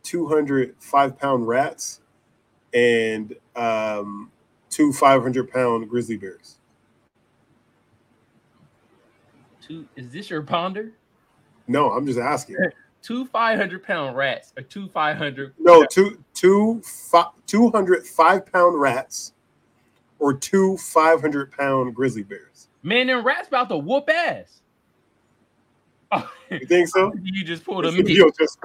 [0.04, 2.02] 200 five pound rats
[2.74, 4.32] and um,
[4.70, 6.58] two 500 pound grizzly bears?
[9.68, 9.88] two?
[9.96, 10.94] Is this your ponder?
[11.68, 12.58] No, I'm just asking.
[13.02, 19.34] two 500 pound rats or two 500 No, two two fi- 200 five pound rats
[20.20, 22.70] or two 500 pound grizzly bears.
[22.84, 24.62] man them rats about to whoop ass
[26.50, 27.14] You think so?
[27.22, 28.58] you just pulled a video just-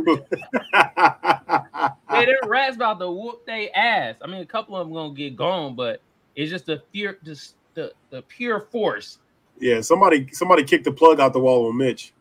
[2.07, 5.35] them rats about to whoop they ass i mean a couple of them gonna get
[5.35, 6.01] gone but
[6.37, 9.19] it's just the fear just the, the pure force
[9.59, 12.13] yeah, somebody somebody kicked the plug out the wall on Mitch.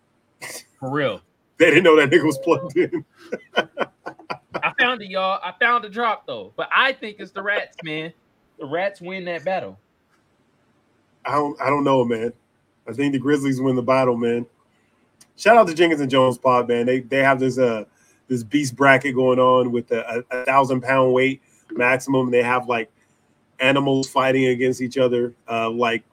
[0.80, 1.22] for real
[1.58, 3.06] They didn't know that nigga was plugged in.
[4.64, 7.78] i found it y'all i found the drop though but i think it's the rats
[7.84, 8.12] man
[8.60, 9.78] the rats win that battle
[11.26, 12.34] I don't I don't know, man.
[12.88, 14.46] I think the Grizzlies win the battle, man.
[15.42, 16.86] Shout out to Jenkins and Jones pod, man.
[16.86, 17.86] They they have this uh
[18.28, 22.30] this beast bracket going on with a, a, a thousand pound weight maximum.
[22.30, 22.92] They have like
[23.60, 25.34] animals fighting against each other.
[25.50, 26.04] Uh like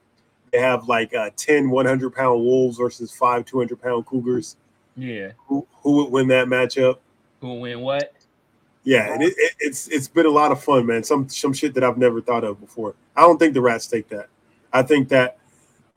[0.51, 4.55] they have like uh 10 100 pound wolves versus five 200 pound cougars.
[4.97, 6.97] yeah Who who would win that matchup?
[7.39, 8.13] who will win what
[8.83, 11.03] Yeah, and it, it, it's it's been a lot of fun, man.
[11.03, 12.95] Some some shit that I've never thought of before.
[13.15, 14.25] I don't think the Rats take that.
[14.73, 15.37] I think that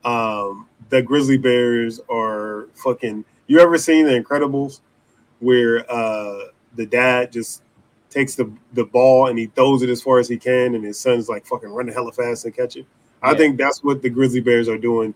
[0.05, 3.25] um, the Grizzly Bears are fucking.
[3.47, 4.81] You ever seen The Incredibles,
[5.39, 7.63] where uh, the dad just
[8.11, 10.99] takes the the ball and he throws it as far as he can, and his
[10.99, 12.85] son's like fucking running hella fast and catch it.
[13.23, 15.15] I think that's what the Grizzly Bears are doing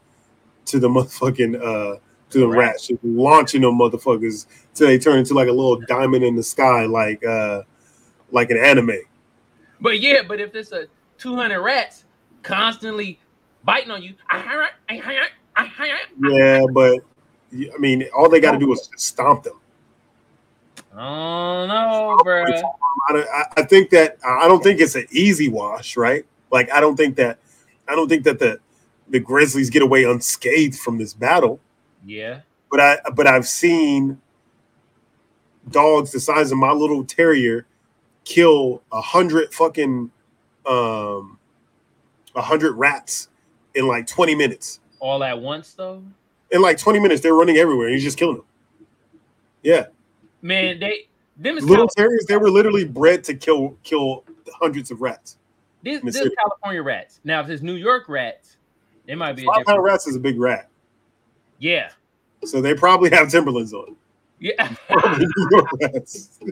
[0.65, 1.99] to the motherfucking uh,
[2.31, 2.59] to the Rats.
[2.59, 6.41] Rats, just launching them motherfuckers till they turn into like a little diamond in the
[6.43, 7.61] sky, like uh,
[8.31, 8.97] like an anime.
[9.79, 10.87] But yeah, but if it's a
[11.19, 12.05] 200 rats
[12.41, 13.19] constantly
[13.63, 14.15] biting on you,
[16.21, 16.99] Yeah, but
[17.53, 19.59] I mean, all they got to do is stomp them.
[20.93, 22.43] Oh no, bro.
[23.09, 26.25] I, I- I think that I don't think it's an easy wash, right?
[26.51, 27.39] Like I don't think that
[27.87, 28.59] I don't think that the
[29.09, 31.59] the Grizzlies get away unscathed from this battle.
[32.05, 32.41] Yeah.
[32.69, 34.19] But I but I've seen
[35.69, 37.65] dogs the size of my little terrier
[38.25, 40.11] kill a hundred fucking
[40.65, 41.39] um
[42.35, 43.29] a hundred rats
[43.75, 44.79] in like 20 minutes.
[44.99, 46.03] All at once though.
[46.51, 48.45] In like 20 minutes, they're running everywhere he's just killing them.
[49.63, 49.87] Yeah.
[50.41, 54.23] Man, they them is Little terriers, they were literally bred to kill kill
[54.59, 55.37] hundreds of rats.
[55.83, 56.29] this, this.
[56.41, 57.19] California rats.
[57.23, 58.57] Now, if it's New York rats,
[59.05, 60.69] they might be a Five pound rats is a big rat.
[61.59, 61.89] Yeah.
[62.43, 63.95] So they probably have Timberlands on.
[64.39, 64.73] Yeah.
[65.17, 66.39] New York rats.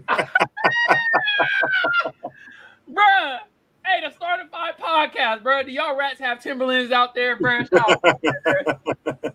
[2.92, 3.40] bruh.
[3.86, 5.62] Hey, the Started Five podcast, bro.
[5.62, 7.38] Do y'all rats have Timberlands out there?
[7.38, 9.34] Shout out to them, bruh.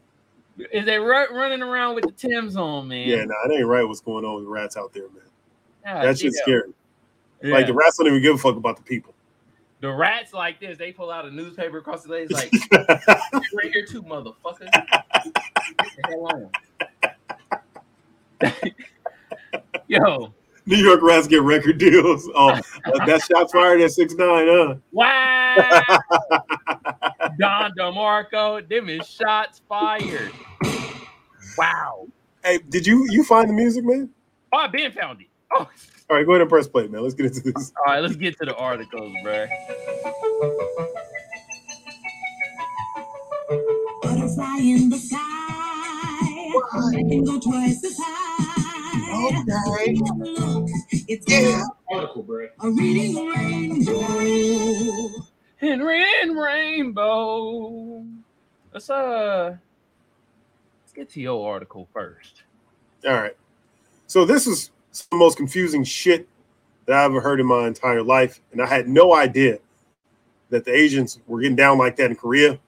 [0.73, 3.09] Is they ru- running around with the Tims on, man?
[3.09, 5.23] Yeah, nah, it ain't right what's going on with the rats out there, man.
[5.85, 6.73] God That shit's scary.
[7.43, 7.55] Yeah.
[7.55, 9.15] Like the rats don't even give a fuck about the people.
[9.81, 13.87] The rats like this, they pull out a newspaper across the legs, like right here
[13.87, 14.71] too, motherfucker.
[14.71, 14.85] Get
[15.79, 16.51] the hell
[18.43, 18.53] on.
[19.89, 20.35] Yo,
[20.71, 22.31] New York rats get record deals.
[22.33, 22.53] Oh,
[23.07, 24.77] that shot fired at six nine, huh?
[24.93, 25.57] wow.
[27.41, 30.31] Don DeMarco, them is shots fired.
[31.59, 32.07] Wow.
[32.45, 34.11] Hey, did you you find the music, man?
[34.53, 35.27] Oh, I been found it.
[35.53, 35.68] Oh,
[36.09, 37.03] All right, go ahead and press play, man.
[37.03, 37.73] Let's get into this.
[37.77, 39.47] all right, let's get to the articles, bro.
[44.03, 45.16] Butterfly in the sky.
[45.18, 48.70] I can go twice as high.
[49.13, 49.95] Okay.
[49.95, 51.65] Look, it's Yeah.
[51.93, 52.49] Article, bro.
[52.61, 55.09] a reading rainbow.
[55.57, 58.05] Henry and Rainbow.
[58.73, 59.57] Let's uh
[60.83, 62.45] let's get to your article first.
[63.07, 63.37] All right.
[64.07, 66.29] So this is some of the most confusing shit
[66.87, 69.59] that I've ever heard in my entire life, and I had no idea
[70.51, 72.59] that the Asians were getting down like that in Korea.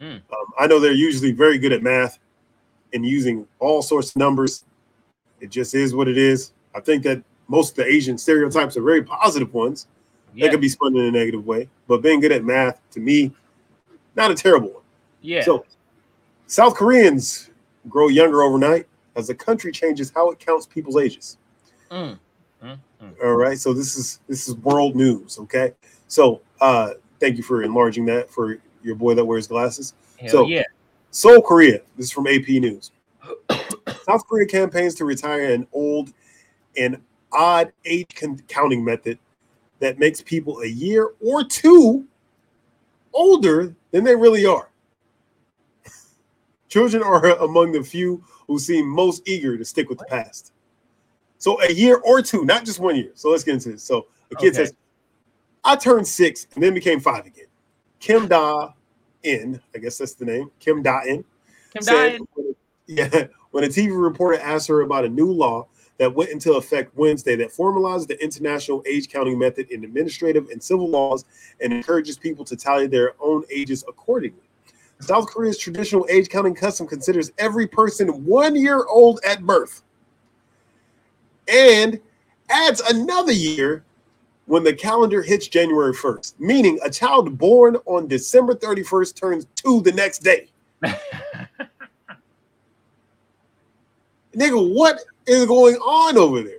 [0.00, 0.16] Mm.
[0.16, 2.18] Um, I know they're usually very good at math
[2.92, 4.64] and using all sorts of numbers.
[5.40, 6.52] It just is what it is.
[6.74, 9.86] I think that most of the Asian stereotypes are very positive ones.
[10.34, 13.00] They Yeah, could be spun in a negative way, but being good at math to
[13.00, 13.32] me,
[14.16, 14.82] not a terrible one.
[15.22, 15.42] yeah.
[15.42, 15.64] So,
[16.46, 17.50] South Koreans
[17.88, 18.86] grow younger overnight
[19.16, 21.38] as the country changes how it counts people's ages.
[21.90, 22.18] Mm,
[22.62, 23.24] mm, mm.
[23.24, 25.38] All right, so this is this is world news.
[25.40, 25.72] Okay,
[26.06, 29.94] so uh, thank you for enlarging that for your boy that wears glasses.
[30.18, 30.62] Hell So- yeah.
[31.12, 31.80] Seoul, Korea.
[31.96, 32.92] This is from AP News.
[34.10, 36.12] South Korea campaigns to retire an old
[36.76, 37.00] and
[37.30, 38.08] odd age
[38.48, 39.20] counting method
[39.78, 42.08] that makes people a year or two
[43.12, 44.70] older than they really are.
[46.68, 50.52] Children are among the few who seem most eager to stick with the past.
[51.38, 53.12] So a year or two, not just one year.
[53.14, 53.84] So let's get into this.
[53.84, 54.64] So a kid Okay.
[54.64, 54.74] says,
[55.62, 57.46] I turned six and then became five again.
[58.00, 58.72] Kim Da
[59.22, 61.24] In, I guess that's the name, Kim Da In,
[61.72, 62.54] Kim said, Dian.
[62.88, 65.66] yeah, when a TV reporter asked her about a new law
[65.98, 70.62] that went into effect Wednesday that formalizes the international age counting method in administrative and
[70.62, 71.24] civil laws
[71.60, 74.40] and encourages people to tally their own ages accordingly.
[75.00, 79.82] South Korea's traditional age counting custom considers every person one year old at birth
[81.48, 82.00] and
[82.48, 83.84] adds another year
[84.46, 89.80] when the calendar hits January 1st, meaning a child born on December 31st turns two
[89.82, 90.48] the next day.
[94.34, 96.58] Nigga, what is going on over there?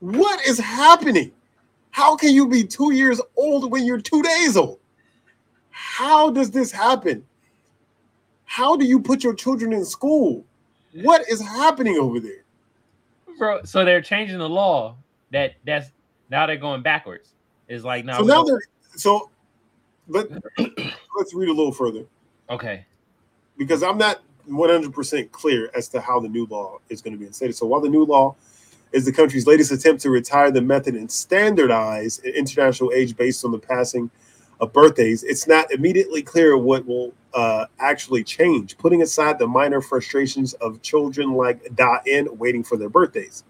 [0.00, 1.32] What is happening?
[1.90, 4.80] How can you be two years old when you're two days old?
[5.70, 7.24] How does this happen?
[8.44, 10.44] How do you put your children in school?
[10.94, 12.44] What is happening over there?
[13.38, 14.96] Bro, so they're changing the law
[15.30, 15.90] that that's
[16.30, 17.30] now they're going backwards.
[17.68, 18.60] It's like now so now they're
[18.96, 19.30] so
[20.08, 20.28] let,
[21.16, 22.04] let's read a little further
[22.50, 22.84] okay.
[23.56, 27.26] because I'm not 100% clear as to how the new law is going to be
[27.26, 27.56] instated.
[27.56, 28.36] So while the new law
[28.92, 33.44] is the country's latest attempt to retire the method and standardize an international age based
[33.44, 34.10] on the passing
[34.60, 39.80] of birthdays, it's not immediately clear what will uh, actually change, putting aside the minor
[39.80, 43.44] frustrations of children like Da In waiting for their birthdays.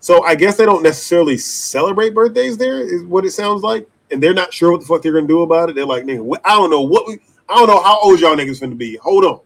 [0.00, 3.88] So I guess they don't necessarily celebrate birthdays there, is what it sounds like.
[4.10, 5.74] And they're not sure what the fuck they're gonna do about it.
[5.74, 8.62] They're like, nigga, I don't know what we I don't know how old y'all niggas
[8.62, 8.96] finna be.
[8.96, 9.40] Hold on.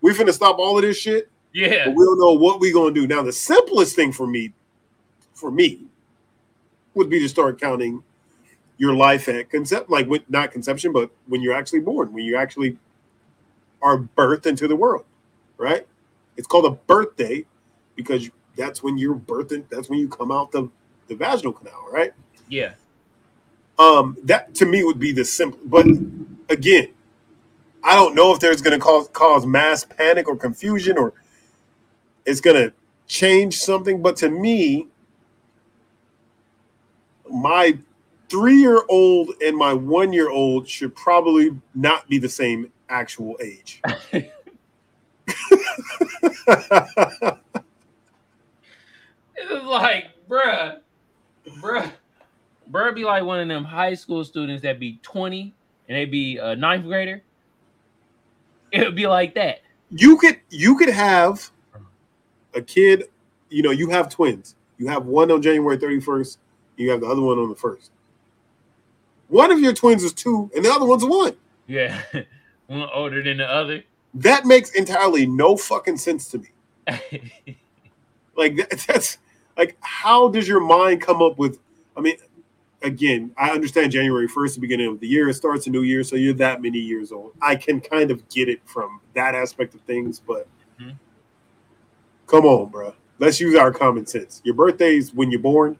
[0.00, 1.88] We finna stop all of this shit, Yeah.
[1.88, 3.06] we don't know what we gonna do.
[3.06, 4.52] Now, the simplest thing for me,
[5.34, 5.86] for me,
[6.94, 8.02] would be to start counting
[8.76, 12.36] your life at concept, like with not conception, but when you're actually born, when you
[12.36, 12.76] actually
[13.82, 15.04] are birthed into the world,
[15.56, 15.86] right?
[16.36, 17.44] It's called a birthday
[17.96, 20.68] because that's when you're birthing, that's when you come out the,
[21.08, 22.12] the vaginal canal, right?
[22.48, 22.72] Yeah.
[23.78, 25.58] Um, that to me would be the simple.
[25.64, 25.86] But
[26.48, 26.88] again,
[27.84, 31.14] I don't know if there's going to cause cause mass panic or confusion, or
[32.26, 32.72] it's going to
[33.06, 34.02] change something.
[34.02, 34.88] But to me,
[37.30, 37.78] my
[38.28, 43.36] three year old and my one year old should probably not be the same actual
[43.40, 43.82] age.
[49.40, 50.78] It's like, bruh,
[51.60, 51.92] bruh,
[52.70, 55.54] bruh be like one of them high school students that be 20
[55.88, 57.22] and they be a ninth grader.
[58.72, 59.60] It would be like that.
[59.90, 61.50] you could you could have
[62.54, 63.04] a kid,
[63.48, 64.54] you know, you have twins.
[64.78, 66.36] You have one on January 31st,
[66.76, 67.90] you have the other one on the first.
[69.28, 71.36] One of your twins is two, and the other one's one.
[71.66, 72.00] Yeah.
[72.66, 73.82] one older than the other.
[74.14, 76.48] That makes entirely no fucking sense to me.
[78.36, 79.18] Like that, that's
[79.56, 81.58] like how does your mind come up with?
[81.96, 82.14] I mean,
[82.82, 86.02] again, I understand January first, the beginning of the year, it starts a new year,
[86.04, 87.32] so you're that many years old.
[87.42, 90.46] I can kind of get it from that aspect of things, but
[90.80, 90.94] Mhm.
[92.26, 92.94] come on, bro.
[93.18, 94.40] Let's use our common sense.
[94.44, 95.78] Your birthday's when you're born,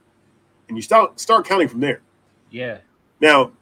[0.68, 2.01] and you start start counting from there.
[2.51, 2.78] yeah.
[3.20, 3.53] Now,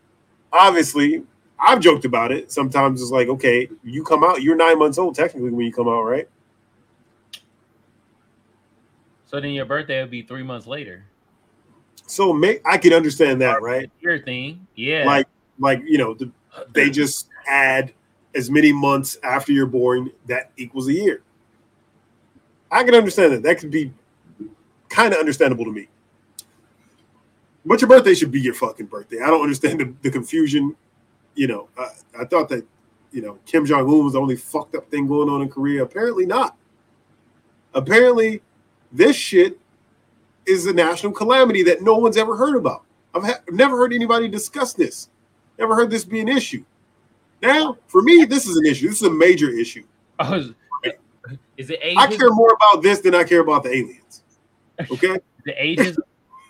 [0.52, 1.24] obviously,
[1.58, 2.52] I've joked about it.
[2.52, 5.88] Sometimes it's like, okay, you come out, you're nine months old technically when you come
[5.88, 6.28] out, right?
[9.26, 11.04] So then your birthday would be three months later.
[12.06, 13.90] So make I can understand that, right?
[14.00, 14.66] Your thing.
[14.74, 15.04] Yeah.
[15.04, 15.26] Like,
[15.58, 16.30] like you know, the,
[16.72, 17.92] they just add
[18.34, 21.22] as many months after you're born that equals a year.
[22.70, 23.42] I can understand that.
[23.42, 23.92] That could be
[24.88, 25.88] kind of understandable to me.
[27.64, 29.20] But your birthday should be your fucking birthday.
[29.20, 30.76] I don't understand the, the confusion.
[31.34, 31.88] You know, I,
[32.20, 32.64] I thought that,
[33.10, 35.82] you know, Kim Jong Un was the only fucked up thing going on in Korea.
[35.82, 36.56] Apparently not.
[37.74, 38.40] Apparently,
[38.92, 39.58] this shit
[40.46, 42.84] is a national calamity that no one's ever heard about.
[43.14, 45.08] I've, ha- never heard anybody discuss this.
[45.58, 46.64] Never heard this be an issue.
[47.42, 48.88] Now, for me, this is an issue.
[48.88, 49.84] This is a major issue.
[50.18, 50.52] Oh,
[51.58, 54.22] is, it I care more about this than I care about the aliens.
[54.90, 55.18] Okay?
[55.44, 55.98] The ages?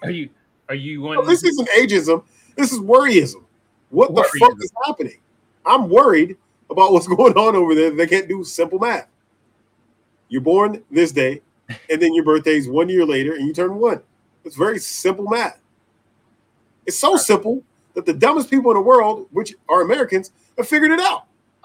[0.03, 0.30] Are you
[0.68, 1.26] are you No, wanting?
[1.26, 2.22] this isn't ageism.
[2.57, 3.44] This is worryism.
[3.90, 5.18] What the fuck is happening?
[5.66, 6.36] I'm worried
[6.70, 7.90] about what's going on over there.
[7.90, 9.09] They can't do simple math.
[10.28, 11.42] You're born this day,
[11.90, 14.02] and then your birthday's one year later, and you turn one.
[14.44, 15.58] It's very simple math.
[16.86, 17.62] It's so simple
[17.94, 21.26] that the dumbest people in the world, which are Americans, have figured it out.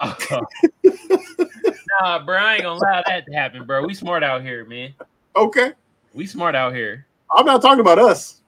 [2.00, 3.84] nah, bro, I ain't gonna allow that to happen, bro.
[3.86, 4.94] We smart out here, man.
[5.36, 5.72] Okay.
[6.12, 7.06] We smart out here.
[7.30, 8.40] I'm not talking about us.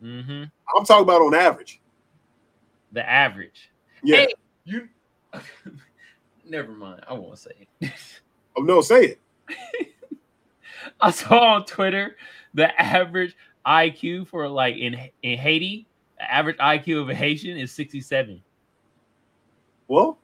[0.00, 0.44] hmm
[0.76, 1.80] I'm talking about on average.
[2.92, 3.70] The average.
[4.02, 4.16] Yeah.
[4.16, 4.34] Hey,
[4.64, 4.88] you.
[6.48, 7.02] Never mind.
[7.08, 7.50] I won't say
[7.80, 7.92] it.
[8.56, 9.20] Oh, no, say it.
[11.00, 12.16] I saw on Twitter
[12.54, 15.86] the average IQ for like in in Haiti,
[16.18, 18.42] the average IQ of a Haitian is 67.
[19.88, 20.18] Well,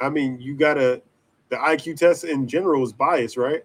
[0.00, 1.02] I mean, you gotta
[1.48, 3.64] the IQ test in general is biased, right?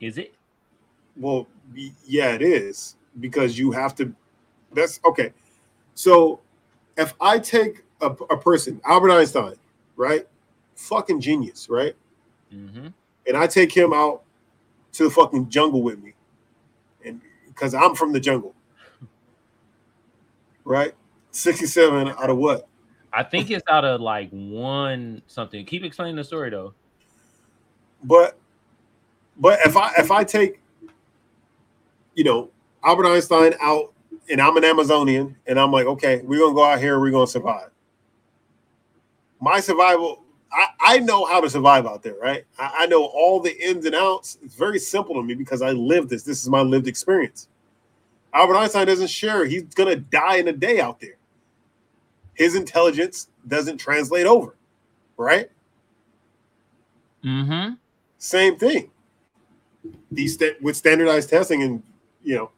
[0.00, 0.34] Is it?
[1.16, 1.46] Well,
[2.06, 4.12] yeah, it is because you have to.
[4.72, 5.32] That's okay.
[5.94, 6.40] So,
[6.98, 9.54] if I take a, a person, Albert Einstein,
[9.96, 10.26] right,
[10.74, 11.94] fucking genius, right,
[12.54, 12.86] Mm-hmm.
[13.26, 14.22] and I take him out
[14.92, 16.14] to the fucking jungle with me,
[17.04, 18.54] and because I'm from the jungle,
[20.64, 20.94] right,
[21.30, 22.68] sixty-seven out of what?
[23.12, 25.64] I think it's out of like one something.
[25.64, 26.74] Keep explaining the story though.
[28.02, 28.36] But
[29.36, 30.60] but if I if I take
[32.14, 32.50] you know
[32.82, 33.92] Albert Einstein out
[34.28, 37.26] and I'm an Amazonian and I'm like, okay, we're gonna go out here, we're gonna
[37.26, 37.70] survive.
[39.40, 40.23] My survival,
[40.54, 42.44] I, I know how to survive out there, right?
[42.58, 44.38] I, I know all the ins and outs.
[44.42, 46.22] It's very simple to me because I live this.
[46.22, 47.48] This is my lived experience.
[48.32, 49.44] Albert Einstein doesn't share.
[49.44, 51.16] He's gonna die in a day out there.
[52.34, 54.56] His intelligence doesn't translate over,
[55.16, 55.50] right?
[57.24, 57.74] Mm-hmm.
[58.18, 58.90] same thing.
[60.12, 61.82] These sta- with standardized testing, and
[62.22, 62.50] you know,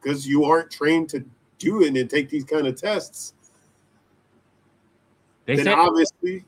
[0.00, 1.24] because you aren't trained to
[1.58, 3.34] do it and take these kind of tests,
[5.46, 6.44] They then said obviously,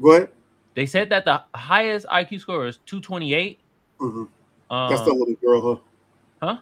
[0.00, 0.28] go ahead.
[0.74, 3.60] they said that the highest IQ score is 228.
[4.00, 4.28] Mhm.
[4.70, 5.82] Um, That's the little girl,
[6.40, 6.46] huh?
[6.46, 6.58] huh?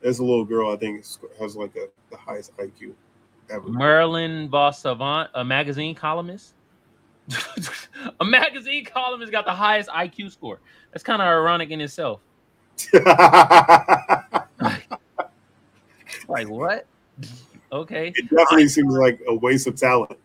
[0.00, 0.70] There's a little girl.
[0.70, 1.04] I think
[1.40, 2.92] has like a, the highest IQ
[3.50, 3.68] ever.
[3.68, 6.54] Marilyn vos Savant, a magazine columnist.
[8.20, 10.60] a magazine columnist got the highest IQ score.
[10.92, 12.20] That's kind of ironic in itself.
[16.28, 16.86] Like what?
[17.72, 18.12] Okay.
[18.14, 20.16] it definitely seems like a waste of talent.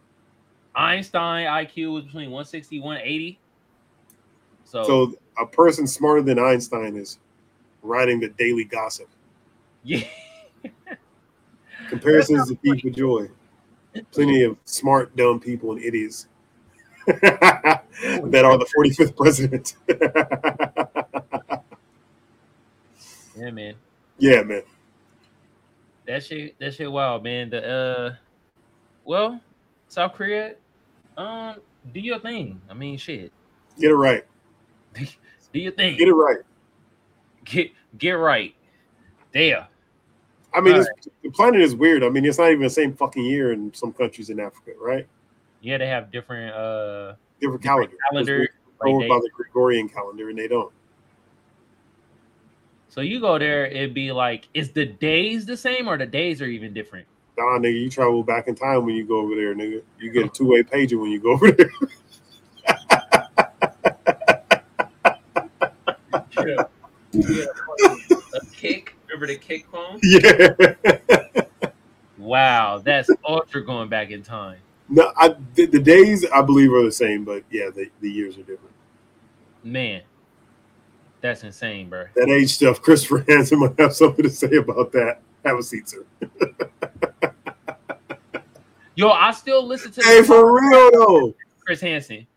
[0.75, 3.39] Einstein IQ was between 160 180.
[4.63, 7.19] So, So a person smarter than Einstein is
[7.81, 9.07] writing the daily gossip.
[9.83, 10.03] yeah.
[11.89, 13.29] Comparisons to of joy.
[14.11, 16.27] Plenty of smart, dumb people and idiots
[17.05, 17.83] that
[18.45, 19.75] are the 45th president.
[23.35, 23.75] Yeah, man.
[24.19, 24.61] yeah, man.
[26.05, 27.49] That shit that shit wild, man.
[27.49, 28.15] The uh
[29.03, 29.39] well,
[29.87, 30.55] South Korea,
[31.17, 31.55] um,
[31.93, 32.61] do your thing.
[32.69, 33.31] I mean shit.
[33.79, 34.23] Get it right.
[35.53, 35.97] Do your thing.
[35.97, 36.37] Get it right.
[37.43, 38.55] Get get right.
[39.33, 39.67] There.
[40.53, 40.83] I mean,
[41.23, 42.03] the planet is weird.
[42.03, 45.07] I mean, it's not even the same fucking year in some countries in Africa, right?
[45.61, 47.95] Yeah, they have different uh Different calendar.
[48.11, 48.49] calendar,
[48.85, 50.71] like by the Gregorian calendar, and they don't.
[52.89, 56.41] so you go there, it'd be like, is the days the same or the days
[56.41, 57.07] are even different?
[57.37, 59.81] Nah, nigga, you travel back in time when you go over there, nigga.
[59.99, 61.69] You get a two way pager when you go over there.
[66.45, 67.45] Yeah.
[68.33, 68.95] a kick.
[69.07, 69.99] Remember the kick phone?
[70.03, 71.69] yeah.
[72.17, 74.59] Wow, that's ultra going back in time.
[74.89, 78.35] No, I, the, the days I believe are the same, but yeah, the, the years
[78.37, 78.75] are different.
[79.63, 80.01] Man,
[81.21, 82.05] that's insane, bro.
[82.15, 85.21] That age stuff, Christopher Hansen might have something to say about that.
[85.45, 86.05] Have a seat, sir.
[89.01, 91.35] Yo, I still listen to Hey, for real though.
[91.65, 92.27] Chris Hansen.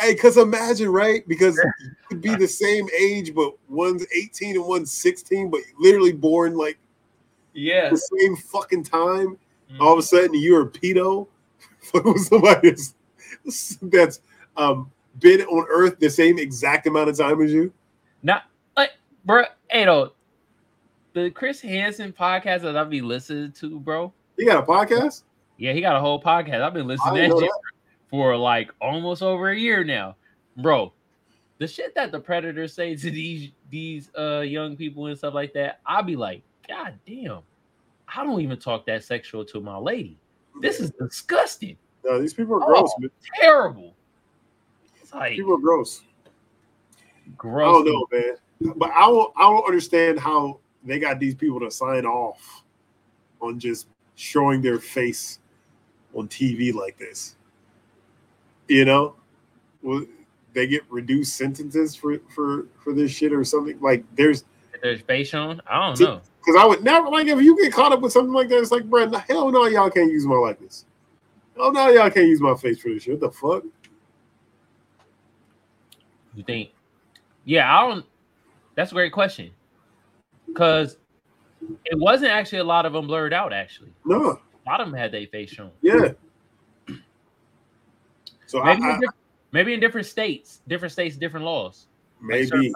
[0.00, 1.26] Hey, because imagine, right?
[1.28, 6.12] Because you could be the same age, but one's 18 and one's 16, but literally
[6.12, 6.78] born like
[7.54, 7.88] Yeah.
[7.90, 9.38] the same fucking time.
[9.72, 9.80] Mm.
[9.80, 11.28] All of a sudden, you're a pedo.
[11.80, 12.94] Fuck somebody that's,
[13.82, 14.20] that's
[14.56, 14.90] um,
[15.20, 17.72] been on Earth the same exact amount of time as you.
[18.22, 18.44] Not
[18.76, 18.90] like,
[19.24, 19.44] bro.
[19.70, 20.12] Hey, though,
[21.12, 24.12] the Chris Hansen podcast that I'll be listening to, bro.
[24.36, 25.22] You got a podcast?
[25.62, 26.60] Yeah, he got a whole podcast.
[26.60, 27.60] I've been listening to that that.
[28.10, 30.16] for like almost over a year now,
[30.56, 30.92] bro.
[31.58, 35.52] The shit that the predators say to these these uh young people and stuff like
[35.52, 37.42] that, I'll be like, God damn,
[38.08, 40.18] I don't even talk that sexual to my lady.
[40.60, 42.80] This is disgusting, No, these people are Oh.
[42.80, 42.92] gross.
[42.98, 43.10] man.
[43.40, 43.94] terrible.
[45.00, 46.02] It's like People are gross.
[47.36, 47.68] Gross.
[47.68, 48.74] I don't know, man.
[48.78, 52.64] But I don't, I don't understand how they got these people to sign off
[53.40, 53.86] on just
[54.16, 55.38] showing their face
[56.14, 57.36] on TV like this.
[58.68, 59.16] You know,
[59.82, 60.04] well,
[60.54, 63.78] they get reduced sentences for for for this shit or something.
[63.80, 64.44] Like there's
[64.82, 65.60] There's face on.
[65.66, 66.20] I don't know.
[66.38, 68.58] because I would never like if you get caught up with something like that.
[68.58, 70.84] It's like, bro, hell no, y'all can't use my likeness.
[71.58, 73.20] Oh no, y'all can't use my face for this shit.
[73.20, 73.64] What the fuck?
[76.34, 76.70] You think?
[77.44, 78.06] Yeah, I don't.
[78.74, 79.50] That's a great question.
[80.46, 80.96] Because
[81.84, 83.52] it wasn't actually a lot of them blurred out.
[83.52, 85.70] Actually, No, a lot of them had their face shown.
[85.82, 86.12] yeah.
[88.46, 89.10] So Maybe, I, in diff-
[89.52, 91.86] maybe in different states, different states, different laws.
[92.20, 92.74] Maybe places,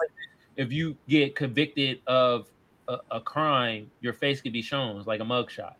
[0.55, 2.47] if you get convicted of
[2.87, 5.75] a, a crime, your face could be shown like a mugshot.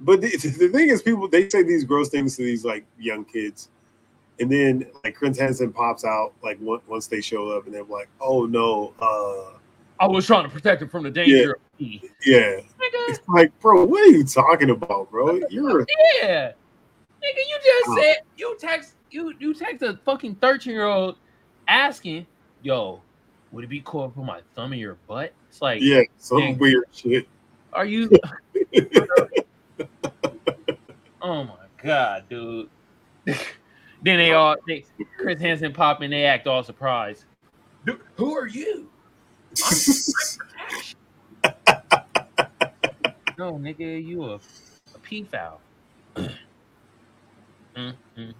[0.00, 3.24] But the, the thing is, people they say these gross things to these like young
[3.24, 3.68] kids,
[4.40, 8.08] and then like Chris Hansen pops out like once they show up, and they're like,
[8.20, 9.56] "Oh no, uh,
[10.00, 11.67] I was trying to protect him from the danger me.
[11.78, 15.40] Yeah." Nigga, It's like, bro, what are you talking about, bro?
[15.50, 15.86] You're
[16.20, 16.52] yeah.
[17.22, 17.96] Nigga, you just Oh.
[18.00, 21.16] said you text you you text a fucking 13 year old
[21.66, 22.26] asking,
[22.62, 23.00] yo,
[23.52, 25.32] would it be cool if I put my thumb in your butt?
[25.48, 26.58] It's like, yeah, some Dang.
[26.58, 27.26] weird shit.
[27.72, 28.08] are you
[31.22, 32.68] oh my god, dude.
[33.26, 33.38] then
[34.02, 34.84] they all they
[35.18, 37.24] Chris Hansen pop and they act all surprised.
[37.86, 38.90] Dude, who are you?
[43.38, 45.58] No, nigga, you a, a pedophile.
[46.16, 46.32] Mm,
[47.76, 48.34] mm, mm.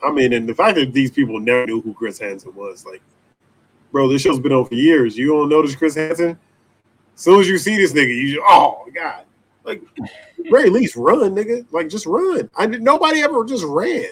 [0.00, 3.02] I mean, and the fact that these people never knew who Chris Hansen was, like,
[3.90, 5.18] bro, this show's been on for years.
[5.18, 6.38] You don't notice Chris Hansen?
[7.16, 9.24] As soon as you see this nigga, you just, oh god,
[9.64, 9.82] like,
[10.50, 11.66] very least run, nigga.
[11.72, 12.48] Like, just run.
[12.56, 14.06] I did, nobody ever just ran.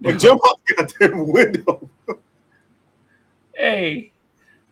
[0.00, 1.88] Like, jump out the goddamn window.
[3.54, 4.10] Hey,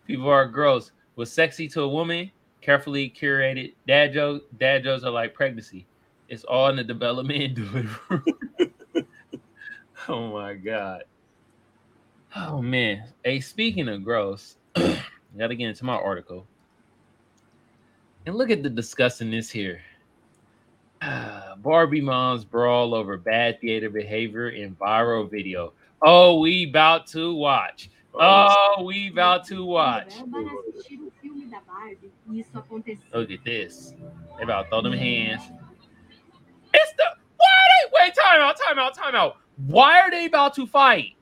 [0.09, 0.91] people are gross.
[1.15, 3.75] Was sexy to a woman, carefully curated.
[3.87, 5.87] Dad jokes, dad jokes are like pregnancy.
[6.29, 7.55] It's all in the development and
[8.11, 8.73] delivery.
[10.09, 11.05] oh my god.
[12.37, 13.05] Oh man.
[13.25, 16.47] Hey, speaking of gross, gotta get into my article.
[18.27, 19.81] And look at the disgustingness here.
[21.59, 25.73] Barbie moms brawl over bad theater behavior in viral video.
[26.03, 27.91] Oh, we about to watch.
[28.15, 30.15] Oh, oh we about to watch.
[31.81, 33.21] Para assistir o filme da Barbie e isso aconteceu.
[33.21, 33.95] Look at this.
[34.37, 35.43] They about to throw them hands.
[36.75, 37.05] It's the
[37.37, 39.37] why are they wait, time out, time out, time out.
[39.67, 41.17] Why are they about to fight?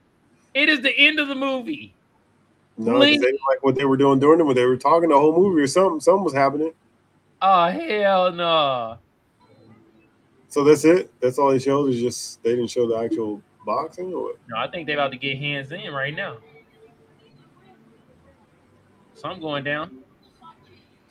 [0.54, 1.94] It is the end of the movie.
[2.76, 5.18] No, they didn't like what they were doing during it when they were talking the
[5.18, 6.00] whole movie or something.
[6.00, 6.72] Something was happening.
[7.40, 8.98] Oh hell no.
[10.48, 11.12] So that's it.
[11.20, 11.90] That's all they showed.
[11.90, 14.36] Is just they didn't show the actual boxing or what?
[14.48, 16.38] No, I think they about to get hands in right now.
[19.14, 20.04] Some going down.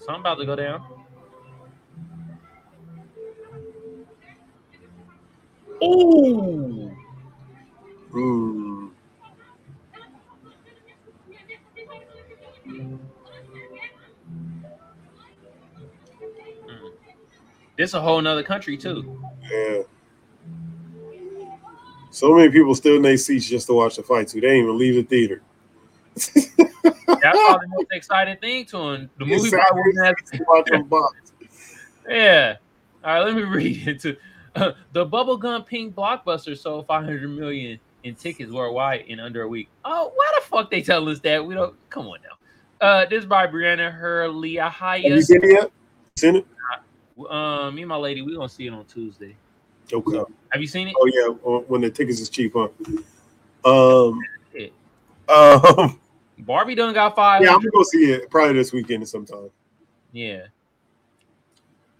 [0.07, 0.81] Some about to go down.
[5.83, 6.95] Ooh.
[8.09, 8.87] Hmm.
[17.77, 19.21] This a whole nother country too.
[19.51, 19.81] Yeah.
[22.11, 24.29] So many people still in their seats just to watch the fight.
[24.29, 25.41] So they didn't even leave the theater.
[27.07, 29.09] That's probably the most exciting thing to him.
[29.17, 30.89] The movie probably wasn't as to watch them.
[32.07, 32.55] Yeah.
[33.03, 34.17] All right, let me read into
[34.55, 39.69] uh, the bubblegum pink blockbuster sold 500 million in tickets worldwide in under a week.
[39.85, 41.45] Oh, why the fuck they tell us that?
[41.45, 42.85] We don't come on now.
[42.85, 45.71] Uh, this by Brianna Hurley Have you seen it yet?
[46.15, 46.47] Seen it?
[47.29, 49.35] Um, me and my lady, we gonna see it on Tuesday.
[49.91, 50.23] Okay.
[50.51, 50.93] Have you seen it?
[50.99, 52.67] Oh yeah, when the tickets is cheap, huh?
[53.65, 54.19] Um,
[55.27, 55.99] um,
[56.39, 57.41] Barbie done got five.
[57.41, 59.49] yeah, I'm gonna go see it probably this weekend sometime.
[60.11, 60.43] Yeah.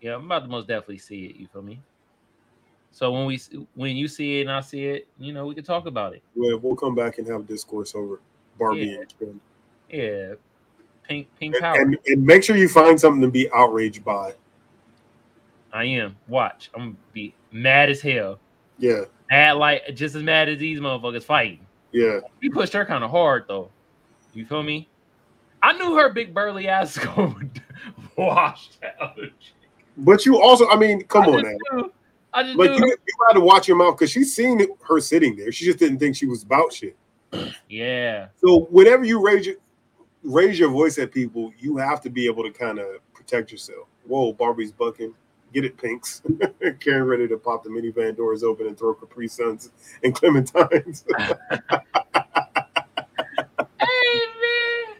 [0.02, 1.36] Yeah, I'm about to most definitely see it.
[1.38, 1.80] You feel me?
[2.92, 3.40] So when we
[3.76, 6.22] when you see it and I see it, you know, we can talk about it.
[6.36, 8.20] We'll, we'll come back and have a discourse over
[8.60, 9.04] Barbie Yeah.
[9.28, 9.40] and.
[9.90, 10.34] Yeah.
[11.04, 11.82] Pink pink And, power.
[11.82, 14.34] and, and make sure you find something to be outraged by.
[15.74, 16.16] I am.
[16.28, 16.70] Watch.
[16.76, 18.40] I'm gonna be mad as hell.
[18.80, 21.60] Yeah, Mad like just as mad as these motherfuckers fighting.
[21.92, 22.20] yeah.
[22.42, 23.70] He pushed her kind of hard though.
[24.38, 24.88] You feel me?
[25.64, 27.52] I knew her big burly ass going
[28.16, 29.18] washed out.
[29.98, 31.58] But you also, I mean, come I on now.
[31.78, 31.92] knew-
[32.34, 35.00] I just Like knew you, you had to watch your mouth because she's seen her
[35.00, 35.52] sitting there.
[35.52, 36.96] She just didn't think she was about shit.
[37.68, 38.28] yeah.
[38.46, 39.56] So whenever you raise your
[40.24, 42.86] raise your voice at people, you have to be able to kind of
[43.16, 43.88] protect yourself.
[44.06, 45.16] Whoa, Barbie's bucking.
[45.52, 46.22] Get it, Pinks.
[46.80, 49.72] Karen ready to pop the minivan doors open and throw Capri Suns
[50.04, 51.06] and Clementines.
[53.80, 54.96] Hey man.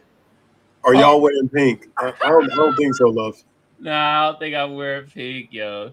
[0.88, 1.90] Are y'all wearing pink?
[1.98, 3.36] I, I don't, I don't think so, love.
[3.78, 5.92] No, I don't think I'm wearing pink, yo.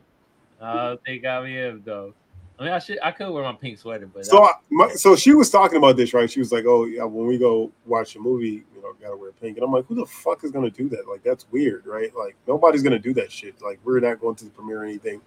[0.62, 2.14] I don't think I am though.
[2.58, 5.18] I mean, I should, I could wear my pink sweater, but So, I, my, so
[5.18, 6.32] she was talking about this, right?
[6.32, 9.34] She was like, "Oh, yeah, when we go watch a movie, you know, gotta wear
[9.34, 11.10] pink." And I'm like, "Who the fuck is gonna do that?
[11.10, 12.16] Like, that's weird, right?
[12.16, 13.62] Like, nobody's gonna do that shit.
[13.62, 15.20] Like, we're not going to the premiere or anything."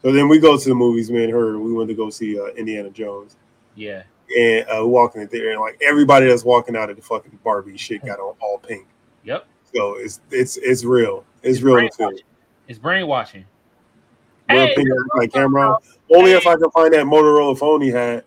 [0.00, 1.58] So then we go to the movies, me and her.
[1.58, 3.36] We went to go see uh, Indiana Jones,
[3.74, 4.04] yeah,
[4.36, 7.76] and uh, walking in there, and like everybody that's walking out of the fucking Barbie
[7.76, 8.86] shit got on all pink.
[9.24, 9.46] yep.
[9.74, 11.24] So it's it's it's real.
[11.42, 11.88] It's real.
[11.88, 12.12] to feel.
[12.68, 13.44] It's brainwashing.
[14.48, 15.78] Hey, pink like Cam'ron.
[16.14, 18.24] Only if I can find that Motorola phone he had.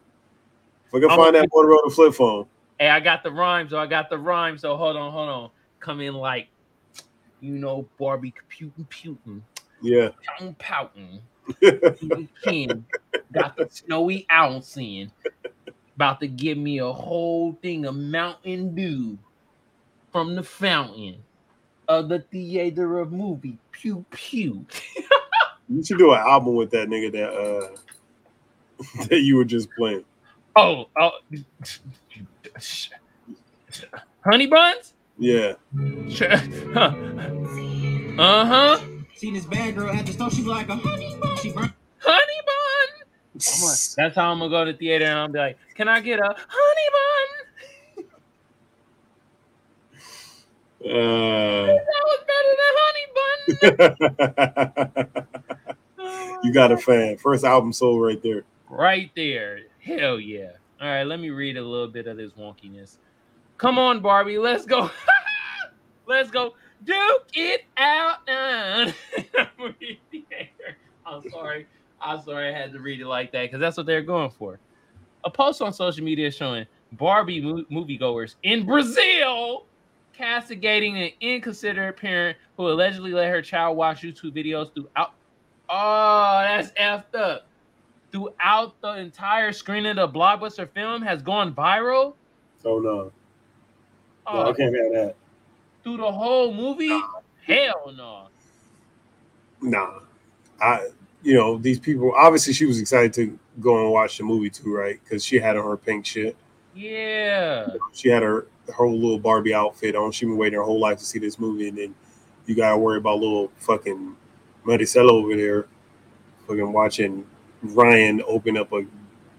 [0.87, 2.45] If I can I'm find that Motorola flip phone.
[2.79, 3.71] Hey, I got the rhymes.
[3.71, 4.61] So I got the rhymes.
[4.61, 5.49] So hold on, hold on.
[5.79, 6.49] Come in like,
[7.39, 9.41] you know, Barbie computing, putin.
[9.81, 10.09] Yeah.
[10.57, 11.21] pouting,
[11.61, 12.85] pouting.
[13.31, 15.11] Got the snowy ounce in.
[15.99, 19.17] About to give me a whole thing of Mountain Dew
[20.13, 21.17] from the fountain
[21.89, 23.57] of the theater of movie.
[23.73, 24.65] Pew pew.
[25.67, 27.67] You should do an album with that nigga that uh
[29.09, 30.05] that you were just playing.
[30.55, 31.11] Oh, oh.
[34.23, 34.93] Honey buns?
[35.17, 35.55] Yeah.
[38.17, 38.79] Uh huh.
[39.15, 41.37] Seen this bad girl at the store, she be like a honey bun.
[41.37, 42.98] She burnt Honey bun.
[43.35, 46.19] That's how I'm gonna go to the theater and I'll be like, "Can I get
[46.19, 47.27] a honey bun?"
[50.85, 55.15] Uh, That was better than honey bun.
[56.01, 57.17] Oh you got a fan.
[57.17, 58.43] First album sold right there.
[58.69, 59.59] right there.
[59.81, 60.51] Hell yeah.
[60.81, 62.95] All right, let me read a little bit of this wonkiness.
[63.57, 64.89] Come on, Barbie, let's go.
[66.07, 66.53] let's go.
[66.85, 68.19] Duke it out.
[71.05, 71.67] I'm sorry.
[72.01, 74.59] I'm sorry I had to read it like that because that's what they're going for.
[75.25, 79.65] A post on social media showing Barbie mo- moviegoers in Brazil
[80.13, 85.13] castigating an inconsiderate parent who allegedly let her child watch YouTube videos throughout.
[85.69, 87.45] Oh, that's effed up.
[88.11, 92.15] Throughout the entire screening of the blockbuster film has gone viral.
[92.65, 92.91] Oh no.
[93.03, 93.11] No,
[94.27, 95.15] Oh, I can't have that.
[95.83, 96.99] through the whole movie?
[97.45, 98.27] Hell no.
[99.61, 99.99] Nah.
[100.61, 100.87] I
[101.21, 104.73] you know, these people obviously she was excited to go and watch the movie too,
[104.73, 104.99] right?
[105.03, 106.35] Because she had on her pink shit.
[106.73, 107.67] Yeah.
[107.93, 110.11] She had her her little Barbie outfit on.
[110.11, 111.95] She been waiting her whole life to see this movie, and then
[112.45, 114.15] you gotta worry about little fucking
[114.65, 115.67] Maricela over there,
[116.47, 117.25] fucking watching
[117.61, 118.85] Ryan open up a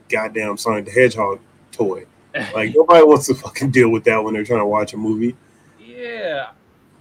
[0.09, 1.41] goddamn Sonic the Hedgehog
[1.73, 2.05] toy.
[2.55, 5.37] Like nobody wants to fucking deal with that when they're trying to watch a movie.
[5.79, 6.51] yeah.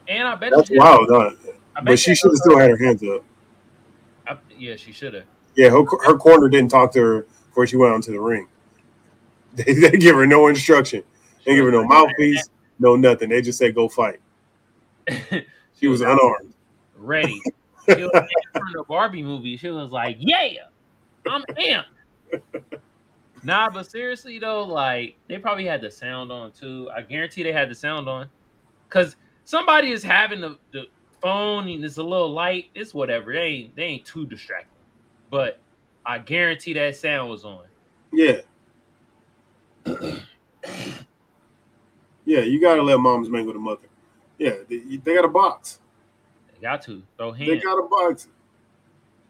[0.07, 1.31] And I bet That's wild, huh?
[1.83, 3.23] But she should have still had her hands up.
[4.59, 5.23] Yeah, she should have.
[5.55, 8.47] Yeah, her, her corner didn't talk to her before she went onto the ring.
[9.55, 11.01] They, they give her no instruction.
[11.43, 13.29] They give her no mouthpiece, no nothing.
[13.29, 14.19] They just say go fight.
[15.79, 16.53] She was unarmed.
[16.97, 17.41] ready.
[17.87, 19.57] She was in the Barbie movie.
[19.57, 20.65] She was like, "Yeah,
[21.27, 21.85] I'm amped."
[23.43, 26.87] nah, but seriously though, like they probably had the sound on too.
[26.95, 28.29] I guarantee they had the sound on,
[28.89, 29.15] cause
[29.45, 30.83] somebody is having the, the
[31.21, 32.69] phone and it's a little light.
[32.75, 33.33] It's whatever.
[33.33, 34.71] They ain't they ain't too distracting,
[35.29, 35.59] but
[36.05, 37.63] I guarantee that sound was on.
[38.11, 38.39] Yeah.
[42.25, 43.87] yeah, you gotta let moms mangle the mother.
[44.37, 45.79] Yeah, they, they got a box.
[46.53, 48.27] They got to throw They got a box.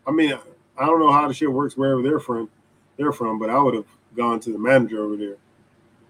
[0.05, 0.33] I mean,
[0.77, 2.49] I don't know how the shit works wherever they're from.
[2.97, 3.85] They're from, but I would have
[4.15, 5.37] gone to the manager over there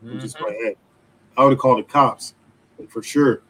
[0.02, 0.76] and just like, hey,
[1.38, 2.34] I would have called the cops
[2.88, 3.42] for sure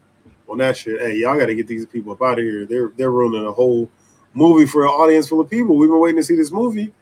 [0.49, 0.99] on that shit.
[0.99, 2.65] Hey, y'all got to get these people up out of here.
[2.65, 3.89] They're they're ruining a whole
[4.33, 5.77] movie for an audience full of people.
[5.77, 6.93] We've been waiting to see this movie.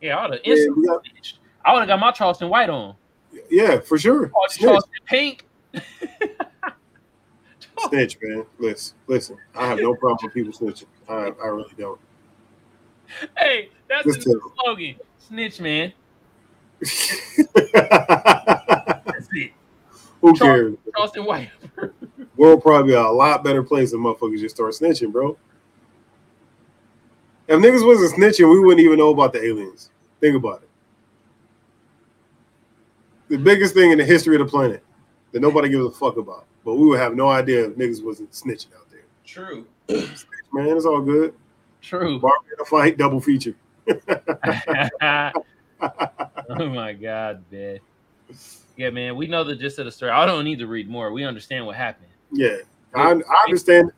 [0.00, 1.38] Yeah, I would have Yeah, got- snitched.
[1.64, 2.94] I would have got my Charleston White on.
[3.50, 4.30] Yeah, for sure.
[4.34, 5.44] Oh, Charleston Pink.
[7.88, 8.44] snitch, man.
[8.58, 9.36] Listen, listen.
[9.54, 10.86] I have no problem with people snitching.
[11.08, 12.00] I, I really don't.
[13.36, 14.96] Hey, that's Just the slogan.
[15.18, 15.92] Snitch, man.
[16.80, 17.38] That's
[19.32, 19.52] it.
[20.22, 20.76] Who cares?
[20.96, 21.50] Charleston White.
[22.40, 25.36] World probably a lot better place than motherfuckers just start snitching, bro.
[27.46, 29.90] If niggas wasn't snitching, we wouldn't even know about the aliens.
[30.22, 30.70] Think about it.
[33.28, 34.82] The biggest thing in the history of the planet
[35.32, 36.46] that nobody gives a fuck about.
[36.64, 39.04] but we would have no idea if niggas wasn't snitching out there.
[39.26, 39.66] True.
[40.50, 41.34] Man, it's all good.
[41.82, 42.18] True.
[42.20, 43.54] Barbie in a fight, double feature.
[46.48, 47.80] oh my god, man.
[48.78, 49.16] Yeah, man.
[49.16, 50.12] We know the gist of the story.
[50.12, 51.12] I don't need to read more.
[51.12, 52.09] We understand what happened.
[52.32, 52.56] Yeah,
[52.94, 53.92] I, I understand.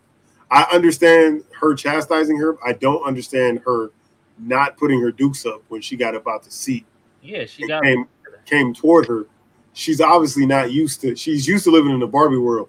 [0.50, 2.56] I understand her chastising her.
[2.64, 3.90] I don't understand her
[4.38, 6.84] not putting her dukes up when she got about the seat.
[7.22, 8.06] Yeah, she got came
[8.44, 9.26] came toward her.
[9.72, 11.16] She's obviously not used to.
[11.16, 12.68] She's used to living in the Barbie world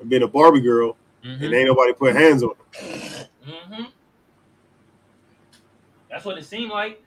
[0.00, 1.42] and being a Barbie girl, Mhm.
[1.42, 3.28] and ain't nobody put hands on her.
[3.46, 3.86] Mhm.
[6.10, 7.02] That's what it seemed like.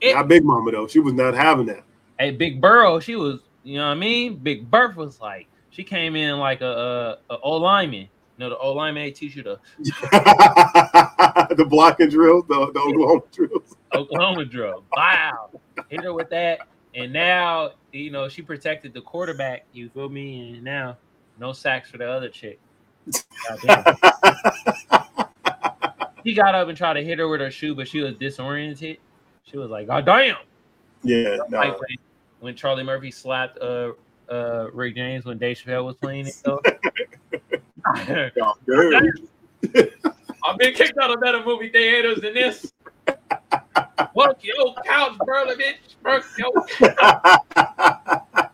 [0.00, 0.86] It- Not Big Mama though.
[0.86, 1.82] She was not having that.
[2.18, 4.36] Hey, Big Burrow, she was, you know what I mean?
[4.36, 8.00] Big Berth was like, she came in like a old lineman.
[8.00, 8.08] You
[8.38, 9.58] know, the old lineman teach you the
[11.56, 13.76] the blocking drills, the, the Oklahoma drills.
[13.94, 14.84] Oklahoma drill.
[14.96, 15.50] Wow.
[15.88, 16.60] Hit her with that.
[16.94, 19.66] And now, you know, she protected the quarterback.
[19.74, 20.54] You feel me?
[20.54, 20.96] And now,
[21.38, 22.58] no sacks for the other chick.
[26.24, 28.96] He got up and tried to hit her with her shoe, but she was disoriented.
[29.44, 30.36] She was like, God damn.
[31.02, 31.58] Yeah, no.
[31.58, 31.96] Like when,
[32.40, 33.92] when Charlie Murphy slapped uh
[34.30, 36.34] uh Rick James when Dave Chappelle was playing it.
[36.34, 36.60] So.
[38.36, 39.92] no, good.
[40.44, 42.72] I've been kicked out of better movie theaters than this.
[44.14, 45.96] Work your couch, brother, bitch.
[46.04, 46.52] Work your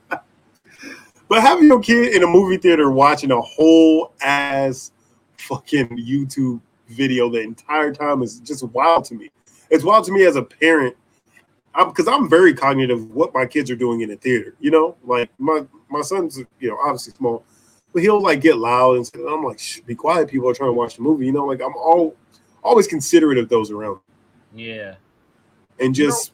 [1.28, 4.92] but having your kid in a movie theater watching a whole ass
[5.38, 9.30] fucking YouTube video the entire time is just wild to me.
[9.70, 10.96] It's wild to me as a parent
[11.76, 14.54] because I'm, very cognitive of what my kids are doing in the theater.
[14.60, 17.44] You know, like my my son's you know obviously small,
[17.92, 20.28] but he'll like get loud and say- I'm like, be quiet.
[20.28, 21.26] People are trying to watch the movie.
[21.26, 22.14] You know, like I'm all
[22.62, 23.98] always considerate of those around
[24.54, 24.94] me Yeah.
[25.80, 26.32] and just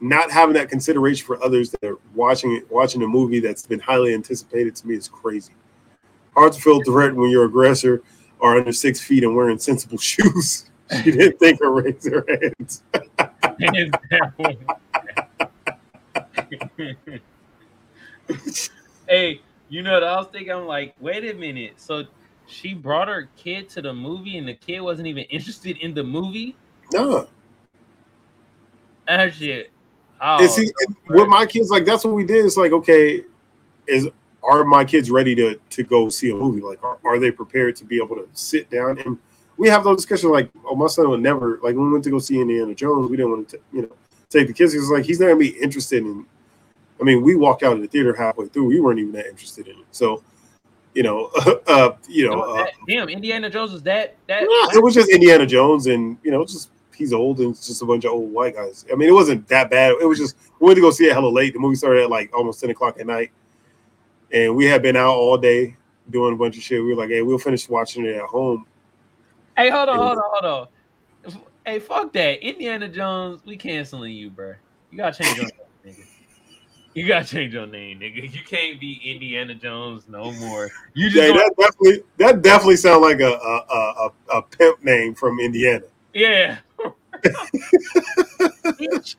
[0.00, 3.80] not having that consideration for others that are watching it, watching a movie that's been
[3.80, 5.52] highly anticipated to me is crazy.
[6.34, 8.02] Hard to feel threat when your aggressor
[8.40, 10.70] are under six feet and wearing sensible shoes.
[11.02, 12.84] She didn't think or raise her hands.
[19.08, 20.52] hey, you know what I was thinking?
[20.52, 21.74] I'm like, wait a minute.
[21.76, 22.04] So
[22.46, 26.04] she brought her kid to the movie and the kid wasn't even interested in the
[26.04, 26.56] movie?
[26.92, 27.28] No,
[29.06, 29.70] That shit.
[30.20, 32.46] Oh, and see, and with my kids, like that's what we did.
[32.46, 33.24] It's like, okay,
[33.86, 34.08] is
[34.42, 36.62] are my kids ready to to go see a movie?
[36.62, 39.18] Like, are, are they prepared to be able to sit down and
[39.56, 40.30] we have those discussions?
[40.30, 43.10] Like, oh, my son would never like when we went to go see Indiana Jones.
[43.10, 43.92] We didn't want to, you know,
[44.28, 44.74] take the kids.
[44.74, 46.26] It's like he's not gonna be interested in.
[47.00, 48.64] I mean, we walked out of the theater halfway through.
[48.64, 49.84] We weren't even that interested in it.
[49.90, 50.22] So,
[50.94, 51.30] you know,
[51.66, 55.46] uh, you know, uh, damn, Indiana Jones is that that yeah, it was just Indiana
[55.46, 58.32] Jones, and you know, it's just he's old and it's just a bunch of old
[58.32, 58.86] white guys.
[58.90, 59.94] I mean, it wasn't that bad.
[60.00, 61.52] It was just we went to go see it hella late.
[61.52, 63.30] The movie started at like almost ten o'clock at night,
[64.32, 65.76] and we had been out all day
[66.10, 66.82] doing a bunch of shit.
[66.82, 68.66] We were like, hey, we'll finish watching it at home.
[69.56, 71.42] Hey, hold on, hold on, hold on.
[71.64, 72.46] Hey, fuck that.
[72.46, 74.54] Indiana Jones, we canceling you, bro.
[74.90, 76.06] You gotta change your name, nigga.
[76.94, 78.32] You gotta change your name, nigga.
[78.32, 80.70] You can't be Indiana Jones no more.
[80.94, 84.84] You just Yeah, that definitely that definitely sounds like a a, a a a pimp
[84.84, 85.86] name from Indiana.
[86.14, 86.58] yeah.
[88.78, 89.16] Bitch.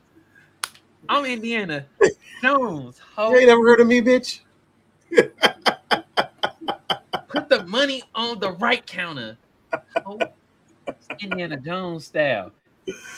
[1.08, 1.86] I'm Indiana
[2.42, 3.00] Jones.
[3.16, 3.32] Ho.
[3.32, 4.40] You ain't never heard of me, bitch.
[7.28, 9.38] Put the money on the right counter.
[10.04, 10.18] Ho.
[11.20, 12.52] Indiana Jones style.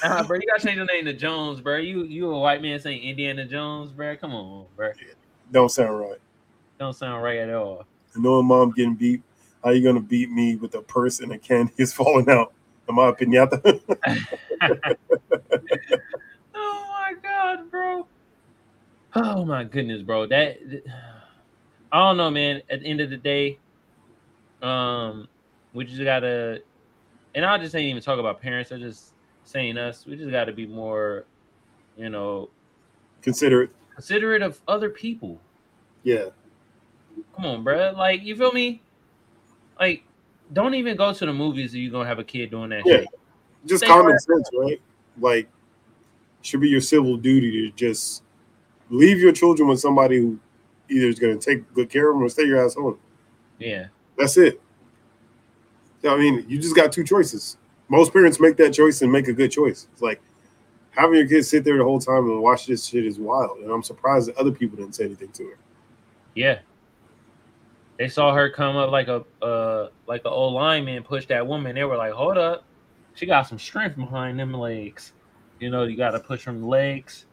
[0.03, 1.77] Nah, bro, you gotta change your name to Jones, bro.
[1.77, 4.17] You you a white man saying Indiana Jones, bro.
[4.17, 4.93] Come on, bro.
[5.53, 6.19] Don't sound right.
[6.79, 7.85] Don't sound right at all.
[8.17, 9.23] I Knowing mom getting beat,
[9.63, 12.53] how you gonna beat me with a purse and a candy is falling out?
[12.89, 13.81] Am I a pinata?
[16.55, 18.07] Oh my god, bro.
[19.15, 20.27] Oh my goodness, bro.
[20.27, 20.59] That
[21.93, 22.63] I don't know, man.
[22.71, 23.59] At the end of the day,
[24.63, 25.29] um,
[25.73, 26.63] we just gotta,
[27.35, 28.71] and I just ain't even talk about parents.
[28.71, 29.13] I'm just
[29.45, 30.07] saying us.
[30.07, 31.25] We just gotta be more,
[31.97, 32.51] you know,
[33.23, 35.41] considerate, considerate of other people.
[36.03, 36.27] Yeah.
[37.37, 37.93] Come on, bro.
[37.97, 38.83] Like you feel me?
[39.79, 40.05] Like,
[40.53, 42.99] don't even go to the movies if you're gonna have a kid doing that Yeah.
[43.01, 43.09] shit.
[43.67, 44.21] just Stay common right.
[44.21, 44.81] sense, right?
[45.19, 45.49] Like,
[46.43, 48.23] should be your civil duty to just
[48.89, 50.39] leave your children with somebody who
[50.89, 52.99] either is going to take good care of them or stay your ass home.
[53.59, 53.87] Yeah.
[54.19, 54.61] That's it.
[56.09, 57.57] I mean, you just got two choices.
[57.89, 59.89] Most parents make that choice and make a good choice.
[59.93, 60.21] It's like
[60.91, 63.59] having your kids sit there the whole time and watch this shit is wild.
[63.59, 65.59] And I'm surprised that other people didn't say anything to her.
[66.35, 66.61] Yeah.
[67.99, 71.75] They saw her come up like a uh like an old lineman push that woman.
[71.75, 72.65] They were like, hold up.
[73.15, 75.13] She got some strength behind them legs.
[75.59, 77.27] You know, you gotta push from the legs.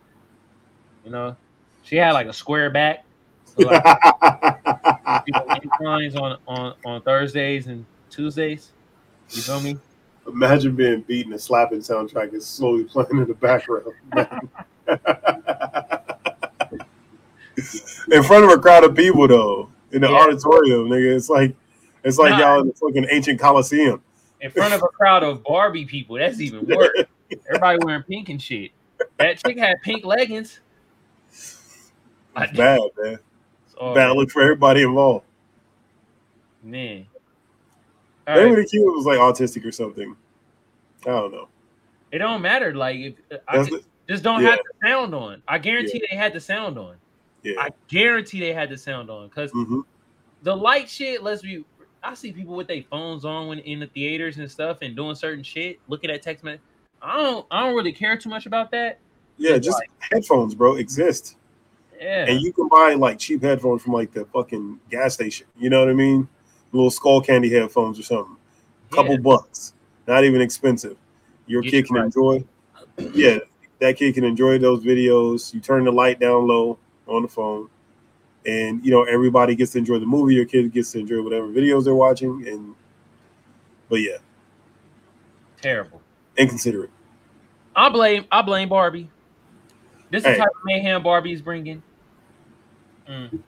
[1.06, 1.38] You know,
[1.84, 3.06] she had like a square back.
[3.46, 3.82] So like
[5.26, 8.72] people make lines on, on on Thursdays and Tuesdays.
[9.32, 9.78] You feel me?
[10.28, 13.94] Imagine being beaten and slapping soundtrack is slowly playing in the background.
[18.12, 20.16] in front of a crowd of people though, in the Yeah.
[20.18, 21.16] auditorium, nigga.
[21.16, 21.56] It's like
[22.04, 22.40] it's like Nah.
[22.40, 24.02] y'all in the fucking ancient coliseum.
[24.42, 26.18] In front of a crowd of Barbie people.
[26.18, 26.90] That's even worse.
[27.48, 28.72] Everybody wearing pink and shit.
[29.18, 30.60] That chick had pink leggings.
[31.32, 33.20] It's bad, man.
[33.80, 35.26] Oh, Bad look for everybody involved.
[36.64, 37.06] man.
[38.28, 38.56] All Maybe right.
[38.58, 40.16] the kid was like autistic or something.
[41.04, 41.48] I don't know.
[42.12, 42.74] It don't matter.
[42.76, 43.16] Like if
[43.48, 44.52] I just, the- just don't yeah.
[44.52, 45.42] have the sound on.
[45.48, 46.96] I guarantee they had the sound on.
[47.44, 47.56] yeah.
[47.60, 49.82] I guarantee they had the sound on because hmm
[50.44, 51.66] the light shit Let's be.
[52.04, 55.16] I see people with their phones on when in the theaters and stuff and doing
[55.16, 56.62] certain shit, looking at text message.
[57.02, 57.46] I don't.
[57.50, 59.00] I don't really care too much about that.
[59.38, 59.82] Yeah, just
[60.12, 61.38] headphones, bro, exist.
[62.00, 62.26] Yeah.
[62.28, 65.48] And you can buy like cheap headphones from like the fucking gas station.
[65.58, 66.28] You know what I mean?
[66.72, 68.36] Little Skullcandy headphones or something.
[68.92, 69.74] Couple bucks.
[70.08, 70.98] Not even expensive.
[71.46, 72.06] Your kid can right.
[72.06, 72.44] enjoy.
[73.14, 73.38] Yeah,
[73.78, 75.54] that kid can enjoy those videos.
[75.54, 77.70] You turn the light down low on the phone.
[78.44, 80.34] And you know, everybody gets to enjoy the movie.
[80.34, 82.48] Your kid gets to enjoy whatever videos they're watching.
[82.48, 82.74] And
[83.88, 84.18] but yeah,
[85.62, 86.02] Terrible.
[86.38, 86.90] inconsiderate.
[87.76, 88.26] I blame.
[88.32, 89.12] I blame Barbie.
[90.10, 90.34] This is Hey.
[90.34, 91.84] the type of mayhem Barbie's bringing.
[93.08, 93.40] Mm.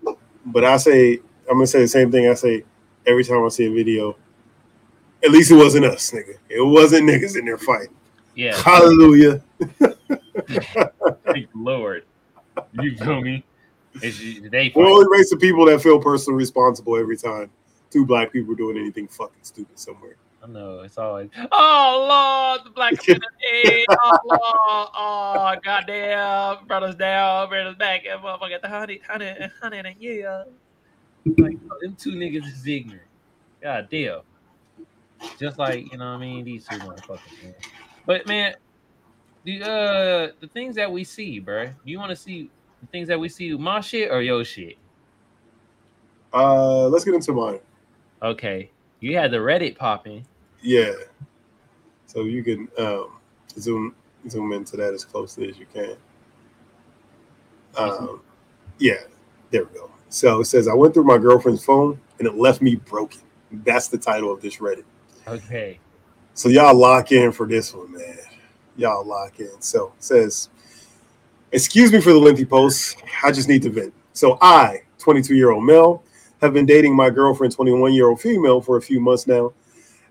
[0.46, 1.14] But I say,
[1.50, 2.66] I'm gonna say the same thing I say
[3.10, 4.16] every time I see a video.
[5.24, 6.38] At least it wasn't us, nigga.
[6.48, 7.94] It wasn't niggas in there fighting.
[8.36, 8.56] Yeah.
[8.56, 9.42] Hallelujah.
[11.26, 12.06] Thank Lord.
[12.80, 13.44] You feel me?
[14.02, 17.50] They We're only race of people that feel personally responsible every time
[17.90, 20.16] two black people doing anything fucking stupid somewhere.
[20.42, 27.50] I know it's always oh Lord, the black community, oh Lord, oh goddamn, brothers down,
[27.50, 30.44] brothers back, and motherfucker, the honey, honey, honey, and yeah.
[31.38, 33.04] Like them two niggas is ignorant.
[33.62, 34.22] God damn.
[35.38, 37.44] Just like you know, what I mean, these two motherfuckers.
[37.44, 37.54] Man.
[38.06, 38.56] But man,
[39.44, 41.70] the uh the things that we see, bro.
[41.84, 42.50] You want to see
[42.82, 44.78] the things that we see, my shit or your shit?
[46.34, 47.60] Uh, let's get into mine.
[48.22, 48.70] Okay,
[49.00, 50.26] you had the Reddit popping.
[50.62, 50.92] Yeah.
[52.06, 53.20] So you can um,
[53.58, 53.96] zoom
[54.30, 55.96] zoom into that as closely as you can.
[57.78, 58.22] Um,
[58.78, 59.04] yeah,
[59.52, 59.92] there we go.
[60.10, 63.22] So it says I went through my girlfriend's phone and it left me broken.
[63.52, 64.84] That's the title of this Reddit.
[65.28, 65.80] Okay.
[66.34, 68.18] So y'all lock in for this one, man.
[68.76, 69.62] Y'all lock in.
[69.62, 70.50] So it says,
[71.52, 72.98] excuse me for the lengthy post.
[73.24, 73.94] I just need to vent.
[74.14, 76.04] So I, 22 year old male,
[76.42, 79.54] have been dating my girlfriend, 21 year old female, for a few months now,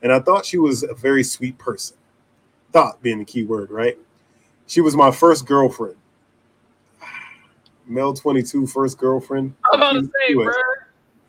[0.02, 1.96] and I thought she was a very sweet person.
[2.72, 3.98] Thought being the key word, right?
[4.66, 5.96] She was my first girlfriend.
[7.88, 9.54] Male 22, first girlfriend.
[9.72, 10.52] I'm about to say, bro.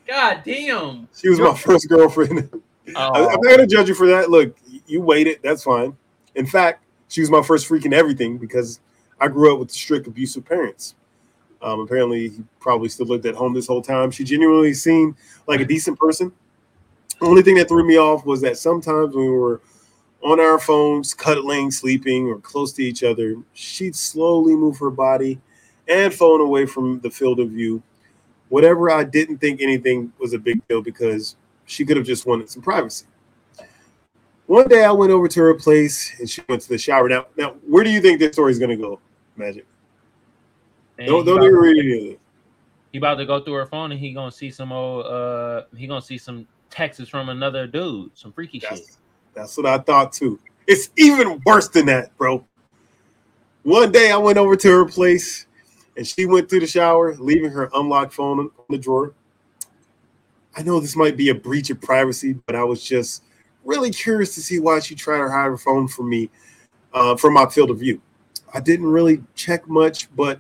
[0.08, 1.08] God damn.
[1.16, 2.50] She was my first girlfriend.
[2.96, 4.30] I, Oh, I'm not gonna judge you for that.
[4.32, 4.56] Look,
[4.88, 5.40] you waited.
[5.44, 5.96] That's fine.
[6.36, 8.80] In fact, she was my first freaking everything because
[9.20, 10.96] I grew up with strict abusive parents.
[11.62, 14.12] Um, apparently, he probably still lived at home this whole time.
[14.12, 15.16] She genuinely seemed
[15.46, 16.32] like a decent person.
[17.20, 19.62] The only thing that threw me off was that sometimes when we were
[20.24, 25.40] on our phones, cuddling, sleeping, or close to each other, she'd slowly move her body
[25.90, 27.82] and phone away from the field of view.
[28.50, 31.36] Whatever I didn't think anything was a big deal because
[31.66, 33.06] she could have just wanted some privacy.
[34.48, 37.08] One day I went over to her place and she went to the shower.
[37.08, 39.00] Now, now, where do you think this story is going to go,
[39.36, 39.66] Magic?
[41.00, 42.20] man, Don't don't even read any of it.
[42.92, 45.88] He about to go through her phone and he gonna see some old uh he
[45.88, 48.70] gonna see some texts from another dude, some freaky shit.
[48.70, 48.98] That's,
[49.34, 50.40] that's what I thought too.
[50.68, 52.46] It's even worse than that, bro.
[53.64, 55.46] One day I went over to her place
[56.00, 59.14] and she went through the shower, leaving her unlocked phone on the drawer.
[60.56, 63.26] I know this might be a breach of privacy, but I was just
[63.66, 66.30] really curious to see why she tried to hide her phone from me,
[66.94, 68.02] uh, from my field of view.
[68.54, 70.40] I didn't really check much, but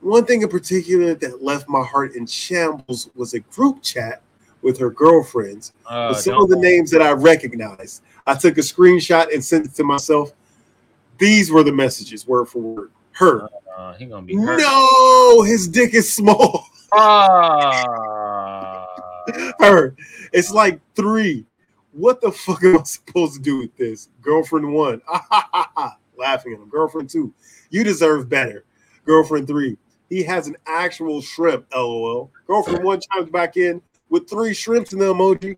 [0.00, 4.22] one thing in particular that left my heart in shambles was a group chat
[4.62, 8.02] with her girlfriends Uh, with some of the names that I recognized.
[8.28, 10.30] I took a screenshot and sent it to myself.
[11.18, 12.90] These were the messages, word for word.
[13.20, 13.48] Her.
[13.76, 14.58] uh, he gonna be hurt.
[14.58, 16.64] No, his dick is small.
[16.92, 18.86] Ah.
[19.60, 19.94] Her.
[20.32, 21.44] It's like three.
[21.92, 24.08] What the fuck am I supposed to do with this?
[24.22, 25.02] Girlfriend one.
[26.16, 26.68] Laughing at him.
[26.70, 27.34] Girlfriend two.
[27.68, 28.64] You deserve better.
[29.04, 29.76] Girlfriend three.
[30.08, 31.66] He has an actual shrimp.
[31.74, 32.30] LOL.
[32.46, 35.56] Girlfriend one chimes back in with three shrimps in the emoji.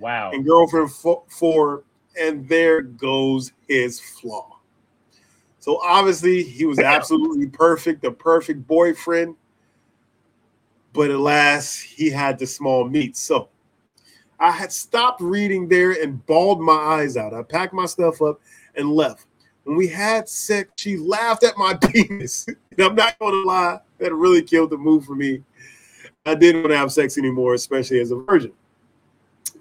[0.00, 0.30] wow.
[0.32, 1.84] and girlfriend fo- four,
[2.18, 4.55] and there goes his flaw.
[5.66, 9.34] So obviously, he was absolutely perfect, the perfect boyfriend.
[10.92, 13.16] but alas, he had the small meat.
[13.16, 13.48] So
[14.38, 17.34] I had stopped reading there and bawled my eyes out.
[17.34, 18.40] I packed my stuff up
[18.76, 19.26] and left.
[19.64, 22.46] When we had sex, she laughed at my penis.
[22.46, 25.42] and I'm not going to lie, that really killed the mood for me.
[26.24, 28.52] I didn't want to have sex anymore, especially as a virgin.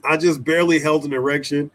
[0.03, 1.71] I just barely held an erection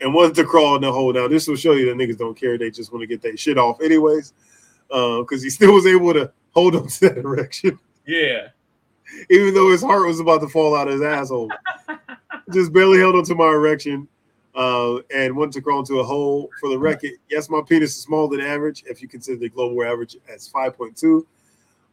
[0.00, 1.12] and wanted to crawl in the hole.
[1.12, 2.56] Now, this will show you that niggas don't care.
[2.58, 4.32] They just want to get that shit off, anyways.
[4.88, 8.48] Because he still was able to hold on to that erection, Yeah.
[9.30, 11.50] even though his heart was about to fall out of his asshole.
[12.52, 14.08] just barely held on to my erection
[14.54, 16.48] uh, and wanted to crawl into a hole.
[16.60, 19.82] For the record, yes, my penis is smaller than average if you consider the global
[19.84, 21.24] average as 5.2,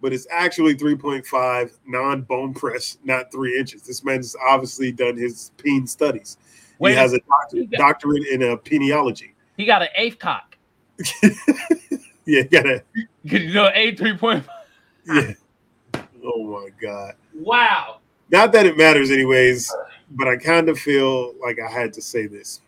[0.02, 3.82] but it's actually 3.5 non bone press, not three inches.
[3.82, 6.38] This man's obviously done his peen studies.
[6.80, 9.32] Wait, he has a doctor- got- doctorate in uh, peniology.
[9.58, 10.58] he got an eighth cock.
[12.28, 12.84] Yeah, gotta,
[13.24, 14.44] You know, eight three point.
[15.06, 15.34] yeah.
[16.24, 17.14] Oh my god.
[17.36, 18.00] Wow.
[18.32, 19.72] Not that it matters, anyways,
[20.10, 22.62] but I kind of feel like I had to say this.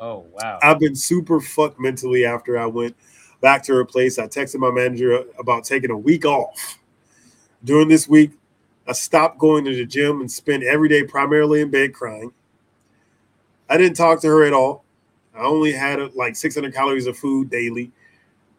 [0.00, 0.58] Oh wow.
[0.62, 2.96] I've been super fucked mentally after I went
[3.42, 4.18] back to her place.
[4.18, 6.78] I texted my manager about taking a week off.
[7.62, 8.30] During this week,
[8.88, 12.32] I stopped going to the gym and spent every day primarily in bed crying.
[13.68, 14.84] I didn't talk to her at all.
[15.34, 17.90] I only had uh, like 600 calories of food daily,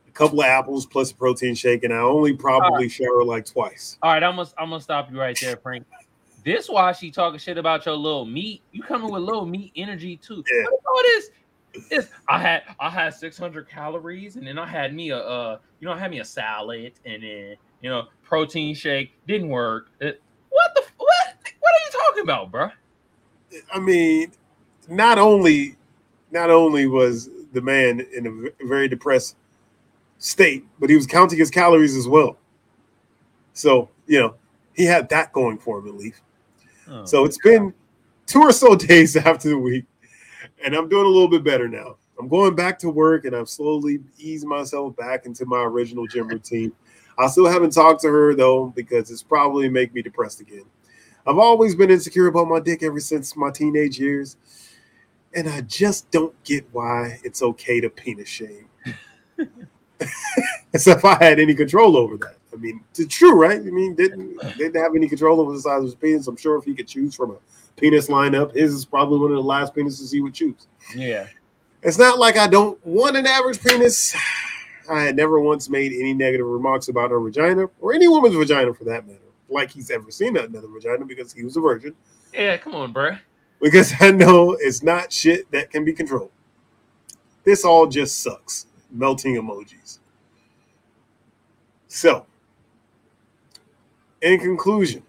[0.07, 3.97] a couple of apples plus a protein shake, and I only probably shower like twice.
[4.01, 5.85] All right, I'm gonna I'm gonna stop you right there, Frank.
[6.43, 8.61] This why she talking shit about your little meat.
[8.71, 10.43] You coming with little meat energy too.
[10.51, 10.63] Yeah.
[10.63, 11.29] What all this?
[11.89, 15.87] This I had I had 600 calories, and then I had me a uh you
[15.87, 19.89] know I had me a salad, and then you know protein shake didn't work.
[19.99, 21.09] It- what the what
[21.59, 22.69] what are you talking about, bro?
[23.73, 24.31] I mean,
[24.89, 25.75] not only
[26.31, 29.37] not only was the man in a very depressed
[30.17, 32.37] state, but he was counting his calories as well.
[33.53, 34.35] So, you know,
[34.73, 36.21] he had that going for him at least.
[36.89, 37.73] Oh, So it's been
[38.25, 39.85] two or so days after the week,
[40.63, 41.95] and I'm doing a little bit better now.
[42.19, 46.27] I'm going back to work and I've slowly eased myself back into my original gym
[46.27, 46.71] routine.
[47.17, 50.65] I still haven't talked to her though, because it's probably make me depressed again.
[51.27, 54.37] I've always been insecure about my dick ever since my teenage years,
[55.35, 58.67] and I just don't get why it's okay to penis shame.
[60.73, 62.37] As if I had any control over that.
[62.53, 63.59] I mean, it's true, right?
[63.59, 66.27] I mean, didn't didn't have any control over the size of his penis.
[66.27, 67.37] I'm sure if he could choose from a
[67.75, 70.67] penis lineup, his is probably one of the last penises he would choose.
[70.95, 71.27] yeah.
[71.83, 74.15] It's not like I don't want an average penis.
[74.89, 78.73] I had never once made any negative remarks about her vagina or any woman's vagina
[78.73, 79.19] for that matter.
[79.49, 81.93] Like he's ever seen another vagina because he was a virgin.
[82.33, 83.17] Yeah, come on, bro.
[83.65, 86.29] Because I know it's not shit that can be controlled.
[87.43, 88.67] This all just sucks.
[88.91, 89.97] Melting emojis.
[91.87, 92.27] So,
[94.21, 95.01] in conclusion,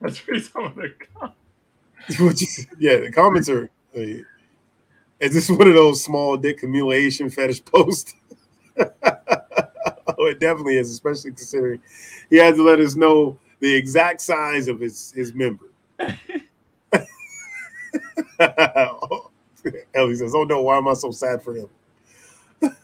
[0.00, 0.92] Let's read some of the
[2.08, 3.70] is, yeah, the comments are.
[3.94, 4.24] is
[5.20, 8.12] this one of those small dick accumulation fetish posts?
[8.76, 8.86] oh,
[10.18, 11.80] it definitely is, especially considering
[12.28, 15.66] he had to let us know the exact size of his his member.
[19.94, 21.68] Ellie says, "Oh no, why am I so sad for him?"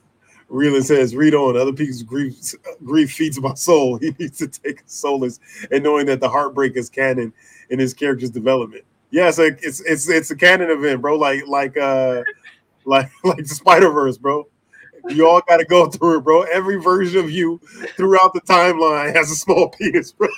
[0.50, 1.56] Reelan says, "Read on.
[1.56, 2.54] Other people's grief
[2.84, 3.96] grief feeds my soul.
[4.00, 7.32] He needs to take solace in knowing that the heartbreak is canon
[7.70, 11.16] in his character's development." Yeah, it's a, it's it's it's a canon event, bro.
[11.16, 12.22] Like like uh
[12.84, 14.46] like like the Spider Verse, bro.
[15.08, 16.42] You all got to go through it, bro.
[16.42, 17.60] Every version of you
[17.96, 20.28] throughout the timeline has a small penis, bro.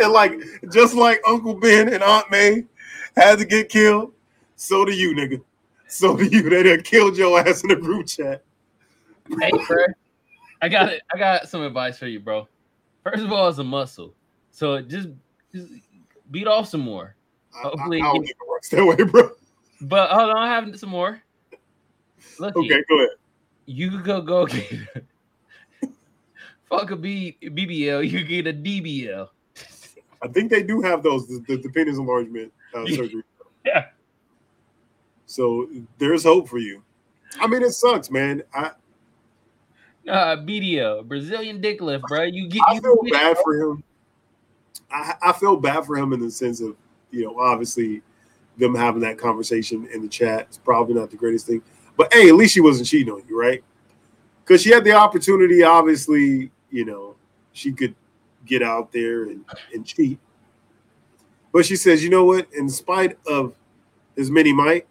[0.02, 0.40] and like
[0.72, 2.64] just like Uncle Ben and Aunt May
[3.16, 4.12] had to get killed,
[4.56, 5.42] so do you, nigga.
[5.88, 6.48] So do you.
[6.48, 8.42] They done killed your ass in the group chat.
[9.40, 9.84] hey, bro.
[10.62, 11.02] I got it.
[11.12, 12.46] I got some advice for you, bro.
[13.02, 14.14] First of all, it's a muscle,
[14.50, 15.08] so just,
[15.54, 15.68] just
[16.30, 17.16] beat off some more.
[17.54, 19.30] I, I, I Hopefully don't think it works that way, bro.
[19.80, 21.22] But hold on, I have some more.
[22.38, 23.08] Look, Okay, go ahead.
[23.64, 24.70] you could go go get
[26.70, 29.28] fuck a B, BBL, you get a DBL.
[30.22, 33.22] I think they do have those, the, the, penis enlargement uh, surgery.
[33.64, 33.86] Yeah.
[35.26, 35.68] So
[35.98, 36.82] there's hope for you.
[37.40, 38.42] I mean, it sucks, man.
[38.52, 38.72] I,
[40.08, 42.24] Uh, BDL, Brazilian dick lift, bro.
[42.24, 43.84] You get I you feel bad for him.
[44.90, 46.76] I, I feel bad for him in the sense of,
[47.10, 48.02] you know, obviously
[48.58, 51.62] them having that conversation in the chat is probably not the greatest thing.
[51.96, 53.62] But hey, at least she wasn't cheating on you, right?
[54.44, 57.14] Because she had the opportunity, obviously, you know,
[57.52, 57.94] she could
[58.50, 60.18] get out there and, and cheat.
[61.52, 62.46] But she says, you know what?
[62.52, 63.54] In spite of
[64.16, 64.86] his many might,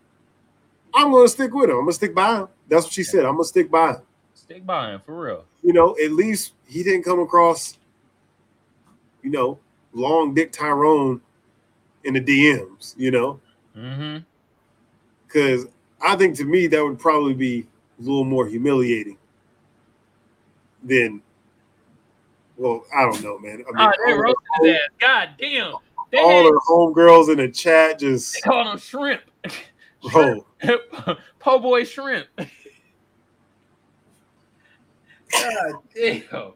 [0.93, 1.75] I'm gonna stick with him.
[1.75, 2.47] I'm gonna stick by him.
[2.67, 3.25] That's what she said.
[3.25, 4.01] I'm gonna stick by him.
[4.33, 5.45] Stick by him for real.
[5.61, 7.77] You know, at least he didn't come across,
[9.21, 9.59] you know,
[9.93, 11.21] long dick Tyrone
[12.05, 12.95] in the DMs.
[12.97, 13.39] You know,
[13.77, 14.17] Mm-hmm.
[15.27, 15.67] because
[16.01, 17.67] I think to me that would probably be
[17.99, 19.17] a little more humiliating
[20.83, 21.21] than.
[22.59, 23.63] Well, I don't know, man.
[23.65, 24.79] I ah, mean, Oh, they all, roasted his ass.
[24.99, 25.73] God damn.
[26.11, 29.21] They, all had, her homegirls in the chat just, they called him shrimp.
[30.11, 30.45] bro.
[31.39, 32.27] po' boy shrimp.
[32.37, 32.47] God
[35.95, 36.51] damn.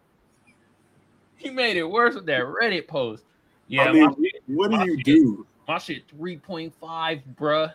[1.37, 3.23] He made it worse with that Reddit post.
[3.67, 5.47] Yeah, I mean, shit, what do you shit- do?
[5.69, 7.71] my shit 3.5, bruh.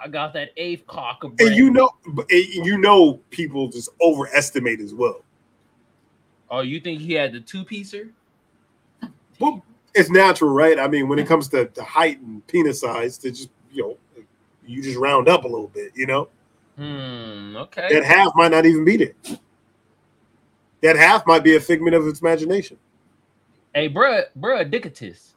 [0.00, 4.78] I got that eighth cock of And you know, and you know, people just overestimate
[4.78, 5.24] as well.
[6.50, 8.10] Oh, you think he had the two piecer?
[9.38, 9.64] Well,
[9.94, 10.78] it's natural, right?
[10.78, 13.98] I mean, when it comes to, to height and penis size, to just you know,
[14.66, 15.92] you just round up a little bit.
[15.94, 16.28] You know,
[16.76, 17.56] Hmm.
[17.56, 17.88] Okay.
[17.92, 19.12] that half might not even be there.
[20.80, 22.76] That half might be a figment of its imagination.
[23.74, 25.34] Hey, bruh, bruh, Dickatus.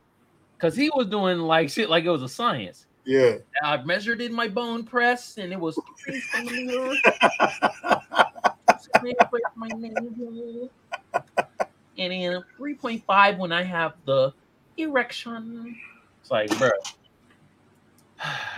[0.60, 2.86] Cause he was doing like shit like it was a science.
[3.04, 3.38] Yeah.
[3.64, 5.80] I measured in my bone press and it was
[9.56, 9.70] My.
[11.98, 14.34] And then 3.5 when I have the
[14.78, 15.76] erection.
[16.22, 16.70] It's like, bro.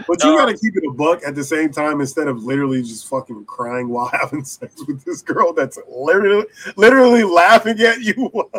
[0.07, 2.81] But you got to keep it a buck at the same time instead of literally
[2.81, 6.45] just fucking crying while having sex with this girl that's literally
[6.75, 8.29] literally laughing at you.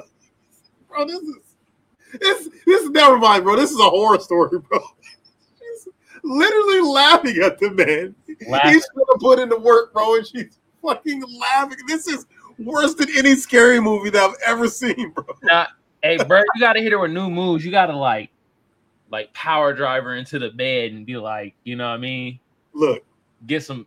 [0.89, 1.37] bro, this is
[2.21, 3.57] this this is never mind, bro.
[3.57, 4.81] This is a horror story, bro.
[5.59, 5.89] She's
[6.23, 8.15] literally laughing at the man.
[8.49, 8.73] Laughing.
[8.73, 11.79] He's gonna put in the work, bro, and she's fucking laughing.
[11.87, 12.27] This is
[12.59, 15.25] worse than any scary movie that I've ever seen, bro.
[15.43, 15.67] Nah,
[16.03, 17.65] hey, bro, you gotta hit her with new moves.
[17.65, 18.31] You gotta like,
[19.11, 22.39] like power drive her into the bed and be like, you know what I mean?
[22.73, 23.05] Look,
[23.47, 23.87] Get some.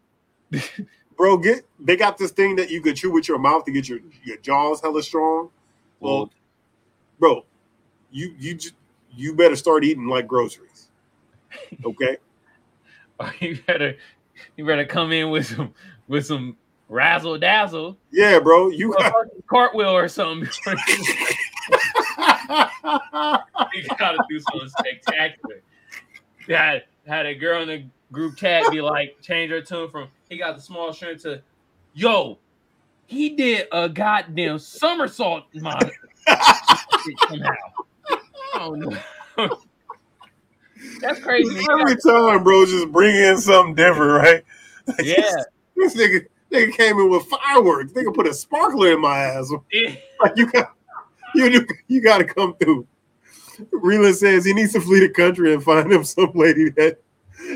[1.17, 3.89] bro, get they got this thing that you could chew with your mouth to get
[3.89, 5.49] your, your jaws hella strong.
[5.99, 6.31] Well,
[7.19, 7.43] bro,
[8.11, 8.75] you you just
[9.11, 10.89] you better start eating like groceries.
[11.85, 12.17] Okay?
[13.19, 13.97] Oh, you better,
[14.57, 15.73] you better come in with some,
[16.07, 16.55] with some
[16.89, 18.69] razzle dazzle, Yeah, bro.
[18.69, 19.13] You got
[19.47, 20.49] cartwheel or something.
[20.67, 20.75] you
[23.97, 25.61] gotta do something spectacular.
[26.47, 30.37] Yeah, had a girl in the group chat be like, change her tune from he
[30.37, 31.41] got the small shrimp to
[31.93, 32.37] yo,
[33.05, 35.79] he did a goddamn somersault in somehow.
[38.53, 38.97] Oh no.
[41.01, 41.65] That's crazy.
[41.69, 44.43] every time, bro, just bring in something different, right?
[45.03, 45.43] Yeah.
[45.75, 47.91] This nigga, nigga came in with fireworks.
[47.93, 49.51] Nigga put a sparkler in my ass.
[50.19, 50.73] Like you got
[51.35, 52.87] you you, you gotta come through.
[53.71, 56.99] Reeland says he needs to flee the country and find him some lady that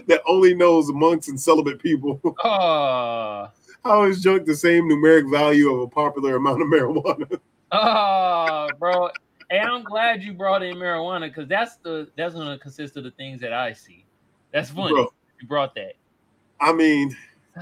[0.08, 2.22] that only knows monks and celibate people.
[2.44, 3.48] Oh,
[3.84, 7.40] How is junk the same numeric value of a popular amount of marijuana?
[7.72, 9.10] oh, bro.
[9.50, 13.12] Hey, I'm glad you brought in marijuana because that's the that's gonna consist of the
[13.12, 14.06] things that I see.
[14.54, 14.94] That's funny.
[14.94, 15.12] Bro,
[15.42, 15.94] You brought that.
[16.60, 17.18] I mean,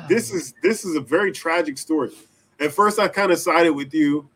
[0.07, 2.11] this is this is a very tragic story.
[2.59, 4.27] At first, I kind of sided with you,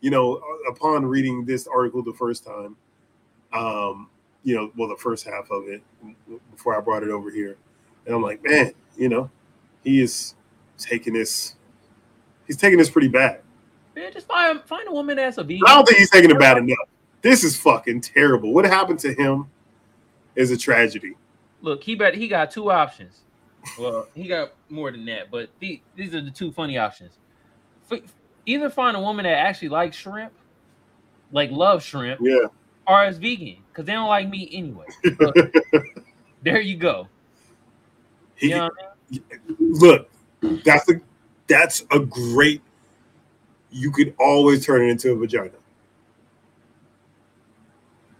[0.00, 2.76] you know, upon reading this article the first time.
[3.52, 4.08] Um,
[4.42, 5.82] you know, well, the first half of it
[6.50, 7.56] before I brought it over here,
[8.06, 9.30] and I'm like, man, you know,
[9.82, 10.34] he is
[10.78, 11.56] taking this.
[12.46, 13.40] He's taking this pretty bad.
[13.94, 15.64] Man, just find find a woman that's a vegan.
[15.66, 16.78] I don't think he's taking it bad enough.
[17.22, 18.52] This is fucking terrible.
[18.52, 19.50] What happened to him
[20.36, 21.16] is a tragedy.
[21.60, 23.20] Look, he bet he got two options.
[23.78, 27.18] Well, he got more than that, but the, these are the two funny options.
[27.90, 28.00] F-
[28.46, 30.32] either find a woman that actually likes shrimp,
[31.32, 32.46] like love shrimp, Yeah.
[32.86, 34.86] or is vegan because they don't like meat anyway.
[35.20, 35.32] So,
[36.42, 37.06] there you go.
[38.36, 39.22] He, You know what I mean?
[39.58, 40.10] look,
[40.64, 41.00] that's a
[41.46, 42.62] that's a great.
[43.70, 45.50] You could always turn it into a vagina.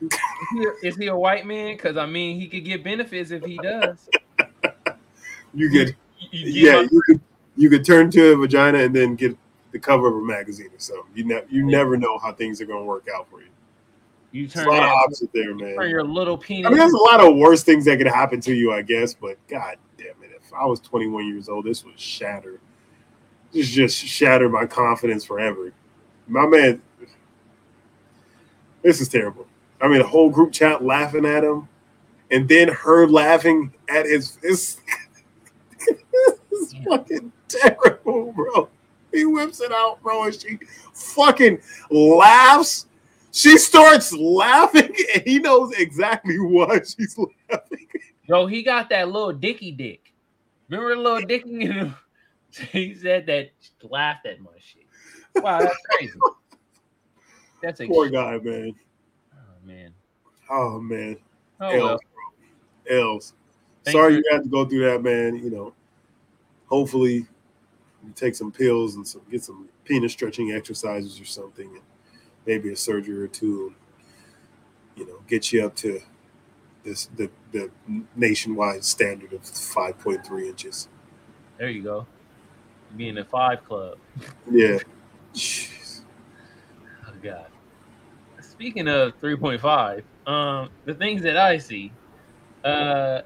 [0.02, 0.10] Is
[0.52, 1.76] he, is he a white man?
[1.76, 4.08] Because I mean, he could get benefits if he does.
[5.54, 5.94] You get
[6.30, 7.20] You, you yeah, you could
[7.56, 9.36] you could turn to a vagina and then get
[9.72, 11.04] the cover of a magazine or something.
[11.14, 13.48] You ne- you never know how things are going to work out for you.
[14.32, 15.74] you There's turn, a lot of options there, man.
[15.74, 16.66] turn your little penis.
[16.66, 19.14] I mean, there's a lot of worse things that could happen to you, I guess.
[19.14, 22.60] But god damn it, if I was 21 years old, this would shatter.
[23.52, 25.72] This just shatter my confidence forever.
[26.28, 26.80] My man,
[28.82, 29.46] this is terrible.
[29.80, 31.68] I mean, a whole group chat laughing at him,
[32.30, 34.38] and then her laughing at his.
[35.80, 38.68] It's, it's fucking terrible, bro.
[39.12, 40.58] He whips it out, bro, and she
[40.92, 42.86] fucking laughs.
[43.32, 47.86] She starts laughing, and he knows exactly why she's laughing.
[48.26, 50.10] Bro, he got that little dicky dick.
[50.70, 51.92] Remember the little Dicky?
[52.72, 53.50] he said that
[53.82, 54.86] laughed at my shit.
[55.42, 56.18] Wow, that's crazy.
[57.60, 58.74] That's a Poor guy, man.
[59.34, 59.94] Oh man.
[60.48, 61.16] Oh man.
[61.60, 62.00] Oh L's, well.
[62.88, 63.12] bro.
[63.14, 63.34] L's.
[63.84, 65.36] Thanks Sorry you had to go through that, man.
[65.36, 65.74] You know,
[66.66, 67.26] hopefully
[68.04, 71.82] you take some pills and some get some penis stretching exercises or something, and
[72.46, 73.66] maybe a surgery or two.
[73.68, 73.76] And,
[74.96, 76.00] you know, get you up to
[76.84, 77.70] this the the
[78.16, 80.88] nationwide standard of five point three inches.
[81.58, 82.06] There you go.
[82.96, 83.98] Be in the five club.
[84.50, 84.78] Yeah.
[85.34, 86.00] Jeez.
[87.06, 87.46] Oh god.
[88.40, 91.92] Speaking of 3.5, um, the things that I see,
[92.64, 93.22] uh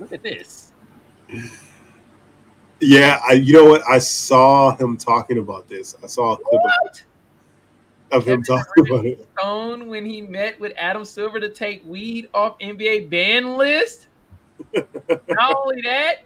[0.00, 0.72] look at this.
[2.80, 3.82] Yeah, I you know what?
[3.88, 5.94] I saw him talking about this.
[6.02, 7.02] I saw a clip of, What?
[8.12, 9.28] of him Kevin talking about it.
[9.38, 14.06] Stone when he met with Adam Silver to take weed off NBA ban list.
[14.74, 16.24] Not only that,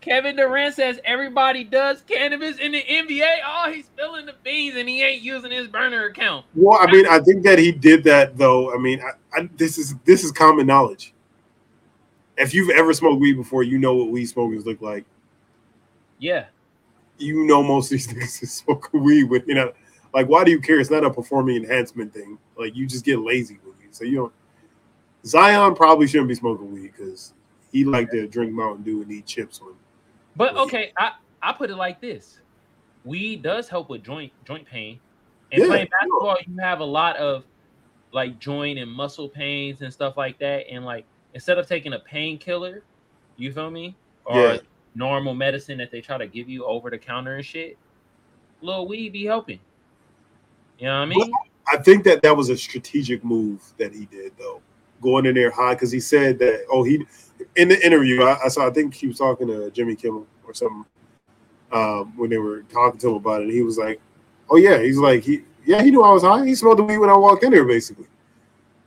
[0.00, 3.38] Kevin Durant says everybody does cannabis in the NBA.
[3.46, 6.46] Oh, he's spilling the beans and he ain't using his burner account.
[6.54, 8.74] Well, I mean, I think that he did that though.
[8.74, 11.12] I mean, I, I, this is this is common knowledge.
[12.40, 15.04] If you've ever smoked weed before, you know what weed smokers look like.
[16.18, 16.46] Yeah.
[17.18, 19.72] You know most of these niggas is smoking weed with you know,
[20.14, 20.80] like why do you care?
[20.80, 22.38] It's not a performing enhancement thing.
[22.56, 23.94] Like you just get lazy with weed.
[23.94, 24.32] So you don't.
[25.26, 27.34] Zion probably shouldn't be smoking weed because
[27.72, 29.74] he like to drink Mountain Dew and eat chips when
[30.34, 31.12] But Well, okay, I,
[31.42, 32.38] I put it like this.
[33.04, 34.98] Weed does help with joint joint pain.
[35.52, 37.44] And Yeah, playing basketball, you have a lot of
[38.12, 40.66] like joint and muscle pains and stuff like that.
[40.70, 41.04] And like
[41.34, 42.82] instead of taking a painkiller,
[43.36, 43.96] you feel me?
[44.24, 44.58] Or Yeah.
[44.94, 47.78] normal medicine that they try to give you over the counter and shit,
[48.60, 49.60] little weed be helping.
[50.78, 51.32] You know what I mean?
[51.68, 54.60] I think that that was a strategic move that he did, though,
[55.00, 56.64] going in there high because he said that.
[56.70, 57.06] Oh, he
[57.56, 58.66] in the interview I, I saw.
[58.66, 60.84] I think he was talking to Jimmy Kimmel or something
[61.72, 63.44] um, when they were talking to him about it.
[63.44, 64.00] And he was like,
[64.48, 66.44] "Oh yeah," he's like, "He yeah, he knew I was high.
[66.44, 68.06] He smelled the weed when I walked in there, basically."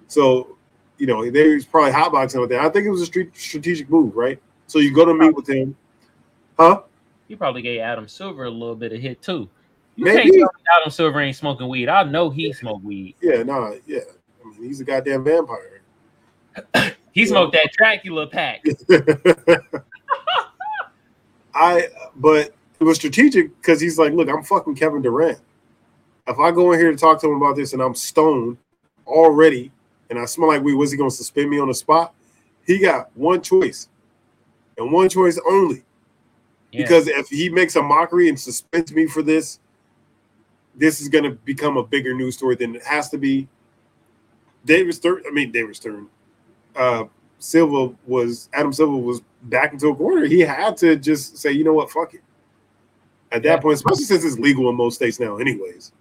[0.07, 0.57] So,
[1.03, 2.61] you know, they was probably hotboxing out there.
[2.61, 4.41] I think it was a street, strategic move, right?
[4.67, 5.75] So you go to meet with him,
[6.57, 6.83] huh?
[7.27, 9.49] He probably gave Adam Silver a little bit of hit too.
[9.97, 10.31] You Maybe.
[10.31, 10.49] can't tell
[10.79, 11.89] Adam Silver ain't smoking weed.
[11.89, 13.15] I know he smoked weed.
[13.21, 13.99] Yeah, nah, yeah.
[14.45, 15.81] I mean, he's a goddamn vampire.
[17.11, 17.27] He Yeah.
[17.27, 18.63] smoked that Dracula pack.
[21.53, 25.39] I but it was strategic because he's like, look, I'm fucking Kevin Durant.
[26.27, 28.57] If I go in here to talk to him about this and I'm stoned
[29.05, 29.72] already
[30.13, 32.13] and I smell like weed, was he gonna suspend me on the spot?
[32.65, 33.89] He got one choice
[34.77, 35.83] and one choice only.
[36.71, 36.83] Yeah.
[36.83, 39.59] Because if he makes a mockery and suspends me for this,
[40.75, 43.47] this is gonna become a bigger news story than it has to be.
[44.65, 46.07] David Stern, I mean David Stern,
[46.75, 47.05] uh
[47.39, 50.25] Silver was Adam Silver was back into a corner.
[50.25, 52.21] He had to just say, you know what, fuck it.
[53.31, 53.59] At that Yeah.
[53.61, 55.91] point, especially since it's legal in most states now, anyways.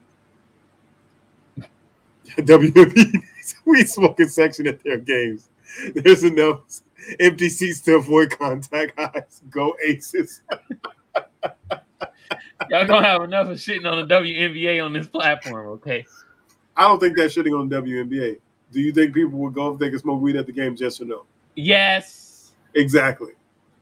[2.36, 3.22] WME
[3.64, 5.48] weed smoking section at their games.
[5.94, 6.60] There's enough
[7.18, 9.42] empty seats to avoid contact highs.
[9.50, 10.42] Go Aces.
[12.70, 16.04] Y'all gonna have enough of shitting on the WNBA on this platform, okay?
[16.76, 18.38] I don't think that's shitting on WNBA.
[18.70, 20.80] Do you think people would go if they could smoke weed at the games?
[20.80, 21.24] Yes or no?
[21.56, 23.32] Yes, Exactly.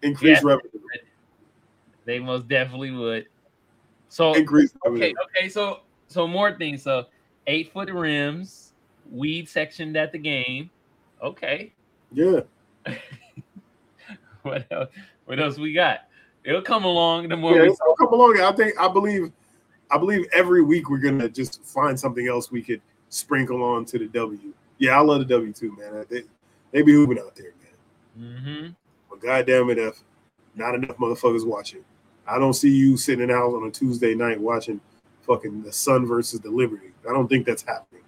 [0.02, 0.44] Increase Yes.
[0.44, 0.70] revenue.
[2.04, 3.26] they most definitely would.
[4.08, 5.04] So Increase revenue.
[5.04, 6.82] okay, okay, so so more things.
[6.82, 7.06] So
[7.46, 8.69] eight foot rims,
[9.10, 10.70] weed sectioned at the game.
[11.22, 11.72] Okay,
[12.12, 12.40] Yeah.
[14.42, 14.88] what else?
[15.26, 16.00] What else we got?
[16.44, 17.68] It'll come along the more yeah, we.
[17.68, 18.40] gonna come along.
[18.40, 19.30] I think I believe
[19.90, 22.80] I believe every week we're gonna just find something else we could
[23.10, 24.54] sprinkle on to the W.
[24.78, 26.06] Yeah, I love the W too, man.
[26.08, 26.22] They,
[26.72, 27.52] they be hooping out there,
[28.16, 28.40] man.
[28.40, 28.68] hmm
[29.10, 30.00] But goddamn it, if
[30.54, 31.84] not enough motherfuckers watching.
[32.26, 34.80] I don't see you sitting in the house on a Tuesday night watching
[35.26, 36.92] fucking the Sun versus the Liberty.
[37.08, 38.02] I don't think that's happening.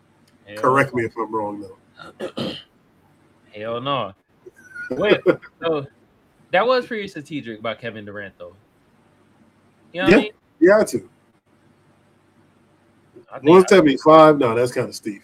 [0.56, 2.52] Correct me if I'm wrong though.
[3.54, 4.12] Hell no.
[4.90, 5.20] Wait,
[5.60, 5.86] so
[6.50, 8.54] that was pretty strategic by Kevin Durant, though.
[9.92, 10.16] You know what Yeah.
[10.16, 10.32] I mean?
[10.60, 11.08] Yeah, too.
[13.30, 14.38] I think One seventy five.
[14.38, 15.22] No, that's kind of steep.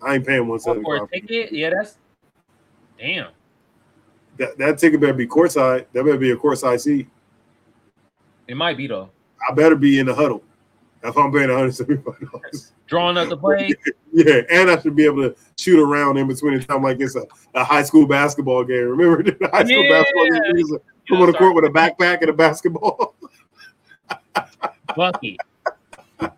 [0.00, 1.98] I ain't paying one for a ticket, yeah, that's
[2.98, 3.28] damn.
[4.38, 5.86] That, that ticket better be courtside.
[5.92, 7.08] That better be a courtside seat.
[8.48, 9.10] It might be though.
[9.48, 10.42] I better be in the huddle
[11.04, 12.72] if I'm paying one hundred seventy five dollars.
[12.86, 13.72] Drawing up the play.
[14.14, 17.16] Yeah, and I should be able to shoot around in between the time like it's
[17.16, 17.24] a,
[17.54, 18.88] a high school basketball game.
[18.88, 20.02] Remember the high school Yeah.
[20.02, 20.56] basketball game?
[20.58, 23.14] You Come on the court with a backpack and a basketball.
[24.94, 25.36] bucket.
[26.20, 26.28] You know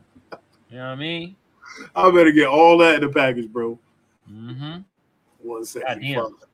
[0.70, 1.36] what I mean?
[1.96, 3.76] I better get all that in the package, bro.
[4.30, 4.78] Mm-hmm.
[5.42, 6.36] One seventy Goddamn.
[6.38, 6.48] five.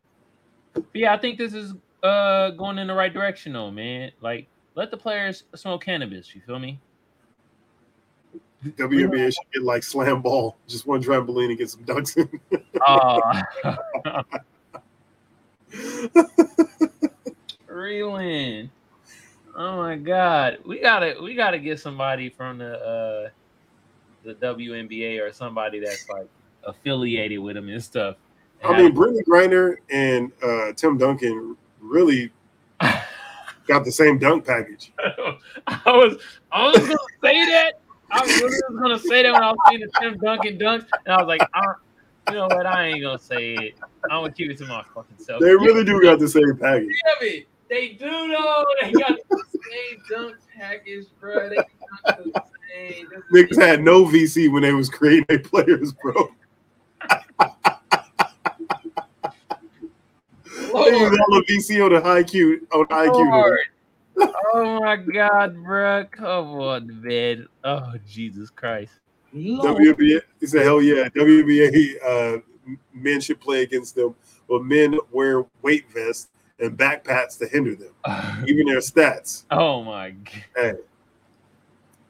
[0.73, 4.11] But yeah, I think this is uh going in the right direction though, man.
[4.23, 6.35] Like let the players smoke cannabis.
[6.35, 6.81] You feel me?
[8.65, 12.28] WNBA should get like slam ball, just one trampoline and get some ducks in.
[12.87, 13.43] Uh,
[17.66, 18.70] Reeling.
[19.57, 20.59] Oh my god.
[20.65, 23.28] We gotta we gotta get somebody from the uh
[24.24, 26.28] the WNBA or somebody that's like
[26.65, 28.16] affiliated with them and stuff.
[28.62, 32.31] I mean, Brittney Griner and uh, Tim Duncan really
[33.66, 34.93] got the same dunk package.
[35.66, 36.19] I was
[36.53, 37.80] I was gonna say that.
[38.11, 40.87] I was really was gonna say that when I was seeing the Tim Duncan dunks,
[41.05, 41.74] and I was like, I,
[42.28, 42.66] you know what?
[42.66, 43.74] I ain't gonna say it.
[44.11, 45.41] I'm gonna keep it to my fucking self.
[45.41, 46.89] They really do got the same package.
[47.20, 47.47] Damn it.
[47.69, 48.65] They do though.
[48.82, 51.49] They got the same dunk package, bro.
[51.49, 52.43] They got the
[52.74, 53.09] same.
[53.32, 56.31] Niggas had no VC when they was creating their players, bro.
[60.73, 63.59] They used all the VC on the high Q on high Q.
[64.16, 66.05] Oh my god, bro.
[66.11, 67.47] Come on, man.
[67.65, 68.93] Oh Jesus Christ.
[69.35, 72.39] WNBA, he said, hell yeah, WNBA uh,
[72.93, 74.15] men should play against them,
[74.49, 76.28] but men wear weight vests
[76.59, 77.93] and backpacks to hinder them,
[78.49, 79.45] even their stats.
[79.51, 80.45] Oh my god.
[80.57, 80.73] Hey,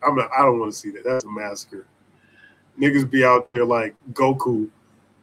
[0.03, 1.05] I'm not, I don't want to see that.
[1.05, 1.87] That's a massacre.
[2.79, 4.69] Niggas be out there like Goku.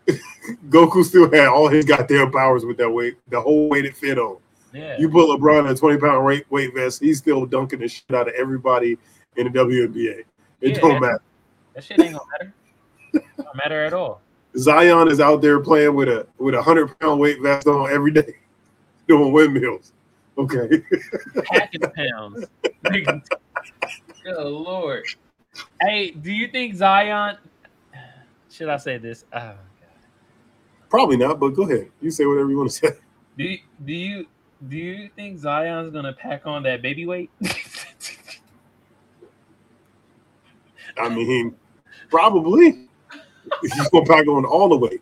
[0.69, 4.19] Goku still had all his goddamn powers with that weight, the whole weight it fit
[4.19, 4.37] on.
[4.73, 4.97] Yeah.
[4.99, 8.13] You put LeBron in a 20 pound weight, weight vest, he's still dunking the shit
[8.13, 8.97] out of everybody
[9.37, 10.19] in the WNBA.
[10.19, 10.25] It
[10.61, 11.21] Yeah, don't that- matter.
[11.75, 12.53] That shit ain't gonna matter.
[13.37, 14.21] Don't matter at all.
[14.57, 18.11] Zion is out there playing with a with a hundred pound weight vest on every
[18.11, 18.37] day,
[19.07, 19.93] doing windmills.
[20.39, 20.83] Okay,
[21.45, 22.45] Packing pounds.
[24.23, 25.03] Good lord.
[25.81, 27.37] Hey, do you think Zion
[28.51, 29.25] should I say this?
[29.33, 29.57] Oh, god.
[30.89, 31.89] probably not, but go ahead.
[32.01, 32.89] You say whatever you want to say.
[33.37, 34.27] do you, do you
[34.67, 37.29] do you think Zion's gonna pack on that baby weight?
[40.97, 41.55] I mean,
[42.09, 42.87] probably.
[43.61, 45.01] He's gonna pack on all the weight.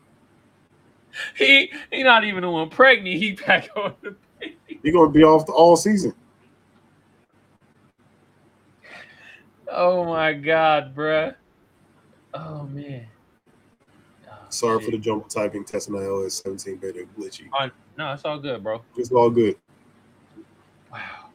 [1.38, 3.18] he he not even the one pregnant.
[3.18, 4.58] He pack on the baby.
[4.84, 6.14] He's gonna be off the, all season.
[9.72, 11.36] Oh my god, bruh.
[12.34, 13.08] Oh man.
[14.30, 15.64] Oh, Sorry for the jumble typing.
[15.64, 17.48] Test Testing iOS 17 beta glitchy.
[17.58, 18.82] Oh, no, it's all good, bro.
[18.98, 19.56] It's all good.
[20.92, 21.30] Wow.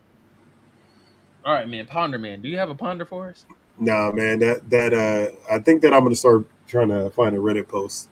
[1.44, 1.86] All right, man.
[1.86, 2.42] Ponder, man.
[2.42, 3.44] Do you have a ponder for us?
[3.78, 4.38] Nah, man.
[4.40, 8.08] That that uh, I think that I'm gonna start trying to find a Reddit post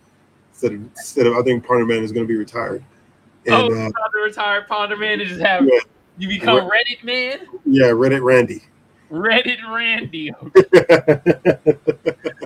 [0.52, 2.82] instead of instead of I think Ponder Man is gonna be retired.
[3.46, 5.78] And oh, uh, ponder retired ponder man to just have Yeah.
[6.18, 8.62] you become Re- Reddit man, yeah, Reddit Randy.
[9.10, 10.32] Reddit Randy.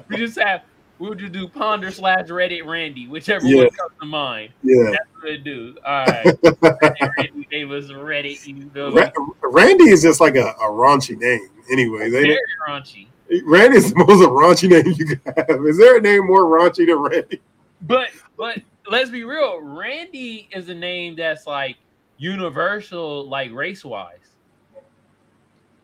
[0.09, 0.63] We just have
[1.03, 3.65] we'll just do ponder slash Reddit Randy, whichever Yeah.
[3.65, 4.53] one comes to mind.
[4.63, 4.91] yeah.
[4.93, 5.77] That's what it do.
[5.85, 6.39] All right,
[7.19, 8.47] Randy gave us Reddit.
[8.47, 8.71] You?
[8.93, 9.11] Ra-
[9.43, 11.49] Randy is just like a, a raunchy name.
[11.71, 12.05] anyway.
[12.05, 12.39] ain't Very
[12.69, 13.09] raunchy.
[13.45, 15.67] Randy is the most raunchy name you can have.
[15.67, 17.41] Is there a name more raunchy than Randy?
[17.83, 18.59] But but
[18.89, 19.61] let's be real.
[19.61, 21.77] Randy is a name that's like
[22.19, 24.19] universal, like race wise.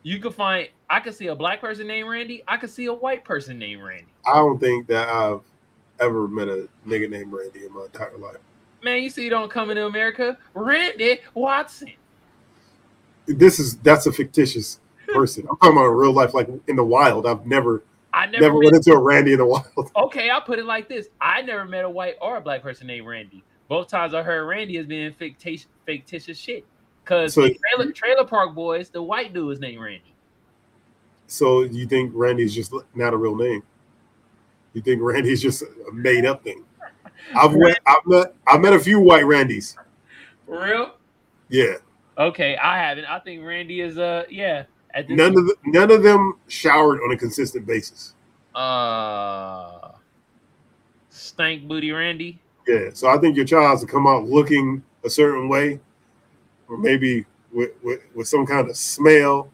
[0.04, 0.68] You could find.
[0.88, 2.42] I could see a black person named Randy.
[2.46, 4.06] I could see a white person named Randy.
[4.28, 5.40] I don't think that I've
[6.00, 8.36] ever met a nigga named Randy in my entire life.
[8.82, 10.36] Man, you see, you don't come into America.
[10.54, 11.92] Randy Watson.
[13.26, 15.46] This is that's a fictitious person.
[15.50, 17.26] I'm talking about real life, like in the wild.
[17.26, 17.82] I've never
[18.12, 19.66] I never, never run into a Randy in the wild.
[19.96, 22.86] Okay, I'll put it like this: I never met a white or a black person
[22.86, 23.42] named Randy.
[23.68, 26.64] Both times I heard Randy is being fictitious, fictitious shit.
[27.04, 30.14] Cause So- trailer, trailer Park Boys, the white dude is named Randy.
[31.26, 33.62] So you think Randy's just not a real name?
[34.78, 36.64] You think Randy's just a made up thing?
[37.34, 39.74] I've met, I've met I've met a few white Randys.
[40.46, 40.94] For real?
[41.48, 41.74] Yeah,
[42.16, 43.06] Okay, I haven't.
[43.06, 44.64] I think Randy is uh yeah.
[45.08, 48.14] None of the, none of them showered on a consistent basis.
[48.54, 49.90] uh
[51.10, 52.38] stank booty Randy.
[52.68, 55.80] Yeah, so I think your child has to come out looking a certain way,
[56.68, 59.50] or maybe with with, with some kind of smell.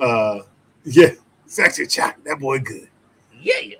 [0.00, 0.38] Uh,
[0.84, 1.10] yeah,
[1.46, 2.88] sexy child, that boy good.
[3.40, 3.76] Yeah, yeah.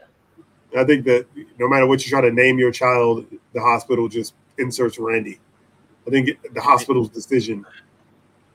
[0.76, 1.26] I think that
[1.58, 5.38] no matter what you try to name your child, the hospital just inserts Randy.
[6.06, 7.64] I think the hospital's decision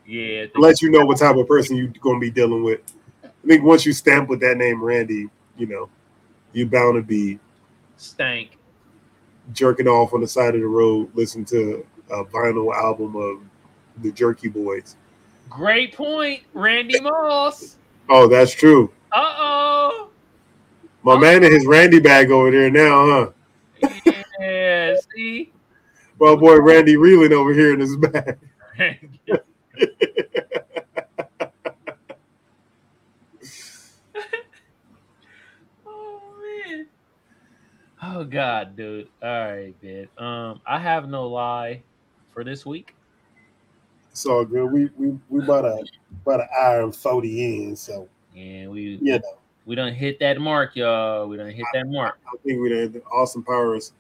[0.06, 0.46] Yeah.
[0.56, 2.82] lets you know what type of person you're going to be dealing with.
[3.24, 5.90] I think once you stamp with that name, Randy, you know,
[6.54, 7.40] you're bound to be
[7.98, 8.58] Stank.
[9.54, 13.40] jerking off on the side of the road, listening to a vinyl album of
[14.04, 14.96] the Jerky Boys.
[15.50, 17.78] Great point, Randy Moss.
[18.10, 18.92] Oh, that's true.
[19.12, 19.69] Uh oh.
[21.10, 23.34] My man in his Randy bag over there now,
[23.82, 23.90] huh?
[24.40, 24.96] Yeah.
[25.12, 25.52] See.
[26.20, 28.38] Well, boy, Randy reeling over here in his bag.
[35.88, 36.86] oh man.
[38.04, 39.10] Oh god, dude.
[39.24, 40.08] All right, man.
[40.20, 41.82] Um, I have no lie
[42.32, 42.94] for this week.
[44.12, 44.72] It's all good.
[44.72, 45.84] We we we about a
[46.24, 49.39] about an hour and forty in, so yeah, we you know.
[49.70, 51.28] We don't hit that mark, y'all.
[51.28, 52.18] We don't hit that mark.
[52.26, 53.04] I think we did.
[53.12, 53.94] Austin Powers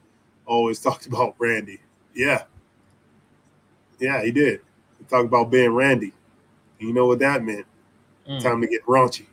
[0.47, 1.79] always talked about Randy.
[2.15, 2.45] Yeah.
[3.99, 4.61] Yeah, he did.
[4.97, 6.11] He talked about being Randy.
[6.79, 7.67] You know what that meant?
[8.27, 8.41] Mm.
[8.41, 9.27] Time to get raunchy.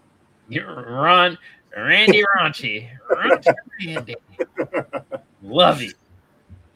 [0.50, 1.38] You're Ron
[1.74, 2.86] Randy Raunchy.
[3.10, 3.54] Raunchy
[3.86, 4.16] Randy.
[5.42, 5.94] Love it.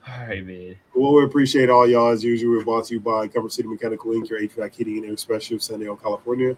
[0.09, 0.75] All right, man.
[0.95, 2.57] Well, we appreciate all y'all as usual.
[2.57, 5.67] We're brought to you by Comfort City Mechanical Inc., your HVAC heating and air specialist,
[5.67, 6.57] San Diego, California.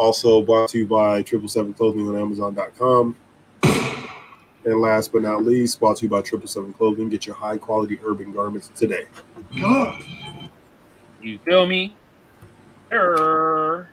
[0.00, 3.14] Also brought to you by Triple Seven Clothing on Amazon.com.
[3.62, 7.10] And last but not least, brought to you by Triple Seven Clothing.
[7.10, 9.04] Get your high quality urban garments today.
[11.20, 11.94] You feel me?
[12.90, 13.90] Err.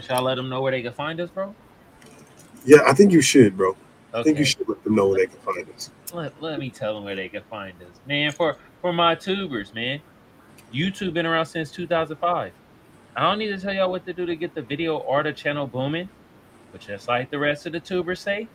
[0.00, 1.54] Shall I let them know where they can find us, bro?
[2.64, 3.76] Yeah, I think you should, bro.
[4.14, 5.90] I think you should let them know where they can find us.
[6.14, 8.32] Let, let me tell them where they can find us, man.
[8.32, 10.00] For for my tubers, man.
[10.72, 12.52] YouTube been around since 2005.
[13.16, 15.32] I don't need to tell y'all what to do to get the video or the
[15.32, 16.08] channel booming,
[16.70, 18.48] but just like the rest of the tubers say,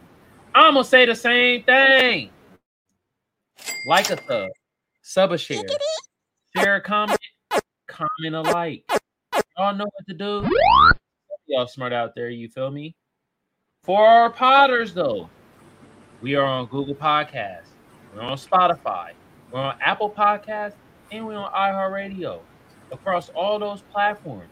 [0.54, 2.30] I'm gonna say the same thing.
[3.88, 4.50] Like a sub,
[5.02, 5.62] sub a share,
[6.56, 7.20] share a comment,
[7.88, 8.90] comment a like.
[9.58, 10.50] Y'all know what to do.
[11.48, 12.96] Y'all smart out there, you feel me?
[13.84, 15.30] For our potters, though,
[16.22, 17.68] we are on Google Podcasts,
[18.16, 19.12] we're on Spotify,
[19.52, 20.76] we're on Apple Podcasts,
[21.12, 22.40] and we're on iHeartRadio.
[22.92, 24.50] Across all those platforms,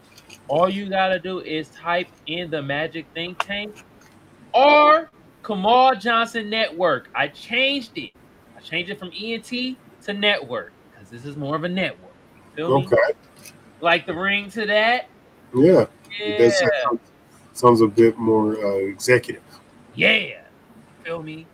[0.47, 3.83] all you gotta do is type in the Magic Think Tank
[4.53, 5.11] or
[5.45, 7.09] Kamal Johnson Network.
[7.15, 8.11] I changed it.
[8.57, 12.13] I changed it from ENT to network because this is more of a network.
[12.55, 12.85] Feel me?
[12.85, 13.13] Okay.
[13.81, 15.07] Like the ring to that?
[15.55, 15.85] Yeah.
[16.19, 16.37] Yeah.
[16.37, 16.63] Does
[17.53, 19.43] sounds a bit more uh, executive.
[19.95, 20.41] Yeah.
[21.03, 21.45] Feel me?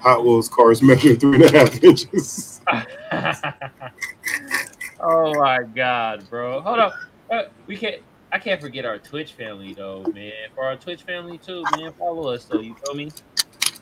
[0.00, 2.60] Hot Wheels cars measure three and a half inches.
[5.00, 6.60] oh my god, bro.
[6.60, 6.94] Hold up.
[7.30, 8.02] Uh, we can't
[8.32, 10.32] I can't forget our Twitch family though, man.
[10.54, 11.92] For our Twitch family too, man.
[11.92, 13.10] Follow us though, you feel me?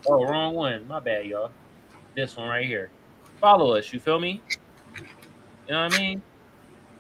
[0.07, 0.87] Oh, wrong one.
[0.87, 1.51] My bad, y'all.
[2.15, 2.91] This one right here.
[3.41, 4.43] Follow us, you feel me?
[5.67, 6.23] You know what I mean?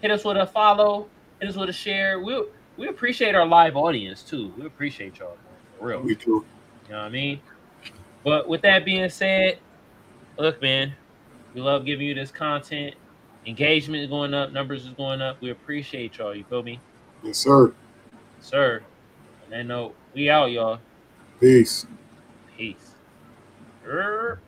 [0.01, 1.09] Hit us with a follow,
[1.41, 2.21] hit us with a share.
[2.21, 2.45] We
[2.77, 4.53] we appreciate our live audience too.
[4.59, 6.01] We appreciate y'all, man, for real.
[6.01, 6.45] We do.
[6.87, 7.41] You know what I mean?
[8.25, 9.59] But with that being said,
[10.39, 10.95] look, man,
[11.55, 12.95] we love giving you this content.
[13.47, 15.41] Engagement is going up, numbers is going up.
[15.43, 16.35] We appreciate y'all.
[16.35, 16.81] You feel me?
[17.23, 17.75] Yes, sir.
[18.41, 18.83] Sir.
[19.45, 20.81] On that note, we out, y'all.
[21.41, 21.87] Peace.
[22.57, 22.95] Peace.
[23.87, 24.41] Err.